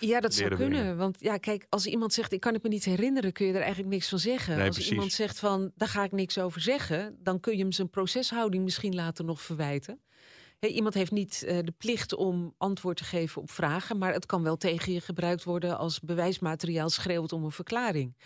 eh, 0.00 0.08
Ja, 0.08 0.20
dat 0.20 0.34
zou 0.34 0.54
kunnen. 0.54 0.96
Want 0.96 1.16
ja, 1.20 1.36
kijk, 1.36 1.66
als 1.68 1.86
iemand 1.86 2.12
zegt 2.12 2.32
ik 2.32 2.40
kan 2.40 2.54
het 2.54 2.62
me 2.62 2.68
niet 2.68 2.84
herinneren, 2.84 3.32
kun 3.32 3.46
je 3.46 3.52
er 3.52 3.60
eigenlijk 3.60 3.88
niks 3.90 4.08
van 4.08 4.18
zeggen. 4.18 4.56
Nee, 4.56 4.66
als 4.66 4.74
precies. 4.74 4.92
iemand 4.92 5.12
zegt 5.12 5.38
van 5.38 5.72
daar 5.76 5.88
ga 5.88 6.04
ik 6.04 6.12
niks 6.12 6.38
over 6.38 6.60
zeggen, 6.60 7.16
dan 7.22 7.40
kun 7.40 7.56
je 7.56 7.62
hem 7.62 7.72
zijn 7.72 7.90
proceshouding 7.90 8.64
misschien 8.64 8.94
later 8.94 9.24
nog 9.24 9.40
verwijten. 9.42 10.00
Iemand 10.60 10.94
heeft 10.94 11.10
niet 11.12 11.42
eh, 11.46 11.58
de 11.64 11.72
plicht 11.78 12.14
om 12.14 12.54
antwoord 12.58 12.96
te 12.96 13.04
geven 13.04 13.42
op 13.42 13.50
vragen, 13.50 13.98
maar 13.98 14.12
het 14.12 14.26
kan 14.26 14.42
wel 14.42 14.56
tegen 14.56 14.92
je 14.92 15.00
gebruikt 15.00 15.44
worden 15.44 15.78
als 15.78 16.00
bewijsmateriaal 16.00 16.90
schreeuwt 16.90 17.32
om 17.32 17.44
een 17.44 17.50
verklaring. 17.50 18.16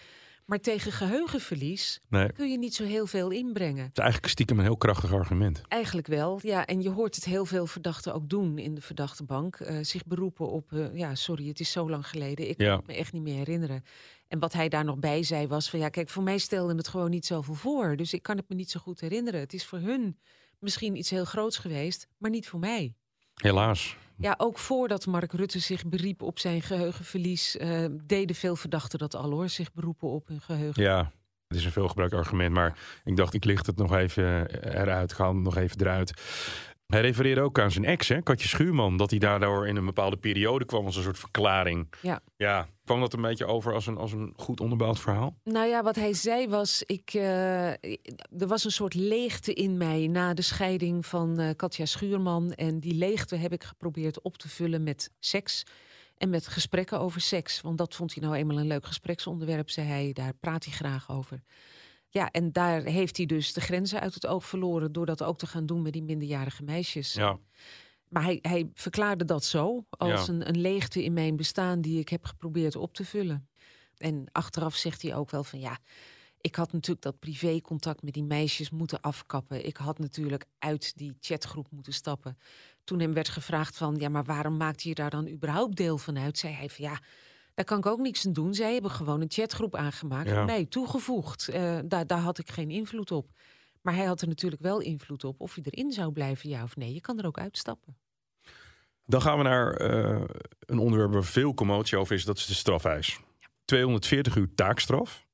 Maar 0.46 0.60
tegen 0.60 0.92
geheugenverlies 0.92 2.00
nee, 2.08 2.22
het 2.22 2.32
kun 2.32 2.50
je 2.50 2.58
niet 2.58 2.74
zo 2.74 2.84
heel 2.84 3.06
veel 3.06 3.30
inbrengen. 3.30 3.90
is 3.92 3.98
eigenlijk 3.98 4.32
stiekem 4.32 4.58
een 4.58 4.64
heel 4.64 4.76
krachtig 4.76 5.12
argument. 5.12 5.60
Eigenlijk 5.68 6.06
wel, 6.06 6.38
ja. 6.42 6.66
En 6.66 6.80
je 6.82 6.90
hoort 6.90 7.14
het 7.14 7.24
heel 7.24 7.44
veel 7.44 7.66
verdachten 7.66 8.14
ook 8.14 8.28
doen 8.28 8.58
in 8.58 8.74
de 8.74 8.80
verdachte 8.80 9.24
bank. 9.24 9.56
eh, 9.60 9.76
zich 9.82 10.06
beroepen 10.06 10.50
op, 10.50 10.72
eh, 10.72 10.94
ja, 10.96 11.14
sorry, 11.14 11.48
het 11.48 11.60
is 11.60 11.70
zo 11.70 11.90
lang 11.90 12.06
geleden. 12.08 12.48
Ik 12.48 12.56
kan 12.56 12.66
Ja. 12.66 12.76
het 12.76 12.86
me 12.86 12.94
echt 12.94 13.12
niet 13.12 13.22
meer 13.22 13.36
herinneren. 13.36 13.84
En 14.28 14.38
wat 14.38 14.52
hij 14.52 14.68
daar 14.68 14.84
nog 14.84 14.98
bij 14.98 15.22
zei 15.22 15.46
was 15.46 15.70
van, 15.70 15.78
ja, 15.78 15.88
kijk, 15.88 16.08
voor 16.08 16.22
mij 16.22 16.38
stelde 16.38 16.74
het 16.74 16.88
gewoon 16.88 17.10
niet 17.10 17.26
zoveel 17.26 17.54
voor. 17.54 17.96
Dus 17.96 18.12
ik 18.12 18.22
kan 18.22 18.36
het 18.36 18.48
me 18.48 18.54
niet 18.54 18.70
zo 18.70 18.80
goed 18.80 19.00
herinneren. 19.00 19.40
Het 19.40 19.52
is 19.52 19.66
voor 19.66 19.78
hun 19.78 20.18
misschien 20.61 20.96
iets 20.96 21.11
heel 21.11 21.25
groots 21.25 21.59
geweest, 21.59 22.09
maar 22.18 22.31
niet 22.31 22.49
voor 22.49 22.59
mij. 22.61 22.94
Helaas. 23.35 23.96
Ja, 24.16 24.35
ook 24.38 24.59
voordat 24.59 25.07
Mark 25.07 25.33
Rutte 25.33 25.59
zich 25.59 25.87
beriep 25.87 26.23
op 26.23 26.38
zijn 26.38 26.62
geheugenverlies, 26.62 27.57
eh, 27.57 27.85
deden 28.05 28.37
veel 28.37 28.57
verdachten 28.57 28.99
dat 28.99 29.14
al 29.14 29.31
hoor, 29.31 29.49
zich 29.49 29.73
beroepen 29.73 30.09
op 30.09 30.27
hun 30.27 30.40
geheugen. 30.40 30.83
Ja, 30.83 31.12
het 31.46 31.59
is 31.59 31.64
een 31.64 31.73
veelgebruikt 31.73 32.14
argument. 32.14 32.55
Maar 32.55 32.79
ik 33.05 33.16
dacht, 33.16 33.35
ik 33.35 33.44
licht 33.44 33.66
het 33.66 33.77
nog 33.77 33.94
even 33.94 34.46
eruit. 34.75 35.11
Ik 35.11 35.16
haal 35.16 35.35
het 35.35 35.42
nog 35.42 35.57
even 35.57 35.81
eruit. 35.81 36.23
Hij 36.90 37.00
refereerde 37.00 37.40
ook 37.40 37.61
aan 37.61 37.70
zijn 37.70 37.85
ex, 37.85 38.09
hè, 38.09 38.22
Katje 38.22 38.48
Schuurman. 38.48 38.96
Dat 38.96 39.11
hij 39.11 39.18
daardoor 39.18 39.68
in 39.68 39.76
een 39.76 39.85
bepaalde 39.85 40.16
periode 40.16 40.64
kwam 40.64 40.87
als 40.87 40.96
een 40.96 41.03
soort 41.03 41.18
verklaring. 41.18 41.92
Ja. 42.03 42.20
Ja, 42.37 42.68
kwam 42.85 43.00
dat 43.00 43.12
een 43.12 43.20
beetje 43.20 43.46
over 43.46 43.74
als 43.74 43.87
een, 43.87 43.96
als 43.96 44.12
een 44.12 44.33
goed 44.37 44.61
onderbouwd 44.61 45.00
verhaal? 45.00 45.37
Nou 45.44 45.66
ja, 45.66 45.83
wat 45.83 45.96
hij 45.96 46.12
zei 46.12 46.48
was, 46.48 46.83
ik, 46.87 47.11
eh, 47.14 47.68
er 47.70 48.46
was 48.46 48.64
een 48.64 48.70
soort 48.70 48.94
leegte 48.94 49.55
in 49.55 49.76
mij 49.76 50.07
na 50.07 50.35
de 50.35 50.42
scheiding 50.42 51.07
van 51.07 51.38
eh, 51.38 51.50
Katja 51.57 51.85
Schuurman. 51.85 52.53
En 52.53 52.81
die 52.81 52.94
leegte 52.94 53.37
heb 53.37 53.53
ik 53.53 53.64
geprobeerd 53.64 54.22
op 54.22 54.37
te 54.37 54.48
vullen 54.48 54.83
met 54.83 55.11
seks 55.18 55.66
en 56.16 56.31
met 56.31 56.46
gesprekken 56.46 57.00
over 57.00 57.20
seks. 57.20 57.61
Want 57.61 57.79
dat 57.79 57.94
vond 57.94 58.14
hij 58.14 58.22
nou 58.22 58.37
eenmaal 58.37 58.59
een 58.59 58.66
leuk 58.66 58.87
gespreksonderwerp, 58.87 59.70
zei 59.70 59.87
hij. 59.87 60.12
Daar 60.12 60.33
praat 60.40 60.64
hij 60.64 60.74
graag 60.74 61.11
over. 61.11 61.42
Ja, 62.12 62.31
en 62.31 62.53
daar 62.53 62.83
heeft 62.83 63.16
hij 63.16 63.27
dus 63.27 63.53
de 63.53 63.61
grenzen 63.61 64.01
uit 64.01 64.14
het 64.14 64.27
oog 64.27 64.44
verloren... 64.46 64.92
door 64.92 65.07
dat 65.07 65.23
ook 65.23 65.38
te 65.38 65.46
gaan 65.46 65.66
doen 65.66 65.83
met 65.83 65.92
die 65.92 66.03
minderjarige 66.03 66.62
meisjes. 66.62 67.12
Ja, 67.12 67.38
Maar 68.09 68.23
hij, 68.23 68.38
hij 68.42 68.70
verklaarde 68.75 69.25
dat 69.25 69.44
zo, 69.44 69.85
als 69.90 70.27
Ja. 70.27 70.33
een, 70.33 70.49
een 70.49 70.61
leegte 70.61 71.05
in 71.05 71.12
mijn 71.12 71.37
bestaan 71.37 71.81
die 71.81 71.99
ik 71.99 72.09
heb 72.09 72.25
geprobeerd 72.25 72.77
op 72.77 72.94
te 72.94 73.05
vullen. 73.05 73.49
En 73.96 74.27
achteraf 74.33 74.75
zegt 74.75 75.03
hij 75.03 75.14
ook 75.14 75.31
wel 75.31 75.44
van 75.44 75.61
ja, 75.61 75.79
ik 76.40 76.55
had 76.55 76.73
natuurlijk 76.73 77.03
dat 77.03 77.18
privécontact 77.18 78.03
met 78.03 78.14
die 78.14 78.23
meisjes 78.25 78.70
moeten 78.70 79.01
afkappen. 79.01 79.66
Ik 79.66 79.77
had 79.77 79.99
natuurlijk 79.99 80.44
uit 80.59 80.96
die 80.96 81.16
chatgroep 81.20 81.66
moeten 81.70 81.92
stappen. 81.92 82.38
Toen 82.85 83.01
hem 83.01 83.12
werd 83.14 83.29
gevraagd 83.29 83.77
van 83.77 83.96
ja, 83.99 84.09
maar 84.09 84.25
waarom 84.25 84.57
maakte 84.57 84.88
je 84.88 84.94
daar 84.94 85.11
dan 85.11 85.29
überhaupt 85.29 85.77
deel 85.77 85.99
van 85.99 86.18
uit? 86.18 86.38
Zei 86.38 86.55
hij 86.55 86.68
van 86.68 86.85
ja, 86.85 86.99
daar 87.61 87.79
kan 87.79 87.79
ik 87.79 87.99
ook 87.99 88.05
niks 88.05 88.27
aan 88.27 88.33
doen. 88.33 88.55
Zij 88.55 88.73
hebben 88.73 88.90
gewoon 88.90 89.20
een 89.20 89.31
chatgroep 89.31 89.75
aangemaakt 89.75 90.29
Ja. 90.29 90.40
en 90.40 90.44
mij 90.46 90.64
toegevoegd. 90.64 91.49
Eh, 91.49 91.79
daar, 91.85 92.07
daar 92.07 92.18
had 92.18 92.38
ik 92.38 92.51
geen 92.51 92.70
invloed 92.70 93.11
op. 93.11 93.31
Maar 93.83 93.94
hij 93.94 94.05
had 94.05 94.20
er 94.20 94.29
natuurlijk 94.29 94.62
wel 94.62 94.81
invloed 94.81 95.25
op 95.25 95.40
of 95.40 95.57
je 95.57 95.62
erin 95.64 95.92
zou 95.92 96.12
blijven, 96.12 96.49
ja 96.49 96.62
of 96.62 96.77
nee. 96.77 96.94
Je 96.94 97.01
kan 97.01 97.18
er 97.18 97.27
ook 97.27 97.38
uitstappen. 97.38 97.96
Dan 99.05 99.23
gaan 99.23 99.38
we 99.38 99.44
naar 99.44 99.73
eh, 99.75 100.25
een 100.61 100.79
onderwerp 100.79 101.12
waar 101.12 101.25
veel 101.25 101.55
commotie 101.55 101.99
over 101.99 102.14
is. 102.14 102.25
Dat 102.25 102.38
is 102.38 102.46
de 102.46 102.55
strafeis. 102.55 103.20
240 103.64 104.37
uur 104.37 104.55
taakstraf 104.55 105.27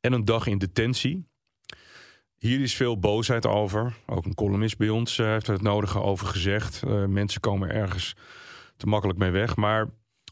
en 0.00 0.12
een 0.12 0.24
dag 0.24 0.46
in 0.46 0.58
detentie. 0.58 1.26
Hier 2.36 2.60
is 2.60 2.74
veel 2.76 2.98
boosheid 2.98 3.46
over. 3.46 3.96
Ook 4.06 4.24
een 4.24 4.34
columnist 4.34 4.76
bij 4.78 4.88
ons 4.88 5.18
eh, 5.18 5.26
heeft 5.26 5.46
er 5.46 5.52
het 5.52 5.62
nodige 5.62 6.00
over 6.00 6.26
gezegd. 6.26 6.82
Mensen 7.08 7.40
komen 7.40 7.70
ergens 7.70 8.14
te 8.76 8.86
makkelijk 8.86 9.18
mee 9.18 9.30
weg. 9.30 9.56
Maar 9.56 9.88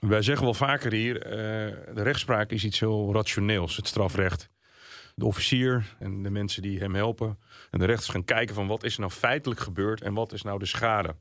wij 0.09 0.23
zeggen 0.23 0.45
wel 0.45 0.55
vaker 0.55 0.93
hier... 0.93 1.23
eh, 1.23 1.31
de 1.95 2.03
rechtspraak 2.03 2.51
is 2.51 2.65
iets 2.65 2.81
heel 2.81 3.13
rationeels, 3.13 3.77
het 3.77 3.87
strafrecht. 3.87 4.49
De 5.15 5.25
officier 5.25 5.95
en 5.99 6.23
de 6.23 6.31
mensen 6.31 6.63
die 6.63 6.79
hem 6.79 6.95
helpen... 6.95 7.39
en 7.71 7.79
de 7.79 7.85
rechters 7.85 8.09
gaan 8.11 8.25
kijken 8.25 8.55
van 8.55 8.67
wat 8.67 8.85
is 8.85 8.95
er 8.95 9.01
nou 9.01 9.13
feitelijk 9.13 9.61
gebeurd... 9.61 10.01
en 10.03 10.15
wat 10.15 10.33
is 10.33 10.43
nou 10.43 10.59
de 10.59 10.67
schade. 10.67 11.17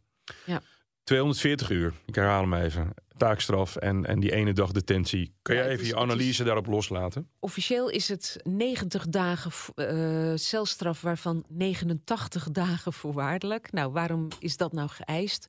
Ja. 0.46 0.62
240 1.04 1.70
uur. 1.70 1.94
Ik 2.06 2.16
herhaal 2.16 2.42
hem 2.42 2.54
even. 2.54 2.94
Taakstraf 3.18 3.76
en, 3.76 4.06
en 4.06 4.20
die 4.20 4.32
ene 4.32 4.54
dag 4.54 4.72
detentie. 4.72 5.34
Kan 5.42 5.56
Ja, 5.56 5.62
jij 5.62 5.70
even 5.72 5.82
is- 5.84 5.90
je 5.90 5.96
is- 5.96 6.02
analyse 6.02 6.44
daarop 6.44 6.66
loslaten? 6.66 7.30
Officieel 7.40 7.90
is 7.90 8.08
het 8.08 8.40
90 8.44 9.08
dagen 9.08 9.52
eh, 9.76 10.32
celstraf, 10.36 11.02
waarvan 11.02 11.46
89 11.48 12.52
dagen 12.52 12.94
voorwaardelijk. 12.94 13.72
Nou, 13.72 13.92
waarom 13.92 14.28
is 14.40 14.58
dat 14.58 14.74
nou 14.74 14.90
geëist? 14.90 15.48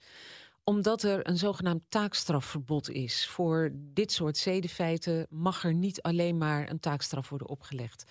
Omdat 0.65 1.03
er 1.03 1.29
een 1.29 1.39
zogenaamd 1.39 1.83
taakstrafverbod 1.89 2.91
is. 2.91 3.27
Voor 3.27 3.71
dit 3.75 4.13
soort 4.13 4.37
zedenfeiten 4.37 5.27
mag 5.31 5.65
er 5.65 5.75
niet 5.75 6.03
alleen 6.03 6.39
maar 6.39 6.71
een 6.71 6.81
taakstraf 6.81 7.29
worden 7.29 7.49
opgelegd. 7.49 8.05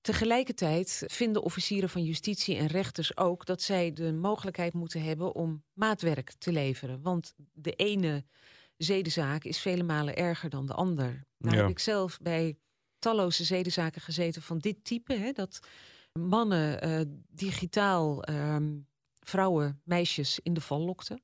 Tegelijkertijd 0.00 1.02
vinden 1.06 1.42
officieren 1.42 1.88
van 1.88 2.04
justitie 2.04 2.56
en 2.56 2.66
rechters 2.66 3.16
ook 3.16 3.46
dat 3.46 3.62
zij 3.62 3.92
de 3.92 4.12
mogelijkheid 4.12 4.72
moeten 4.72 5.02
hebben 5.02 5.34
om 5.34 5.62
maatwerk 5.72 6.32
te 6.38 6.52
leveren. 6.52 7.02
Want 7.02 7.34
de 7.52 7.72
ene 7.72 8.24
zedenzaak 8.76 9.44
is 9.44 9.58
vele 9.58 9.82
malen 9.82 10.16
erger 10.16 10.50
dan 10.50 10.66
de 10.66 10.72
ander. 10.72 11.24
Nou 11.38 11.56
Ja. 11.56 11.60
heb 11.62 11.70
ik 11.70 11.78
zelf 11.78 12.18
bij 12.22 12.56
talloze 12.98 13.44
zedenzaken 13.44 14.00
gezeten 14.00 14.42
van 14.42 14.58
dit 14.58 14.84
type. 14.84 15.14
Hè, 15.14 15.32
dat 15.32 15.58
mannen 16.12 16.80
eh, 16.80 17.00
digitaal 17.28 18.22
ehm, 18.22 18.76
vrouwen, 19.20 19.80
meisjes 19.84 20.40
in 20.42 20.54
de 20.54 20.60
val 20.60 20.80
lokten. 20.80 21.22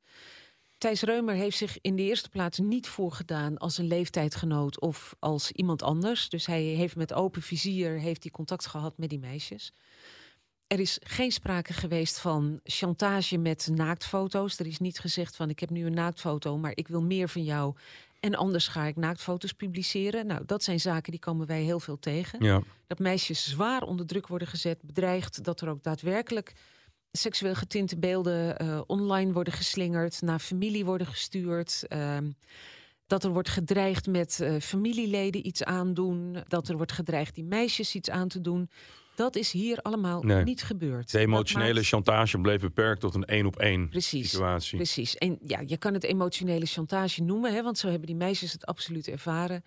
Thijs 0.82 1.02
Reumer 1.02 1.34
heeft 1.34 1.56
zich 1.56 1.78
in 1.80 1.96
de 1.96 2.02
eerste 2.02 2.28
plaats 2.28 2.58
niet 2.58 2.88
voorgedaan 2.88 3.58
als 3.58 3.78
een 3.78 3.86
leeftijdgenoot 3.86 4.80
of 4.80 5.16
als 5.18 5.50
iemand 5.52 5.82
anders. 5.82 6.28
Dus 6.28 6.46
hij 6.46 6.62
heeft 6.62 6.96
met 6.96 7.12
open 7.12 7.42
vizier 7.42 7.98
heeft 7.98 8.22
hij 8.22 8.32
contact 8.32 8.66
gehad 8.66 8.98
met 8.98 9.08
die 9.08 9.18
meisjes. 9.18 9.72
Er 10.66 10.80
is 10.80 10.98
geen 11.02 11.32
sprake 11.32 11.72
geweest 11.72 12.18
van 12.18 12.60
chantage 12.64 13.38
met 13.38 13.68
naaktfoto's. 13.72 14.58
Er 14.58 14.66
is 14.66 14.78
niet 14.78 14.98
gezegd 14.98 15.36
van 15.36 15.50
ik 15.50 15.60
heb 15.60 15.70
nu 15.70 15.86
een 15.86 15.94
naaktfoto, 15.94 16.58
maar 16.58 16.72
ik 16.74 16.88
wil 16.88 17.02
meer 17.02 17.28
van 17.28 17.44
jou. 17.44 17.74
En 18.20 18.34
anders 18.34 18.68
ga 18.68 18.84
ik 18.84 18.96
naaktfoto's 18.96 19.52
publiceren. 19.52 20.26
Nou, 20.26 20.42
dat 20.46 20.62
zijn 20.62 20.80
zaken 20.80 21.10
die 21.10 21.20
komen 21.20 21.46
wij 21.46 21.62
heel 21.62 21.80
veel 21.80 21.98
tegen. 21.98 22.44
Ja. 22.44 22.62
Dat 22.86 22.98
meisjes 22.98 23.50
zwaar 23.50 23.82
onder 23.82 24.06
druk 24.06 24.26
worden 24.26 24.48
gezet, 24.48 24.82
bedreigd. 24.82 25.44
Dat 25.44 25.60
er 25.60 25.68
ook 25.68 25.82
daadwerkelijk 25.82 26.52
seksueel 27.12 27.54
getinte 27.54 27.98
beelden 27.98 28.58
eh, 28.58 28.80
online 28.86 29.32
worden 29.32 29.52
geslingerd, 29.52 30.20
naar 30.22 30.38
familie 30.38 30.84
worden 30.84 31.06
gestuurd. 31.06 31.84
ehm, 31.88 32.30
dat 33.06 33.24
er 33.24 33.30
wordt 33.30 33.48
gedreigd 33.48 34.06
met 34.06 34.40
eh, 34.40 34.54
familieleden 34.60 35.46
iets 35.46 35.64
aandoen. 35.64 36.36
Dat 36.48 36.68
er 36.68 36.76
wordt 36.76 36.92
gedreigd 36.92 37.34
die 37.34 37.44
meisjes 37.44 37.94
iets 37.94 38.10
aan 38.10 38.28
te 38.28 38.40
doen. 38.40 38.70
Dat 39.14 39.36
is 39.36 39.52
hier 39.52 39.78
allemaal 39.82 40.22
Nee. 40.22 40.44
niet 40.44 40.62
gebeurd. 40.62 41.10
De 41.12 41.18
emotionele 41.18 41.74
maakt- 41.74 41.86
chantage 41.86 42.38
bleef 42.40 42.60
beperkt 42.60 43.00
tot 43.00 43.14
een 43.14 43.24
één 43.24 43.46
op 43.46 43.56
één 43.58 43.88
Precies, 43.88 44.30
situatie. 44.30 44.76
Precies. 44.76 45.16
En 45.16 45.38
ja, 45.46 45.62
je 45.66 45.76
kan 45.76 45.94
het 45.94 46.04
emotionele 46.04 46.66
chantage 46.66 47.22
noemen, 47.22 47.54
hè, 47.54 47.62
want 47.62 47.78
zo 47.78 47.88
hebben 47.88 48.06
die 48.06 48.16
meisjes 48.16 48.52
het 48.52 48.66
absoluut 48.66 49.08
ervaren. 49.08 49.64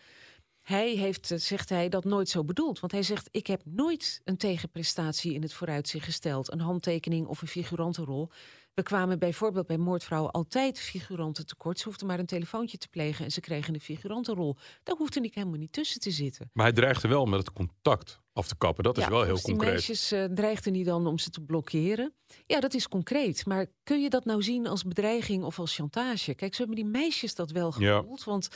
Hij 0.65 0.89
heeft, 0.95 1.31
eh, 1.31 1.37
zegt 1.37 1.69
hij, 1.69 1.89
dat 1.89 2.03
nooit 2.03 2.29
zo 2.29 2.43
bedoeld. 2.43 2.79
Want 2.79 2.91
hij 2.91 3.03
zegt: 3.03 3.27
Ik 3.31 3.47
heb 3.47 3.61
nooit 3.65 4.21
een 4.23 4.37
tegenprestatie 4.37 5.33
in 5.33 5.41
het 5.41 5.53
vooruitzicht 5.53 6.05
gesteld. 6.05 6.51
Een 6.51 6.59
handtekening 6.59 7.27
of 7.27 7.41
een 7.41 7.47
figurantenrol. 7.47 8.29
We 8.73 8.83
kwamen 8.83 9.19
bijvoorbeeld 9.19 9.67
bij 9.67 9.77
moordvrouwen 9.77 10.31
altijd 10.31 10.79
figuranten 10.79 11.45
tekort. 11.45 11.79
Ze 11.79 11.83
hoefden 11.87 12.07
maar 12.07 12.19
een 12.19 12.25
telefoontje 12.25 12.77
te 12.77 12.87
plegen 12.87 13.25
en 13.25 13.31
ze 13.31 13.39
kregen 13.41 13.73
een 13.73 13.79
figurantenrol. 13.81 14.57
Daar 14.83 14.95
hoefde 14.95 15.21
ik 15.21 15.35
helemaal 15.35 15.59
niet 15.59 15.71
tussen 15.71 15.99
te 15.99 16.11
zitten. 16.11 16.49
Maar 16.53 16.65
hij 16.65 16.73
dreigde 16.73 17.07
wel 17.07 17.25
met 17.25 17.39
het 17.39 17.53
contact 17.53 18.19
af 18.33 18.47
te 18.47 18.57
kappen. 18.57 18.83
Dat 18.83 18.97
is 18.97 19.03
Ja, 19.03 19.09
wel 19.09 19.23
heel 19.23 19.25
volgens 19.37 19.45
die 19.47 19.55
concreet. 19.55 19.73
meisjes 19.87 20.11
eh, 20.11 20.23
dreigden 20.23 20.73
niet 20.73 20.85
dan 20.85 21.07
om 21.07 21.17
ze 21.19 21.29
te 21.29 21.41
blokkeren. 21.41 22.13
Ja, 22.45 22.59
dat 22.59 22.73
is 22.73 22.87
concreet. 22.87 23.45
Maar 23.45 23.65
kun 23.83 24.01
je 24.01 24.09
dat 24.09 24.25
nou 24.25 24.43
zien 24.43 24.67
als 24.67 24.83
bedreiging 24.83 25.43
of 25.43 25.59
als 25.59 25.75
chantage? 25.75 26.33
Kijk, 26.33 26.53
zo 26.55 26.57
hebben 26.65 26.83
die 26.83 26.91
meisjes 26.91 27.35
dat 27.35 27.51
wel 27.51 27.73
Ja. 27.79 27.97
gevoeld. 27.97 28.23
Want 28.23 28.47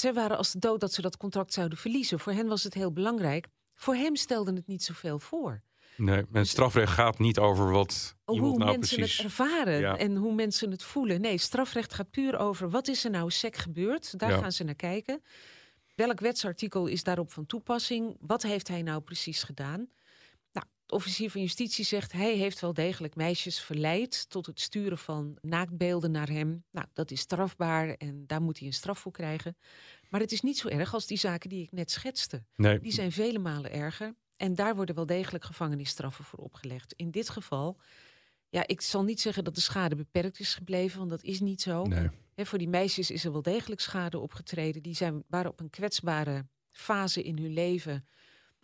zij 0.00 0.12
waren 0.12 0.36
als 0.36 0.52
de 0.52 0.58
dood 0.58 0.80
dat 0.80 0.92
ze 0.92 1.00
dat 1.00 1.16
contract 1.16 1.52
zouden 1.52 1.78
verliezen. 1.78 2.18
Voor 2.20 2.32
hen 2.32 2.46
was 2.46 2.62
het 2.64 2.74
heel 2.74 2.92
belangrijk. 2.92 3.46
Voor 3.74 3.94
hem 3.94 4.16
stelde 4.16 4.52
het 4.52 4.66
niet 4.66 4.82
zoveel 4.82 5.18
voor. 5.18 5.62
Nee, 5.96 6.24
en 6.32 6.46
strafrecht 6.46 6.92
gaat 6.92 7.18
niet 7.18 7.38
over 7.38 7.70
wat 7.70 8.14
iemand 8.26 8.50
hoe 8.50 8.58
nou 8.58 8.70
mensen 8.70 8.96
precies... 8.96 9.16
het 9.16 9.26
ervaren 9.26 9.80
Ja. 9.80 9.96
en 9.96 10.16
hoe 10.16 10.34
mensen 10.34 10.70
het 10.70 10.82
voelen. 10.82 11.20
Nee, 11.20 11.38
strafrecht 11.38 11.94
gaat 11.94 12.10
puur 12.10 12.38
over 12.38 12.70
wat 12.70 12.88
is 12.88 13.04
er 13.04 13.10
nou 13.10 13.30
sec 13.30 13.56
gebeurd. 13.56 14.18
Daar 14.18 14.30
Ja. 14.30 14.38
gaan 14.38 14.52
ze 14.52 14.64
naar 14.64 14.74
kijken. 14.74 15.22
Welk 15.94 16.20
wetsartikel 16.20 16.86
is 16.86 17.02
daarop 17.02 17.32
van 17.32 17.46
toepassing? 17.46 18.16
Wat 18.20 18.42
heeft 18.42 18.68
hij 18.68 18.82
nou 18.82 19.00
precies 19.00 19.42
gedaan? 19.42 19.88
De 20.86 20.94
officier 20.94 21.30
van 21.30 21.40
justitie 21.40 21.84
zegt 21.84 22.12
hij 22.12 22.36
heeft 22.36 22.60
wel 22.60 22.74
degelijk 22.74 23.16
meisjes 23.16 23.60
verleid 23.60 24.30
tot 24.30 24.46
het 24.46 24.60
sturen 24.60 24.98
van 24.98 25.38
naaktbeelden 25.40 26.10
naar 26.10 26.28
hem. 26.28 26.64
Nou, 26.70 26.86
dat 26.92 27.10
is 27.10 27.20
strafbaar 27.20 27.88
en 27.88 28.26
daar 28.26 28.42
moet 28.42 28.58
hij 28.58 28.66
een 28.66 28.72
straf 28.74 28.98
voor 28.98 29.12
krijgen. 29.12 29.56
Maar 30.08 30.20
het 30.20 30.32
is 30.32 30.40
niet 30.40 30.58
zo 30.58 30.68
erg 30.68 30.94
als 30.94 31.06
die 31.06 31.18
zaken 31.18 31.48
die 31.48 31.62
ik 31.62 31.72
net 31.72 31.90
schetste. 31.90 32.44
Nee, 32.56 32.78
Die 32.80 32.92
zijn 32.92 33.12
vele 33.12 33.38
malen 33.38 33.72
erger. 33.72 34.14
En 34.36 34.54
daar 34.54 34.76
worden 34.76 34.94
wel 34.94 35.06
degelijk 35.06 35.44
gevangenisstraffen 35.44 36.24
voor 36.24 36.38
opgelegd. 36.38 36.92
In 36.92 37.10
dit 37.10 37.28
geval, 37.28 37.80
ja, 38.48 38.66
ik 38.66 38.80
zal 38.80 39.02
niet 39.04 39.20
zeggen 39.20 39.44
dat 39.44 39.54
de 39.54 39.60
schade 39.60 39.94
beperkt 39.94 40.40
is 40.40 40.54
gebleven, 40.54 40.98
want 40.98 41.10
dat 41.10 41.22
is 41.22 41.40
niet 41.40 41.62
zo. 41.62 41.84
nee. 41.84 42.08
Voor 42.36 42.58
die 42.58 42.68
meisjes 42.68 43.10
is 43.10 43.24
er 43.24 43.32
wel 43.32 43.42
degelijk 43.42 43.80
schade 43.80 44.18
opgetreden. 44.18 44.82
Die 44.82 44.94
zijn, 44.94 45.24
waren 45.28 45.50
op 45.50 45.60
een 45.60 45.70
kwetsbare 45.70 46.46
fase 46.70 47.22
in 47.22 47.38
hun 47.38 47.52
leven. 47.52 48.06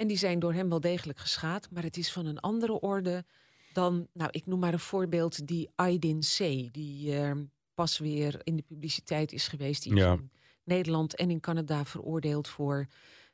En 0.01 0.07
die 0.07 0.16
zijn 0.16 0.38
door 0.38 0.53
hem 0.53 0.68
wel 0.68 0.80
degelijk 0.80 1.18
geschaad. 1.18 1.68
Maar 1.70 1.82
het 1.82 1.96
is 1.96 2.12
van 2.12 2.26
een 2.26 2.40
andere 2.40 2.80
orde 2.80 3.24
dan, 3.72 4.09
nou, 4.12 4.28
ik 4.32 4.46
noem 4.46 4.59
maar 4.59 4.72
een 4.72 4.78
voorbeeld, 4.78 5.46
die 5.46 5.70
Aydin 5.74 6.20
C. 6.20 6.36
Die 6.72 7.16
eh, 7.16 7.32
pas 7.74 7.98
weer 7.98 8.40
in 8.42 8.57
de 8.57 8.62
publiciteit 8.62 9.32
is 9.32 9.48
geweest. 9.48 9.82
Die 9.82 9.92
is 9.92 9.98
Ja. 9.98 10.12
in 10.12 10.30
Nederland 10.64 11.14
en 11.14 11.30
in 11.30 11.40
Canada 11.40 11.84
veroordeeld 11.84 12.48
voor 12.48 12.86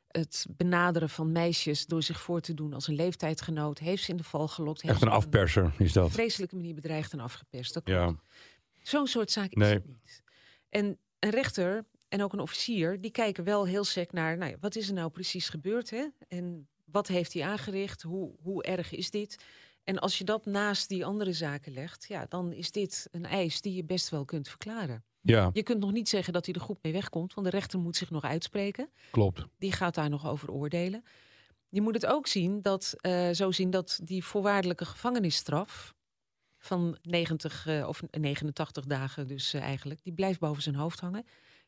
het 0.07 0.45
benaderen 0.49 1.09
van 1.09 1.31
meisjes 1.31 1.85
door 1.85 2.03
zich 2.03 2.21
voor 2.21 2.39
te 2.41 2.53
doen 2.53 2.73
als 2.73 2.87
een 2.87 2.95
leeftijdgenoot. 2.95 3.79
Heeft 3.79 4.03
ze 4.03 4.11
in 4.11 4.17
de 4.17 4.23
val 4.23 4.47
gelokt. 4.47 4.81
heeft 4.81 4.93
Echt 4.93 5.03
een 5.03 5.07
op 5.09 5.13
afperser 5.13 5.73
is 5.77 5.93
dat. 5.93 6.11
vreselijke 6.11 6.55
manier 6.55 6.75
bedreigd 6.75 7.13
en 7.13 7.19
afgeperst. 7.19 7.73
Dat. 7.73 7.87
Ja, 7.87 8.15
Zo'n 8.81 9.07
soort 9.07 9.31
zaak 9.31 9.49
is 9.51 9.55
Nee. 9.57 9.73
het 9.73 9.87
niet. 9.87 10.23
En 10.69 10.97
een 11.19 11.29
rechter 11.29 11.85
en 12.09 12.23
ook 12.23 12.33
een 12.33 12.39
officier, 12.39 13.01
die 13.01 13.11
kijken 13.11 13.43
wel 13.43 13.65
heel 13.65 13.83
sec 13.83 14.11
naar, 14.11 14.37
nou 14.37 14.55
wat 14.59 14.75
is 14.75 14.87
er 14.87 14.93
nou 14.93 15.09
precies 15.09 15.49
gebeurd? 15.49 15.89
Hè? 15.89 16.05
En 16.27 16.67
wat 16.85 17.07
heeft 17.07 17.33
hij 17.33 17.43
aangericht? 17.43 18.01
Hoe, 18.01 18.35
hoe 18.41 18.63
erg 18.63 18.91
is 18.91 19.09
dit? 19.09 19.37
En 19.83 19.99
als 19.99 20.17
je 20.17 20.23
dat 20.23 20.45
naast 20.45 20.89
die 20.89 21.05
andere 21.05 21.33
zaken 21.33 21.73
legt, 21.73 22.05
ja, 22.07 22.25
dan 22.29 22.53
is 22.53 22.71
dit 22.71 23.07
een 23.11 23.25
eis 23.25 23.61
die 23.61 23.73
je 23.73 23.83
best 23.83 24.09
wel 24.09 24.25
kunt 24.25 24.47
verklaren. 24.49 25.03
ja, 25.21 25.49
Je 25.53 25.63
kunt 25.63 25.79
nog 25.79 25.91
niet 25.91 26.09
zeggen 26.09 26.33
dat 26.33 26.45
hij 26.45 26.55
er 26.55 26.61
goed 26.61 26.77
mee 26.81 26.93
wegkomt, 26.93 27.33
want 27.33 27.47
de 27.47 27.57
rechter 27.57 27.79
moet 27.79 27.95
zich 27.95 28.09
nog 28.09 28.23
uitspreken. 28.23 28.89
klopt. 29.11 29.45
Die 29.57 29.71
gaat 29.71 29.95
daar 29.95 30.09
nog 30.09 30.27
over 30.27 30.51
oordelen. 30.51 31.03
Je 31.69 31.81
moet 31.81 31.93
het 31.93 32.05
ook 32.05 32.27
zien 32.27 32.61
dat, 32.61 32.93
eh, 32.97 33.29
zo 33.29 33.51
zien 33.51 33.69
dat 33.69 33.99
die 34.03 34.23
voorwaardelijke 34.23 34.85
gevangenisstraf 34.85 35.95
van 36.57 36.97
90 37.01 37.67
eh, 37.67 37.87
of 37.87 38.01
89 38.11 38.85
dagen 38.85 39.27
dus 39.27 39.53
eh, 39.53 39.61
eigenlijk, 39.61 40.03
die 40.03 40.13
blijft 40.13 40.39
boven 40.39 40.63
zijn 40.63 40.75
hoofd 40.75 40.99
hangen. 40.99 41.25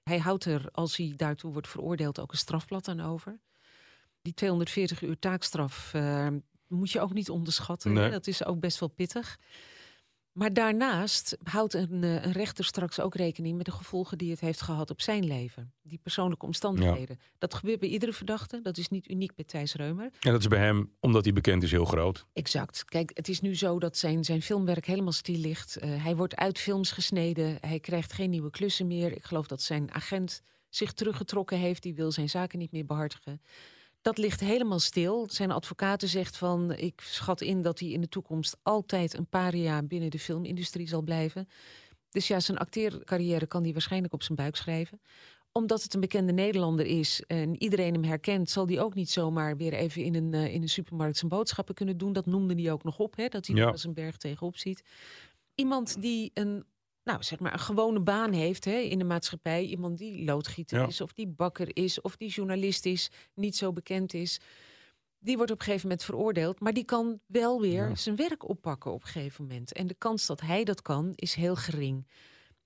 Hij 0.10 0.20
houdt 0.20 0.46
er, 0.46 0.70
als 0.72 0.98
hij 0.98 1.14
daartoe 1.16 1.52
wordt 1.52 1.68
veroordeeld, 1.68 2.20
ook 2.20 2.32
een 2.32 2.38
strafblad 2.38 2.88
aan 2.88 3.02
over. 3.02 3.40
Die 4.22 4.34
240 4.34 5.02
uur 5.02 5.20
taakstraf 5.20 5.94
eh, 5.94 6.28
moet 6.68 6.92
je 6.92 7.00
ook 7.00 7.14
niet 7.14 7.30
onderschatten. 7.30 7.94
Nee. 7.94 8.12
Dat 8.12 8.28
is 8.28 8.46
ook 8.46 8.60
best 8.60 8.80
wel 8.80 8.90
pittig. 8.90 9.40
Maar 10.40 10.54
daarnaast 10.54 11.38
houdt 11.44 11.74
een, 11.74 12.04
eh, 12.04 12.24
een 12.24 12.32
rechter 12.32 12.66
straks 12.66 13.00
ook 13.00 13.16
rekening 13.16 13.58
met 13.58 13.66
de 13.66 13.72
gevolgen 13.72 14.18
die 14.18 14.32
het 14.32 14.40
heeft 14.40 14.62
gehad 14.62 14.90
op 14.90 15.02
zijn 15.02 15.26
leven. 15.26 15.74
Die 15.82 16.00
persoonlijke 16.04 16.46
omstandigheden. 16.46 17.20
Dat 17.38 17.54
gebeurt 17.54 17.80
bij 17.80 17.90
iedere 17.90 18.14
verdachte. 18.14 18.62
Dat 18.62 18.78
is 18.78 18.90
niet 18.90 19.10
uniek 19.10 19.36
bij 19.36 19.46
Thijs 19.46 19.74
Reumer. 19.74 20.10
En 20.20 20.32
dat 20.32 20.40
is 20.40 20.48
bij 20.48 20.60
hem, 20.60 20.92
omdat 21.00 21.24
hij 21.24 21.34
bekend 21.34 21.64
is, 21.64 21.72
heel 21.72 21.86
groot. 21.86 22.26
Exact. 22.34 22.86
Kijk, 22.86 23.12
het 23.14 23.28
is 23.28 23.42
nu 23.42 23.56
zo 23.56 23.80
dat 23.80 23.98
zijn, 23.98 24.24
zijn 24.24 24.42
filmwerk 24.42 24.86
helemaal 24.86 25.12
stil 25.12 25.40
ligt. 25.40 25.78
Eh, 25.78 26.04
hij 26.04 26.16
wordt 26.16 26.36
uit 26.36 26.60
films 26.60 26.92
gesneden. 26.92 27.58
Hij 27.62 27.80
krijgt 27.80 28.14
geen 28.14 28.30
nieuwe 28.30 28.50
klussen 28.50 28.88
meer. 28.88 29.12
Ik 29.12 29.24
geloof 29.24 29.48
dat 29.48 29.62
zijn 29.62 29.94
agent 29.94 30.42
zich 30.70 30.94
teruggetrokken 30.94 31.58
heeft. 31.58 31.84
Die 31.84 31.96
wil 31.96 32.12
zijn 32.12 32.30
zaken 32.30 32.60
niet 32.60 32.72
meer 32.72 32.86
behartigen. 32.86 33.42
Dat 34.02 34.18
ligt 34.18 34.40
helemaal 34.40 34.80
stil. 34.80 35.28
Zijn 35.30 35.52
advocaten 35.52 36.08
zegt 36.08 36.38
van... 36.38 36.72
ik 36.72 37.02
schat 37.02 37.42
in 37.42 37.62
dat 37.62 37.80
hij 37.80 37.90
in 37.90 38.02
de 38.02 38.10
toekomst 38.10 38.58
altijd 38.64 39.14
een 39.18 39.28
paar 39.28 39.56
jaar 39.56 39.86
binnen 39.88 40.10
de 40.10 40.20
filmindustrie 40.20 40.88
zal 40.88 41.02
blijven. 41.02 41.48
Dus 42.10 42.28
ja, 42.28 42.40
zijn 42.40 42.58
acteercarrière 42.58 43.48
kan 43.48 43.64
hij 43.64 43.72
waarschijnlijk 43.72 44.14
op 44.14 44.24
zijn 44.24 44.38
buik 44.38 44.56
schrijven. 44.56 45.02
Omdat 45.52 45.84
het 45.84 45.94
een 45.94 46.00
bekende 46.00 46.32
Nederlander 46.34 46.86
is 46.86 47.24
en 47.28 47.62
iedereen 47.62 47.94
hem 47.94 48.04
herkent... 48.04 48.50
zal 48.50 48.68
hij 48.68 48.80
ook 48.82 48.94
niet 48.94 49.10
zomaar 49.10 49.58
weer 49.58 49.74
even 49.74 50.04
in 50.04 50.16
een, 50.16 50.34
eh, 50.34 50.54
in 50.54 50.62
een 50.62 50.70
supermarkt 50.70 51.18
zijn 51.18 51.30
boodschappen 51.32 51.76
kunnen 51.76 51.98
doen. 51.98 52.14
Dat 52.14 52.26
noemde 52.26 52.62
hij 52.62 52.72
ook 52.72 52.84
nog 52.84 53.00
op, 53.00 53.16
hè, 53.16 53.28
dat 53.28 53.48
hij 53.48 53.56
Ja. 53.56 53.66
er 53.66 53.72
als 53.72 53.84
een 53.84 53.94
berg 53.94 54.18
tegenop 54.18 54.58
ziet. 54.58 54.84
Iemand 55.56 56.02
die 56.02 56.32
een, 56.34 56.66
nou, 57.04 57.24
zeg 57.24 57.40
maar 57.40 57.54
een 57.54 57.60
gewone 57.60 58.00
baan 58.00 58.34
heeft 58.34 58.66
hè, 58.66 58.78
in 58.78 58.98
de 58.98 59.04
maatschappij. 59.04 59.64
Iemand 59.66 59.98
die 59.98 60.24
loodgieter 60.26 60.80
Ja. 60.80 60.88
is, 60.88 61.02
of 61.02 61.14
die 61.14 61.28
bakker 61.28 61.76
is, 61.76 62.02
of 62.02 62.16
die 62.18 62.30
journalist 62.30 62.86
is, 62.86 63.10
niet 63.34 63.56
zo 63.56 63.72
bekend 63.74 64.14
is. 64.14 64.40
Die 65.20 65.36
wordt 65.38 65.52
op 65.52 65.60
een 65.60 65.66
gegeven 65.66 65.88
moment 65.88 66.06
veroordeeld, 66.06 66.60
maar 66.60 66.74
die 66.74 66.86
kan 66.86 67.20
wel 67.26 67.62
weer 67.62 67.90
Ja. 67.90 67.96
zijn 67.96 68.16
werk 68.16 68.50
oppakken 68.50 68.92
op 68.94 69.02
een 69.02 69.08
gegeven 69.08 69.46
moment. 69.48 69.74
En 69.74 69.88
de 69.88 69.96
kans 69.98 70.26
dat 70.26 70.42
hij 70.42 70.64
dat 70.64 70.82
kan, 70.82 71.12
is 71.16 71.34
heel 71.34 71.56
gering. 71.56 72.08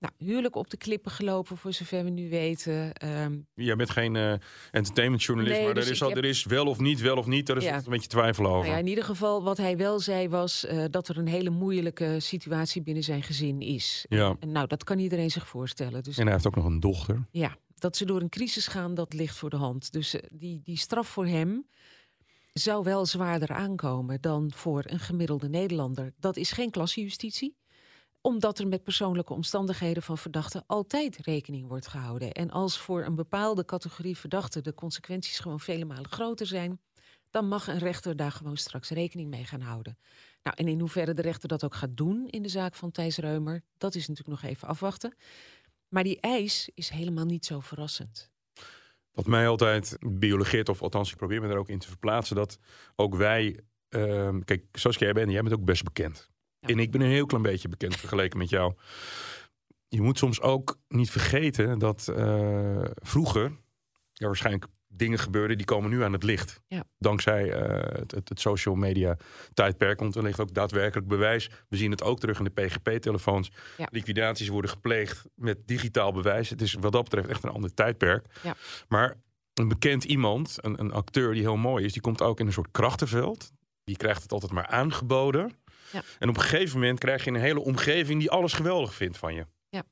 Nou, 0.03 0.15
huwelijk 0.17 0.55
op 0.55 0.69
de 0.69 0.77
klippen 0.77 1.11
gelopen, 1.11 1.57
voor 1.57 1.73
zover 1.73 2.03
we 2.03 2.09
nu 2.09 2.29
weten. 2.29 2.93
Ehm, 2.93 3.37
Jij 3.53 3.75
bent 3.75 3.89
geen 3.89 4.15
uh, 4.15 4.33
entertainmentjournalist, 4.71 5.55
Nee, 5.55 5.65
maar 5.65 5.73
dus 5.73 5.85
er, 5.85 5.91
is 5.91 6.01
al, 6.01 6.09
heb- 6.09 6.17
er 6.17 6.25
is 6.25 6.43
wel 6.43 6.65
of 6.65 6.79
niet, 6.79 7.01
wel 7.01 7.17
of 7.17 7.25
niet. 7.25 7.45
Daar 7.45 7.57
is 7.57 7.63
Ja. 7.63 7.75
een 7.75 7.83
beetje 7.87 8.07
twijfel 8.07 8.45
over. 8.45 8.59
nou 8.59 8.71
ja, 8.71 8.77
in 8.77 8.87
ieder 8.87 9.03
geval, 9.03 9.43
wat 9.43 9.57
hij 9.57 9.77
wel 9.77 9.99
zei 9.99 10.29
was 10.29 10.65
eh, 10.65 10.83
dat 10.89 11.07
er 11.07 11.17
een 11.17 11.27
hele 11.27 11.49
moeilijke 11.49 12.19
situatie 12.19 12.81
binnen 12.81 13.03
zijn 13.03 13.23
gezin 13.23 13.61
is. 13.61 14.05
Ja. 14.09 14.35
En 14.39 14.51
nou, 14.51 14.67
dat 14.67 14.83
kan 14.83 14.99
iedereen 14.99 15.31
zich 15.31 15.47
voorstellen. 15.47 16.03
Dus 16.03 16.17
En 16.17 16.23
hij 16.23 16.33
heeft 16.33 16.47
ook 16.47 16.55
nog 16.55 16.65
een 16.65 16.79
dochter. 16.79 17.27
ja, 17.31 17.55
dat 17.75 17.97
ze 17.97 18.05
door 18.05 18.21
een 18.21 18.29
crisis 18.29 18.67
gaan, 18.67 18.93
dat 18.93 19.13
ligt 19.13 19.35
voor 19.37 19.49
de 19.49 19.55
hand. 19.57 19.91
Dus 19.91 20.13
eh, 20.13 20.21
die, 20.33 20.61
die 20.63 20.77
straf 20.77 21.07
voor 21.07 21.25
hem 21.25 21.65
zou 22.53 22.83
wel 22.83 23.05
zwaarder 23.05 23.49
aankomen 23.49 24.21
dan 24.21 24.51
voor 24.55 24.83
een 24.85 24.99
gemiddelde 24.99 25.49
Nederlander. 25.49 26.13
Dat 26.19 26.37
is 26.37 26.51
geen 26.51 26.69
klassejustitie 26.71 27.55
omdat 28.25 28.59
er 28.59 28.67
met 28.67 28.83
persoonlijke 28.83 29.33
omstandigheden 29.33 30.03
van 30.03 30.17
verdachten 30.17 30.63
altijd 30.67 31.17
rekening 31.17 31.67
wordt 31.67 31.87
gehouden. 31.87 32.31
En 32.31 32.51
als 32.51 32.79
voor 32.79 33.03
een 33.03 33.15
bepaalde 33.15 33.65
categorie 33.65 34.17
verdachten 34.17 34.63
de 34.63 34.73
consequenties 34.73 35.39
gewoon 35.39 35.59
vele 35.59 35.85
malen 35.85 36.11
groter 36.11 36.45
zijn, 36.45 36.81
dan 37.29 37.47
mag 37.47 37.67
een 37.67 37.77
rechter 37.77 38.15
daar 38.15 38.31
gewoon 38.31 38.57
straks 38.57 38.89
rekening 38.89 39.29
mee 39.29 39.43
gaan 39.43 39.61
houden. 39.61 39.97
Nou, 40.43 40.57
en 40.59 40.67
in 40.67 40.79
hoeverre 40.79 41.13
de 41.13 41.21
rechter 41.21 41.47
dat 41.47 41.63
ook 41.63 41.75
gaat 41.75 41.97
doen 41.97 42.27
in 42.27 42.41
de 42.41 42.49
zaak 42.49 42.75
van 42.75 42.91
Thijs 42.91 43.17
Reumer, 43.17 43.63
dat 43.77 43.95
is 43.95 44.07
natuurlijk 44.07 44.41
nog 44.41 44.51
even 44.51 44.67
afwachten. 44.67 45.15
Maar 45.87 46.03
die 46.03 46.19
eis 46.19 46.69
is 46.73 46.89
helemaal 46.89 47.25
niet 47.25 47.45
zo 47.45 47.59
verrassend. 47.59 48.31
Wat 49.11 49.27
mij 49.27 49.47
altijd 49.47 49.97
biologeert, 49.99 50.69
of 50.69 50.81
althans 50.81 51.11
ik 51.11 51.17
probeer 51.17 51.41
me 51.41 51.47
daar 51.47 51.57
ook 51.57 51.69
in 51.69 51.79
te 51.79 51.87
verplaatsen, 51.87 52.35
dat 52.35 52.59
ook 52.95 53.15
wij, 53.15 53.59
ehm, 53.89 54.39
kijk, 54.39 54.65
zoals 54.71 54.97
jij 54.97 55.13
bent, 55.13 55.31
jij 55.31 55.41
bent 55.41 55.55
ook 55.55 55.65
best 55.65 55.83
bekend. 55.83 56.31
Ja. 56.65 56.73
En 56.73 56.79
ik 56.79 56.91
ben 56.91 57.01
een 57.01 57.09
heel 57.09 57.25
klein 57.25 57.43
beetje 57.43 57.67
bekend 57.67 57.95
vergeleken 57.95 58.37
met 58.37 58.49
jou. 58.49 58.73
Je 59.87 60.01
moet 60.01 60.17
soms 60.17 60.41
ook 60.41 60.79
niet 60.87 61.11
vergeten 61.11 61.79
dat 61.79 62.07
eh, 62.07 62.83
vroeger 62.93 63.43
er 64.13 64.27
waarschijnlijk 64.27 64.67
dingen 64.87 65.19
gebeurden 65.19 65.57
die 65.57 65.65
komen 65.65 65.89
nu 65.89 66.03
aan 66.03 66.13
het 66.13 66.23
licht. 66.23 66.61
Ja. 66.67 66.83
Dankzij 66.97 67.51
eh, 67.51 67.99
het, 67.99 68.11
het, 68.11 68.29
het 68.29 68.39
social 68.39 68.75
media 68.75 69.17
tijdperk. 69.53 69.99
Want 69.99 70.15
er 70.15 70.23
ligt 70.23 70.39
ook 70.39 70.53
daadwerkelijk 70.53 71.07
bewijs. 71.07 71.49
We 71.69 71.77
zien 71.77 71.91
het 71.91 72.03
ook 72.03 72.19
terug 72.19 72.37
in 72.37 72.43
de 72.43 72.61
PGP-telefoons. 72.61 73.51
Ja. 73.77 73.87
Liquidaties 73.91 74.47
worden 74.47 74.69
gepleegd 74.69 75.25
met 75.35 75.67
digitaal 75.67 76.11
bewijs. 76.11 76.49
Het 76.49 76.61
is 76.61 76.73
wat 76.73 76.91
dat 76.91 77.03
betreft 77.03 77.27
echt 77.27 77.43
een 77.43 77.49
ander 77.49 77.73
tijdperk. 77.73 78.25
Ja. 78.43 78.55
Maar 78.87 79.21
een 79.53 79.67
bekend 79.67 80.03
iemand, 80.03 80.57
een, 80.61 80.79
een 80.79 80.91
acteur 80.91 81.33
die 81.33 81.41
heel 81.41 81.57
mooi 81.57 81.85
is, 81.85 81.93
die 81.93 82.01
komt 82.01 82.21
ook 82.21 82.39
in 82.39 82.45
een 82.45 82.53
soort 82.53 82.71
krachtenveld. 82.71 83.51
Die 83.83 83.97
krijgt 83.97 84.21
het 84.21 84.31
altijd 84.31 84.51
maar 84.51 84.67
aangeboden. 84.67 85.51
Ja. 85.93 86.03
En 86.19 86.29
op 86.29 86.35
een 86.35 86.41
gegeven 86.41 86.79
moment 86.79 86.99
krijg 86.99 87.23
je 87.23 87.29
een 87.29 87.35
hele 87.35 87.59
omgeving 87.59 88.19
die 88.19 88.31
alles 88.31 88.53
geweldig 88.53 88.93
vindt 88.93 89.17
van 89.17 89.33
je. 89.33 89.45
Ja. 89.69 89.83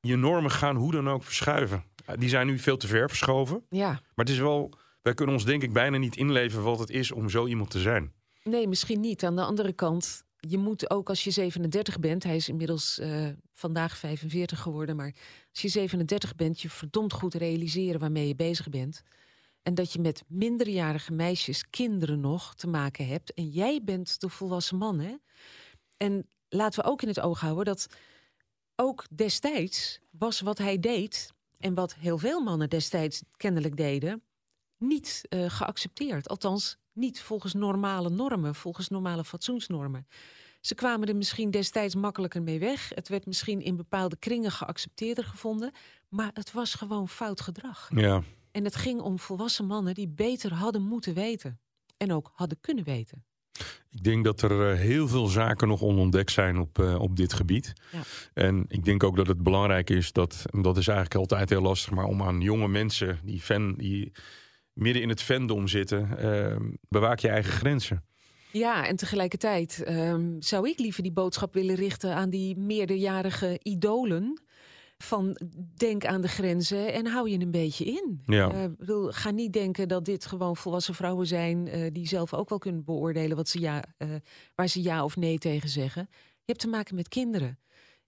Je 0.00 0.16
normen 0.16 0.50
gaan 0.50 0.76
hoe 0.76 0.92
dan 0.92 1.08
ook 1.08 1.24
verschuiven. 1.24 1.84
Die 2.18 2.28
zijn 2.28 2.46
nu 2.46 2.58
veel 2.58 2.76
te 2.76 2.86
ver 2.86 3.08
verschoven. 3.08 3.64
Ja, 3.68 3.88
Maar 3.88 4.24
het 4.24 4.28
is 4.28 4.38
wel, 4.38 4.72
wij 5.02 5.14
kunnen 5.14 5.34
ons 5.34 5.44
denk 5.44 5.62
ik 5.62 5.72
bijna 5.72 5.96
niet 5.96 6.16
inleven 6.16 6.62
wat 6.62 6.78
het 6.78 6.90
is 6.90 7.12
om 7.12 7.30
zo 7.30 7.46
iemand 7.46 7.70
te 7.70 7.80
zijn. 7.80 8.12
Nee, 8.42 8.68
misschien 8.68 9.00
niet. 9.00 9.24
Aan 9.24 9.36
de 9.36 9.44
andere 9.44 9.72
kant, 9.72 10.24
je 10.40 10.58
moet 10.58 10.90
ook 10.90 11.08
als 11.08 11.24
je 11.24 11.30
37 11.30 11.98
bent, 12.00 12.24
hij 12.24 12.36
is 12.36 12.48
inmiddels 12.48 12.98
eh, 12.98 13.28
vandaag 13.54 13.96
45 13.96 14.60
geworden, 14.60 14.96
maar 14.96 15.14
als 15.52 15.62
je 15.62 15.68
37 15.68 16.34
bent, 16.34 16.60
je 16.60 16.70
verdomd 16.70 17.12
goed 17.12 17.34
realiseren 17.34 18.00
waarmee 18.00 18.28
je 18.28 18.34
bezig 18.34 18.68
bent. 18.68 19.02
En 19.64 19.74
dat 19.74 19.92
je 19.92 20.00
met 20.00 20.22
minderjarige 20.26 21.12
meisjes, 21.12 21.70
kinderen 21.70 22.20
nog, 22.20 22.54
te 22.54 22.66
maken 22.66 23.06
hebt. 23.06 23.32
En 23.34 23.48
jij 23.48 23.80
bent 23.84 24.20
de 24.20 24.28
volwassen 24.28 24.76
man, 24.76 24.98
hè? 24.98 25.14
En 25.96 26.28
laten 26.48 26.82
we 26.82 26.90
ook 26.90 27.02
in 27.02 27.08
het 27.08 27.20
oog 27.20 27.40
houden 27.40 27.64
dat 27.64 27.86
ook 28.76 29.04
destijds 29.10 30.00
was 30.10 30.40
wat 30.40 30.58
hij 30.58 30.78
deed... 30.78 31.32
en 31.58 31.74
wat 31.74 31.94
heel 31.94 32.18
veel 32.18 32.42
mannen 32.42 32.70
destijds 32.70 33.22
kennelijk 33.36 33.76
deden... 33.76 34.22
niet 34.78 35.24
eh, 35.28 35.50
geaccepteerd. 35.50 36.28
Althans, 36.28 36.76
niet 36.92 37.20
volgens 37.20 37.54
normale 37.54 38.10
normen, 38.10 38.54
volgens 38.54 38.88
normale 38.88 39.24
fatsoensnormen. 39.24 40.06
Ze 40.60 40.74
kwamen 40.74 41.08
er 41.08 41.16
misschien 41.16 41.50
destijds 41.50 41.94
makkelijker 41.94 42.42
mee 42.42 42.58
weg. 42.58 42.90
Het 42.94 43.08
werd 43.08 43.26
misschien 43.26 43.60
in 43.60 43.76
bepaalde 43.76 44.16
kringen 44.16 44.50
geaccepteerder 44.50 45.24
gevonden. 45.24 45.72
Maar 46.08 46.30
het 46.34 46.52
was 46.52 46.74
gewoon 46.74 47.08
fout 47.08 47.40
gedrag. 47.40 47.90
Ja. 47.94 48.22
En 48.54 48.64
het 48.64 48.76
ging 48.76 49.00
om 49.00 49.18
volwassen 49.18 49.66
mannen 49.66 49.94
die 49.94 50.08
beter 50.08 50.52
hadden 50.52 50.82
moeten 50.82 51.14
weten. 51.14 51.60
En 51.96 52.12
ook 52.12 52.30
hadden 52.34 52.60
kunnen 52.60 52.84
weten. 52.84 53.24
Ik 53.90 54.04
denk 54.04 54.24
dat 54.24 54.42
er 54.42 54.70
eh, 54.70 54.78
heel 54.78 55.08
veel 55.08 55.26
zaken 55.26 55.68
nog 55.68 55.82
onontdekt 55.82 56.30
zijn 56.30 56.58
op, 56.58 56.78
eh, 56.78 57.00
op 57.00 57.16
dit 57.16 57.32
gebied. 57.32 57.72
Ja. 57.92 58.00
En 58.34 58.64
ik 58.68 58.84
denk 58.84 59.02
ook 59.02 59.16
dat 59.16 59.26
het 59.26 59.42
belangrijk 59.42 59.90
is 59.90 60.12
dat, 60.12 60.44
dat 60.50 60.76
is 60.76 60.86
eigenlijk 60.86 61.18
altijd 61.18 61.50
heel 61.50 61.62
lastig, 61.62 61.92
maar 61.92 62.04
om 62.04 62.22
aan 62.22 62.40
jonge 62.40 62.68
mensen 62.68 63.18
die, 63.24 63.40
fan, 63.40 63.74
die 63.74 64.12
midden 64.72 65.02
in 65.02 65.08
het 65.08 65.22
fandom 65.22 65.68
zitten, 65.68 66.18
eh, 66.18 66.56
bewaak 66.88 67.18
je 67.18 67.28
eigen 67.28 67.52
grenzen. 67.52 68.04
Ja, 68.52 68.86
en 68.86 68.96
tegelijkertijd 68.96 69.82
ehm, 69.82 70.30
zou 70.38 70.68
ik 70.68 70.78
liever 70.78 71.02
die 71.02 71.12
boodschap 71.12 71.54
willen 71.54 71.74
richten 71.74 72.14
aan 72.14 72.30
die 72.30 72.56
meerderjarige 72.56 73.60
idolen. 73.62 74.42
Van 74.98 75.38
denk 75.76 76.04
aan 76.04 76.20
de 76.20 76.28
grenzen 76.28 76.92
en 76.92 77.06
hou 77.06 77.30
je 77.30 77.38
een 77.38 77.50
beetje 77.50 77.84
in. 77.84 78.22
Ja. 78.26 78.50
Eh, 78.50 78.64
bedoel, 78.78 79.10
ga 79.12 79.30
niet 79.30 79.52
denken 79.52 79.88
dat 79.88 80.04
dit 80.04 80.26
gewoon 80.26 80.56
volwassen 80.56 80.94
vrouwen 80.94 81.26
zijn 81.26 81.68
eh, 81.68 81.90
die 81.92 82.06
zelf 82.06 82.34
ook 82.34 82.48
wel 82.48 82.58
kunnen 82.58 82.84
beoordelen 82.84 83.36
wat 83.36 83.48
ze 83.48 83.60
ja, 83.60 83.84
eh, 83.96 84.08
waar 84.54 84.68
ze 84.68 84.82
ja 84.82 85.04
of 85.04 85.16
nee 85.16 85.38
tegen 85.38 85.68
zeggen. 85.68 86.08
Je 86.10 86.52
hebt 86.52 86.58
te 86.58 86.68
maken 86.68 86.94
met 86.94 87.08
kinderen. 87.08 87.58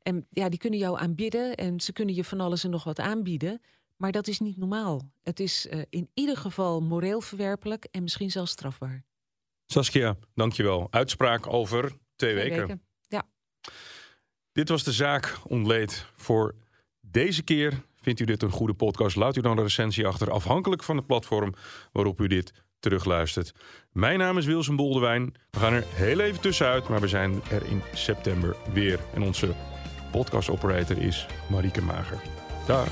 En 0.03 0.27
ja, 0.31 0.49
die 0.49 0.59
kunnen 0.59 0.79
jou 0.79 0.99
aanbidden 0.99 1.55
en 1.55 1.81
ze 1.81 1.93
kunnen 1.93 2.15
je 2.15 2.25
van 2.25 2.41
alles 2.41 2.65
en 2.65 2.71
nog 2.71 2.85
wat 2.85 2.99
aanbieden. 2.99 3.61
Maar 3.97 4.13
dat 4.13 4.27
is 4.27 4.41
niet 4.41 4.57
normaal. 4.57 5.11
Het 5.23 5.41
is 5.41 5.69
in 5.89 6.11
ieder 6.15 6.37
geval 6.37 6.83
moreel 6.83 7.21
verwerpelijk 7.21 7.87
en 7.91 8.03
misschien 8.03 8.31
zelfs 8.31 8.51
strafbaar. 8.51 9.05
Saskia, 9.67 10.17
dankjewel. 10.35 10.87
Uitspraak 10.91 11.47
over 11.47 11.89
twee, 12.17 12.35
Twee 12.35 12.35
weken. 12.35 12.83
Ja. 13.09 13.29
Dit 14.53 14.69
was 14.69 14.85
de 14.85 14.93
zaak 14.93 15.39
ontleed 15.45 16.07
voor 16.15 16.55
deze 17.11 17.43
keer. 17.43 17.73
Vindt 18.01 18.21
u 18.21 18.25
dit 18.25 18.43
een 18.43 18.51
goede 18.51 18.75
podcast? 18.75 19.17
Laat 19.17 19.37
u 19.37 19.41
dan 19.41 19.57
een 19.57 19.63
recensie 19.63 20.07
achter, 20.07 20.31
afhankelijk 20.31 20.83
van 20.83 20.97
het 20.97 21.07
platform 21.07 21.55
waarop 21.93 22.21
u 22.21 22.27
dit 22.27 22.53
terugluistert. 22.81 23.53
Mijn 23.93 24.19
naam 24.19 24.39
is 24.39 24.47
Wilson 24.47 24.77
Boldewijn. 24.77 25.35
We 25.51 25.59
gaan 25.59 25.73
er 25.73 25.85
heel 25.87 26.21
even 26.21 26.41
tussenuit, 26.41 26.89
maar 26.89 27.01
we 27.01 27.09
zijn 27.09 27.41
er 27.51 27.67
in 27.67 27.83
september 27.95 28.57
weer. 28.73 29.01
En 29.15 29.23
onze 29.23 29.55
podcast 30.11 30.49
operator 30.49 30.99
is 30.99 31.27
Marieke 31.51 31.83
Mager. 31.83 32.21
Dag. 32.67 32.89